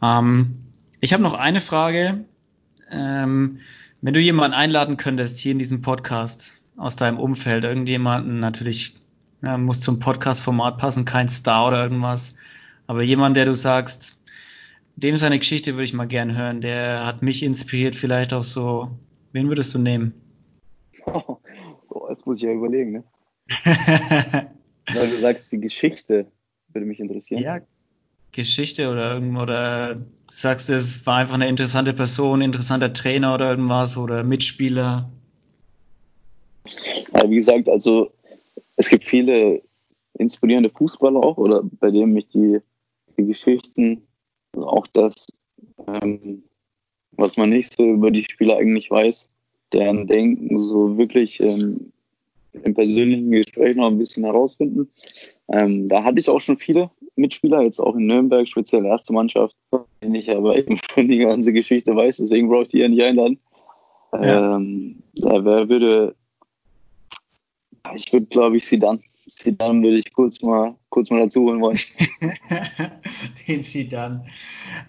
Ähm, 0.01 0.57
ich 1.01 1.13
habe 1.13 1.21
noch 1.21 1.33
eine 1.33 1.59
Frage. 1.59 2.25
Ähm, 2.89 3.59
wenn 4.01 4.13
du 4.13 4.19
jemanden 4.19 4.55
einladen 4.55 4.97
könntest 4.97 5.37
hier 5.37 5.51
in 5.51 5.59
diesem 5.59 5.81
Podcast 5.81 6.61
aus 6.75 6.95
deinem 6.95 7.19
Umfeld, 7.19 7.63
irgendjemanden 7.63 8.39
natürlich 8.39 8.95
ja, 9.43 9.57
muss 9.57 9.81
zum 9.81 9.99
Podcast-Format 9.99 10.77
passen, 10.77 11.05
kein 11.05 11.29
Star 11.29 11.67
oder 11.67 11.83
irgendwas, 11.83 12.35
aber 12.87 13.03
jemand, 13.03 13.37
der 13.37 13.45
du 13.45 13.55
sagst, 13.55 14.21
dem 14.95 15.17
seine 15.17 15.39
Geschichte 15.39 15.73
würde 15.73 15.85
ich 15.85 15.93
mal 15.93 16.07
gern 16.07 16.35
hören, 16.35 16.61
der 16.61 17.05
hat 17.05 17.21
mich 17.21 17.43
inspiriert, 17.43 17.95
vielleicht 17.95 18.33
auch 18.33 18.43
so. 18.43 18.87
Wen 19.31 19.47
würdest 19.47 19.73
du 19.73 19.79
nehmen? 19.79 20.13
Oh, 21.93 22.07
jetzt 22.09 22.25
muss 22.25 22.37
ich 22.37 22.43
ja 22.43 22.53
überlegen, 22.53 22.91
ne? 22.91 23.03
Weil 24.93 25.09
du 25.09 25.17
sagst, 25.17 25.51
die 25.51 25.59
Geschichte 25.59 26.25
würde 26.69 26.87
mich 26.87 27.01
interessieren. 27.01 27.41
Ja, 27.41 27.59
Geschichte 28.31 28.89
oder 28.89 29.13
irgendwo, 29.13 29.41
oder 29.41 29.97
sagst 30.29 30.69
du, 30.69 30.73
es 30.73 31.05
war 31.05 31.17
einfach 31.17 31.35
eine 31.35 31.47
interessante 31.47 31.93
Person, 31.93 32.41
interessanter 32.41 32.93
Trainer 32.93 33.33
oder 33.33 33.51
irgendwas 33.51 33.97
oder 33.97 34.23
Mitspieler? 34.23 35.09
Ja, 37.13 37.29
wie 37.29 37.35
gesagt, 37.35 37.67
also 37.67 38.11
es 38.77 38.89
gibt 38.89 39.05
viele 39.05 39.61
inspirierende 40.13 40.69
Fußballer 40.69 41.19
auch, 41.19 41.37
oder 41.37 41.63
bei 41.79 41.91
denen 41.91 42.13
mich 42.13 42.27
die, 42.27 42.59
die 43.17 43.25
Geschichten, 43.25 44.01
also 44.53 44.67
auch 44.67 44.87
das, 44.87 45.27
ähm, 45.87 46.43
was 47.13 47.37
man 47.37 47.49
nicht 47.49 47.75
so 47.75 47.83
über 47.83 48.11
die 48.11 48.23
Spieler 48.23 48.57
eigentlich 48.57 48.89
weiß, 48.89 49.29
deren 49.73 50.07
Denken 50.07 50.59
so 50.59 50.97
wirklich 50.97 51.39
ähm, 51.39 51.91
im 52.63 52.73
persönlichen 52.73 53.31
Gespräch 53.31 53.75
noch 53.75 53.87
ein 53.87 53.97
bisschen 53.97 54.23
herausfinden. 54.23 54.89
Ähm, 55.51 55.87
da 55.89 56.03
hatte 56.03 56.19
ich 56.19 56.29
auch 56.29 56.41
schon 56.41 56.57
viele 56.57 56.89
Mitspieler, 57.15 57.61
jetzt 57.61 57.79
auch 57.79 57.95
in 57.95 58.07
Nürnberg, 58.07 58.47
speziell 58.47 58.85
erste 58.85 59.13
Mannschaft, 59.13 59.55
den 60.01 60.15
ich 60.15 60.29
aber 60.29 60.57
eben 60.57 60.77
schon 60.93 61.07
die 61.07 61.19
ganze 61.19 61.53
Geschichte 61.53 61.95
weiß, 61.95 62.17
deswegen 62.17 62.49
brauche 62.49 62.63
ich 62.63 62.69
die 62.69 62.79
ja 62.79 62.87
nicht 62.87 63.03
einladen. 63.03 63.39
Ja. 64.13 64.55
Ähm, 64.55 65.03
da 65.15 65.43
wer 65.45 65.69
würde, 65.69 66.15
ich 67.95 68.11
würde 68.11 68.25
glaube 68.27 68.57
ich 68.57 68.67
Sidan. 68.67 68.99
Sidan 69.27 69.81
würde 69.81 69.97
ich 69.97 70.11
kurz 70.13 70.41
mal, 70.41 70.75
kurz 70.89 71.09
mal 71.09 71.21
dazu 71.21 71.43
holen 71.43 71.61
wollen. 71.61 71.77
den 73.47 73.63
Sidan. 73.63 74.25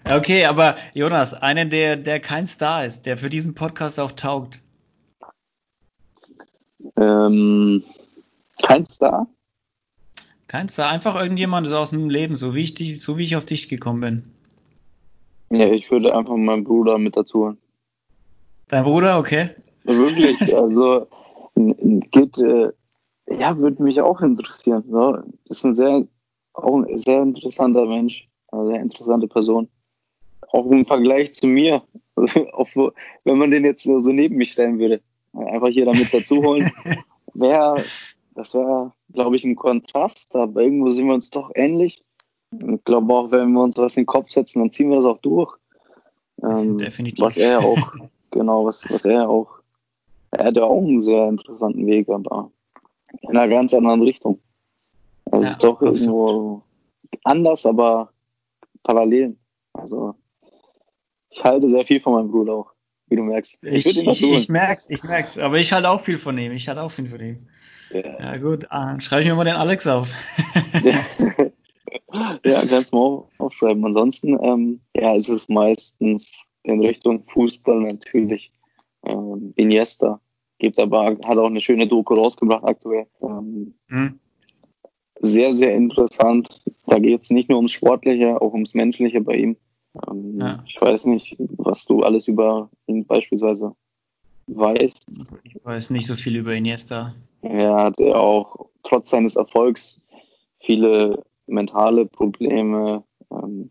Okay, 0.03 0.45
aber 0.45 0.75
Jonas, 0.93 1.33
einen, 1.33 1.69
der, 1.69 1.95
der 1.95 2.19
kein 2.19 2.45
Star 2.45 2.85
ist, 2.85 3.05
der 3.05 3.15
für 3.15 3.29
diesen 3.29 3.55
Podcast 3.55 3.99
auch 3.99 4.11
taugt. 4.11 4.62
Ähm, 6.97 7.83
kein 8.61 8.85
Star? 8.85 9.27
Kein 10.47 10.69
Star, 10.69 10.89
einfach 10.89 11.19
irgendjemand 11.19 11.71
aus 11.71 11.91
dem 11.91 12.09
Leben, 12.09 12.35
so 12.35 12.55
wie 12.55 12.63
ich 12.63 12.73
dich, 12.73 13.01
so 13.01 13.17
wie 13.17 13.23
ich 13.23 13.35
auf 13.35 13.45
dich 13.45 13.69
gekommen 13.69 14.01
bin. 15.49 15.59
Ja, 15.59 15.67
ich 15.67 15.89
würde 15.91 16.15
einfach 16.15 16.35
meinen 16.35 16.63
Bruder 16.63 16.97
mit 16.97 17.15
dazu 17.15 17.45
holen. 17.45 17.57
Dein 18.67 18.83
Bruder, 18.83 19.19
okay. 19.19 19.49
Wirklich, 19.83 20.55
also 20.55 21.07
geht, 21.55 22.37
äh, 22.39 22.71
ja, 23.29 23.57
würde 23.57 23.83
mich 23.83 24.01
auch 24.01 24.21
interessieren. 24.21 24.83
So. 24.89 25.19
Ist 25.45 25.63
ein 25.63 25.73
sehr, 25.73 26.07
auch 26.53 26.83
ein 26.83 26.97
sehr 26.97 27.21
interessanter 27.21 27.85
Mensch, 27.85 28.27
eine 28.51 28.67
sehr 28.67 28.81
interessante 28.81 29.27
Person. 29.27 29.67
Auch 30.51 30.69
im 30.69 30.85
Vergleich 30.85 31.33
zu 31.33 31.47
mir, 31.47 31.81
auch, 32.53 32.67
wenn 33.23 33.37
man 33.37 33.51
den 33.51 33.65
jetzt 33.65 33.83
so 33.83 33.99
neben 33.99 34.35
mich 34.35 34.51
stellen 34.51 34.79
würde. 34.79 35.01
Einfach 35.33 35.69
hier 35.69 35.85
damit 35.85 36.13
dazu 36.13 36.37
holen. 36.43 36.71
Wäre, 37.33 37.83
das 38.35 38.53
wäre, 38.53 38.91
glaube 39.11 39.35
ich, 39.35 39.43
ein 39.43 39.55
Kontrast, 39.55 40.35
aber 40.35 40.61
irgendwo 40.61 40.91
sind 40.91 41.07
wir 41.07 41.15
uns 41.15 41.31
doch 41.31 41.49
ähnlich. 41.55 42.03
Ich 42.51 42.83
glaube 42.83 43.11
auch, 43.11 43.31
wenn 43.31 43.51
wir 43.53 43.63
uns 43.63 43.75
was 43.77 43.97
in 43.97 44.01
den 44.01 44.07
Kopf 44.07 44.29
setzen, 44.29 44.59
dann 44.59 44.71
ziehen 44.71 44.89
wir 44.89 44.97
das 44.97 45.05
auch 45.05 45.17
durch. 45.17 45.57
Ähm, 46.43 46.77
Definitiv. 46.77 47.25
Was 47.25 47.37
er 47.37 47.59
auch, 47.59 47.93
genau, 48.29 48.65
was, 48.65 48.87
was 48.91 49.03
er 49.05 49.27
auch, 49.27 49.49
er 50.29 50.45
hat 50.45 50.57
ja 50.57 50.63
auch 50.63 50.83
einen 50.83 51.01
sehr 51.01 51.27
interessanten 51.27 51.87
Weg, 51.87 52.07
aber 52.09 52.51
in 53.21 53.29
einer 53.29 53.47
ganz 53.47 53.73
anderen 53.73 54.03
Richtung. 54.03 54.39
Also 55.31 55.43
ja, 55.43 55.49
ist 55.49 55.63
doch 55.63 55.81
absolut. 55.81 55.97
irgendwo 55.97 56.61
anders, 57.23 57.65
aber 57.65 58.09
parallel. 58.83 59.35
Also 59.73 60.15
ich 61.29 61.43
halte 61.43 61.69
sehr 61.69 61.85
viel 61.85 61.99
von 61.99 62.13
meinem 62.13 62.31
Bruder 62.31 62.53
auch 62.53 62.72
wie 63.13 63.17
du 63.17 63.23
merkst. 63.23 63.59
Ich, 63.61 63.85
ich, 63.85 64.07
ich, 64.07 64.23
ich 64.23 64.49
merk's, 64.49 64.87
ich 64.89 65.03
merk's. 65.03 65.37
Aber 65.37 65.59
ich 65.59 65.71
halte 65.71 65.89
auch 65.89 65.99
viel 65.99 66.17
von 66.17 66.35
ihm. 66.37 66.51
Ich 66.51 66.67
halte 66.67 66.81
auch 66.81 66.91
viel 66.91 67.05
von 67.05 67.19
ihm. 67.19 67.47
Ja, 67.91 68.19
ja 68.19 68.37
gut. 68.37 68.65
Ah, 68.71 68.99
schreibe 68.99 69.21
ich 69.21 69.27
mir 69.27 69.35
mal 69.35 69.43
den 69.43 69.55
Alex 69.55 69.85
auf. 69.85 70.11
ja. 70.83 71.05
ja, 72.43 72.61
kannst 72.67 72.91
du 72.91 72.97
mal 72.97 73.23
aufschreiben. 73.37 73.85
Ansonsten, 73.85 74.39
ähm, 74.43 74.79
ja, 74.95 75.13
ist 75.13 75.29
es 75.29 75.47
meistens 75.47 76.43
in 76.63 76.81
Richtung 76.81 77.23
Fußball 77.27 77.81
natürlich. 77.81 78.51
Ähm, 79.05 79.53
Iniesta 79.57 80.19
gibt 80.57 80.79
aber, 80.79 81.05
hat 81.05 81.37
auch 81.37 81.47
eine 81.47 81.61
schöne 81.61 81.85
Doku 81.85 82.15
rausgebracht 82.15 82.63
aktuell. 82.63 83.05
Ähm, 83.21 83.75
mhm. 83.89 84.19
Sehr, 85.19 85.53
sehr 85.53 85.75
interessant. 85.75 86.63
Da 86.87 86.97
geht 86.97 87.21
es 87.21 87.29
nicht 87.29 87.47
nur 87.47 87.59
ums 87.59 87.73
Sportliche, 87.73 88.41
auch 88.41 88.53
ums 88.53 88.73
Menschliche 88.73 89.21
bei 89.21 89.35
ihm. 89.35 89.57
Ähm, 90.07 90.39
ja. 90.39 90.63
Ich 90.65 90.79
weiß 90.81 91.05
nicht, 91.05 91.35
was 91.57 91.85
du 91.85 92.03
alles 92.03 92.27
über 92.27 92.69
ihn 92.87 93.05
beispielsweise 93.05 93.75
weißt. 94.47 95.07
Ich 95.43 95.55
weiß 95.63 95.89
nicht 95.91 96.07
so 96.07 96.15
viel 96.15 96.37
über 96.37 96.53
Iniesta. 96.53 97.13
Er 97.41 97.75
hat 97.75 97.99
ja 97.99 98.15
auch 98.15 98.69
trotz 98.83 99.09
seines 99.09 99.35
Erfolgs 99.35 100.01
viele 100.59 101.23
mentale 101.47 102.05
Probleme, 102.05 103.03
ähm, 103.31 103.69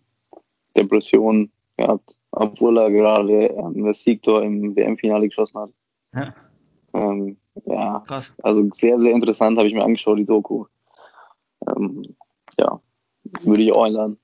Depressionen 0.77 1.51
gehabt, 1.77 2.17
obwohl 2.33 2.79
er 2.79 2.91
gerade 2.91 3.47
ähm, 3.47 3.85
das 3.85 4.03
Siegtor 4.03 4.43
im 4.43 4.75
WM-Finale 4.77 5.29
geschossen 5.29 5.61
hat. 5.61 5.71
Ja. 6.15 6.35
Ähm, 6.95 7.37
ja, 7.67 8.03
Krass. 8.07 8.35
also 8.43 8.69
sehr, 8.73 8.99
sehr 8.99 9.13
interessant, 9.13 9.59
habe 9.59 9.69
ich 9.69 9.75
mir 9.75 9.85
angeschaut, 9.85 10.19
die 10.19 10.25
Doku. 10.25 10.67
Ähm, 11.69 12.17
ja, 12.59 12.81
würde 13.43 13.63
ich 13.63 13.73
auch 13.73 13.85
einladen. 13.85 14.19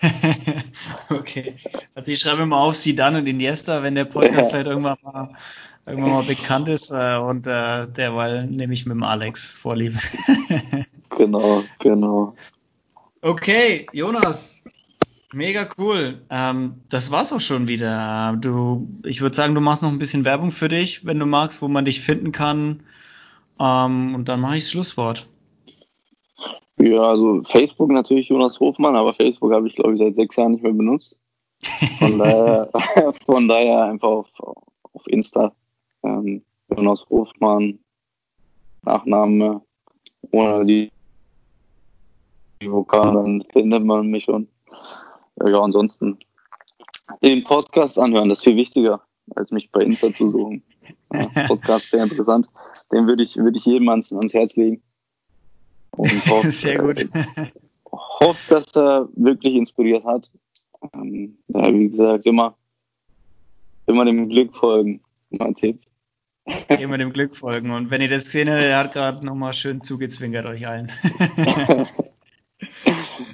okay. 1.10 1.56
Also 1.94 2.12
ich 2.12 2.20
schreibe 2.20 2.46
mal 2.46 2.58
auf 2.58 2.74
sie 2.74 2.94
dann 2.94 3.16
und 3.16 3.26
Iniesta, 3.26 3.82
wenn 3.82 3.94
der 3.94 4.04
Podcast 4.04 4.50
vielleicht 4.50 4.68
irgendwann 4.68 4.98
mal, 5.02 5.30
irgendwann 5.86 6.12
mal 6.12 6.24
bekannt 6.24 6.68
ist. 6.68 6.90
Äh, 6.90 7.16
und 7.16 7.46
äh, 7.46 7.88
derweil 7.88 8.46
nehme 8.46 8.74
ich 8.74 8.86
mit 8.86 8.94
dem 8.94 9.02
Alex 9.02 9.50
Vorliebe. 9.50 9.98
genau, 11.16 11.64
genau. 11.80 12.34
Okay, 13.22 13.86
Jonas. 13.92 14.62
Mega 15.32 15.68
cool. 15.78 16.22
Ähm, 16.30 16.80
das 16.88 17.10
war's 17.10 17.32
auch 17.32 17.40
schon 17.40 17.68
wieder. 17.68 18.36
Du, 18.40 18.88
ich 19.04 19.20
würde 19.20 19.36
sagen, 19.36 19.54
du 19.54 19.60
machst 19.60 19.82
noch 19.82 19.90
ein 19.90 19.98
bisschen 19.98 20.24
Werbung 20.24 20.50
für 20.50 20.68
dich, 20.68 21.04
wenn 21.04 21.18
du 21.18 21.26
magst, 21.26 21.60
wo 21.60 21.68
man 21.68 21.84
dich 21.84 22.00
finden 22.00 22.32
kann. 22.32 22.80
Ähm, 23.60 24.14
und 24.14 24.28
dann 24.28 24.40
mache 24.40 24.56
ich 24.56 24.64
das 24.64 24.70
Schlusswort. 24.70 25.26
Ja, 26.80 27.02
also 27.02 27.42
Facebook 27.42 27.90
natürlich 27.90 28.28
Jonas 28.28 28.58
Hofmann, 28.60 28.96
aber 28.96 29.12
Facebook 29.12 29.52
habe 29.52 29.68
ich 29.68 29.74
glaube 29.74 29.94
ich 29.94 29.98
seit 29.98 30.16
sechs 30.16 30.36
Jahren 30.36 30.52
nicht 30.52 30.62
mehr 30.62 30.72
benutzt. 30.72 31.16
Von 31.98 32.18
daher, 32.18 32.68
von 33.26 33.48
daher 33.48 33.84
einfach 33.84 34.08
auf, 34.08 34.28
auf 34.40 35.06
Insta. 35.06 35.52
Ähm, 36.04 36.42
Jonas 36.74 37.04
Hofmann, 37.10 37.78
Nachname, 38.82 39.62
ohne 40.30 40.64
die, 40.64 40.90
die 42.60 42.70
Vokale, 42.70 43.22
dann 43.22 43.44
findet 43.52 43.84
man 43.84 44.06
mich 44.06 44.24
schon. 44.24 44.48
Ja, 45.44 45.60
ansonsten 45.60 46.18
den 47.22 47.44
Podcast 47.44 47.98
anhören, 47.98 48.28
das 48.28 48.38
ist 48.38 48.44
viel 48.44 48.56
wichtiger, 48.56 49.00
als 49.34 49.50
mich 49.50 49.70
bei 49.70 49.82
Insta 49.82 50.12
zu 50.12 50.30
suchen. 50.30 50.62
Ja, 51.12 51.28
Podcast 51.46 51.90
sehr 51.90 52.04
interessant. 52.04 52.48
Den 52.92 53.06
würde 53.06 53.22
ich, 53.22 53.36
würde 53.36 53.58
ich 53.58 53.64
jedem 53.64 53.88
ans, 53.88 54.12
ans 54.12 54.34
Herz 54.34 54.56
legen. 54.56 54.82
Und 55.98 56.26
hofft, 56.30 56.52
Sehr 56.52 56.78
gut. 56.78 57.02
Äh, 57.12 57.50
hofft, 57.92 58.50
dass 58.50 58.74
er 58.76 59.08
wirklich 59.16 59.54
inspiriert 59.54 60.04
hat. 60.04 60.30
Ähm, 60.94 61.38
ja, 61.48 61.72
wie 61.74 61.88
gesagt, 61.88 62.26
immer, 62.26 62.56
immer 63.86 64.04
dem 64.04 64.28
Glück 64.28 64.54
folgen, 64.54 65.00
mein 65.30 65.54
Tipp. 65.54 65.80
Immer 66.80 66.96
dem 66.96 67.12
Glück 67.12 67.36
folgen. 67.36 67.70
Und 67.70 67.90
wenn 67.90 68.00
ihr 68.00 68.08
das 68.08 68.24
gesehen 68.24 68.48
habt, 68.48 68.62
er 68.62 68.78
hat 68.78 68.92
gerade 68.94 69.26
nochmal 69.26 69.52
schön 69.52 69.82
zugezwinkert 69.82 70.46
euch 70.46 70.66
allen. 70.66 70.90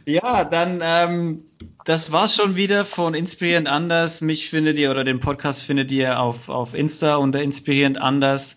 ja, 0.04 0.42
dann, 0.42 0.80
ähm, 0.82 1.44
das 1.84 2.10
war's 2.10 2.34
schon 2.34 2.56
wieder 2.56 2.84
von 2.84 3.14
Inspirierend 3.14 3.68
Anders. 3.68 4.20
Mich 4.20 4.50
findet 4.50 4.78
ihr 4.78 4.90
oder 4.90 5.04
den 5.04 5.20
Podcast 5.20 5.62
findet 5.62 5.92
ihr 5.92 6.18
auf, 6.18 6.48
auf 6.48 6.74
Insta 6.74 7.14
unter 7.14 7.40
Inspirierend 7.40 7.98
Anders. 7.98 8.56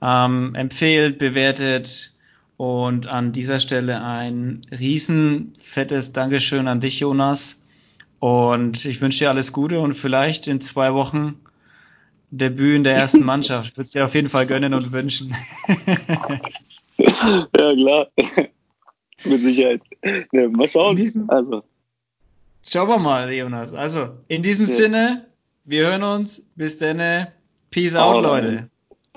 Ähm, 0.00 0.56
empfehlt, 0.56 1.18
bewertet, 1.18 2.11
und 2.62 3.08
an 3.08 3.32
dieser 3.32 3.58
Stelle 3.58 4.04
ein 4.04 4.60
riesen 4.70 5.56
fettes 5.58 6.12
Dankeschön 6.12 6.68
an 6.68 6.80
dich, 6.80 7.00
Jonas. 7.00 7.60
Und 8.20 8.84
ich 8.84 9.00
wünsche 9.00 9.24
dir 9.24 9.30
alles 9.30 9.52
Gute 9.52 9.80
und 9.80 9.94
vielleicht 9.94 10.46
in 10.46 10.60
zwei 10.60 10.94
Wochen 10.94 11.40
Debüt 12.30 12.76
in 12.76 12.84
der 12.84 12.94
ersten 12.94 13.24
Mannschaft. 13.24 13.76
Würde 13.76 13.86
es 13.86 13.90
dir 13.90 14.04
auf 14.04 14.14
jeden 14.14 14.28
Fall 14.28 14.46
gönnen 14.46 14.74
und 14.74 14.92
wünschen. 14.92 15.34
ja, 16.98 17.48
klar. 17.50 18.06
Mit 19.24 19.42
Sicherheit. 19.42 19.80
Ja, 20.30 20.48
mal 20.48 20.68
schauen. 20.68 20.94
Diesem, 20.94 21.28
also. 21.30 21.64
Schauen 22.64 22.88
wir 22.88 22.98
mal, 22.98 23.32
Jonas. 23.32 23.74
Also, 23.74 24.10
in 24.28 24.40
diesem 24.40 24.66
ja. 24.66 24.72
Sinne, 24.72 25.26
wir 25.64 25.88
hören 25.88 26.04
uns. 26.04 26.46
Bis 26.54 26.78
dann. 26.78 27.26
Peace 27.72 27.96
out, 27.96 28.22
Leute. 28.22 28.70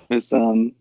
Bis 0.10 0.30
dann. 0.30 0.74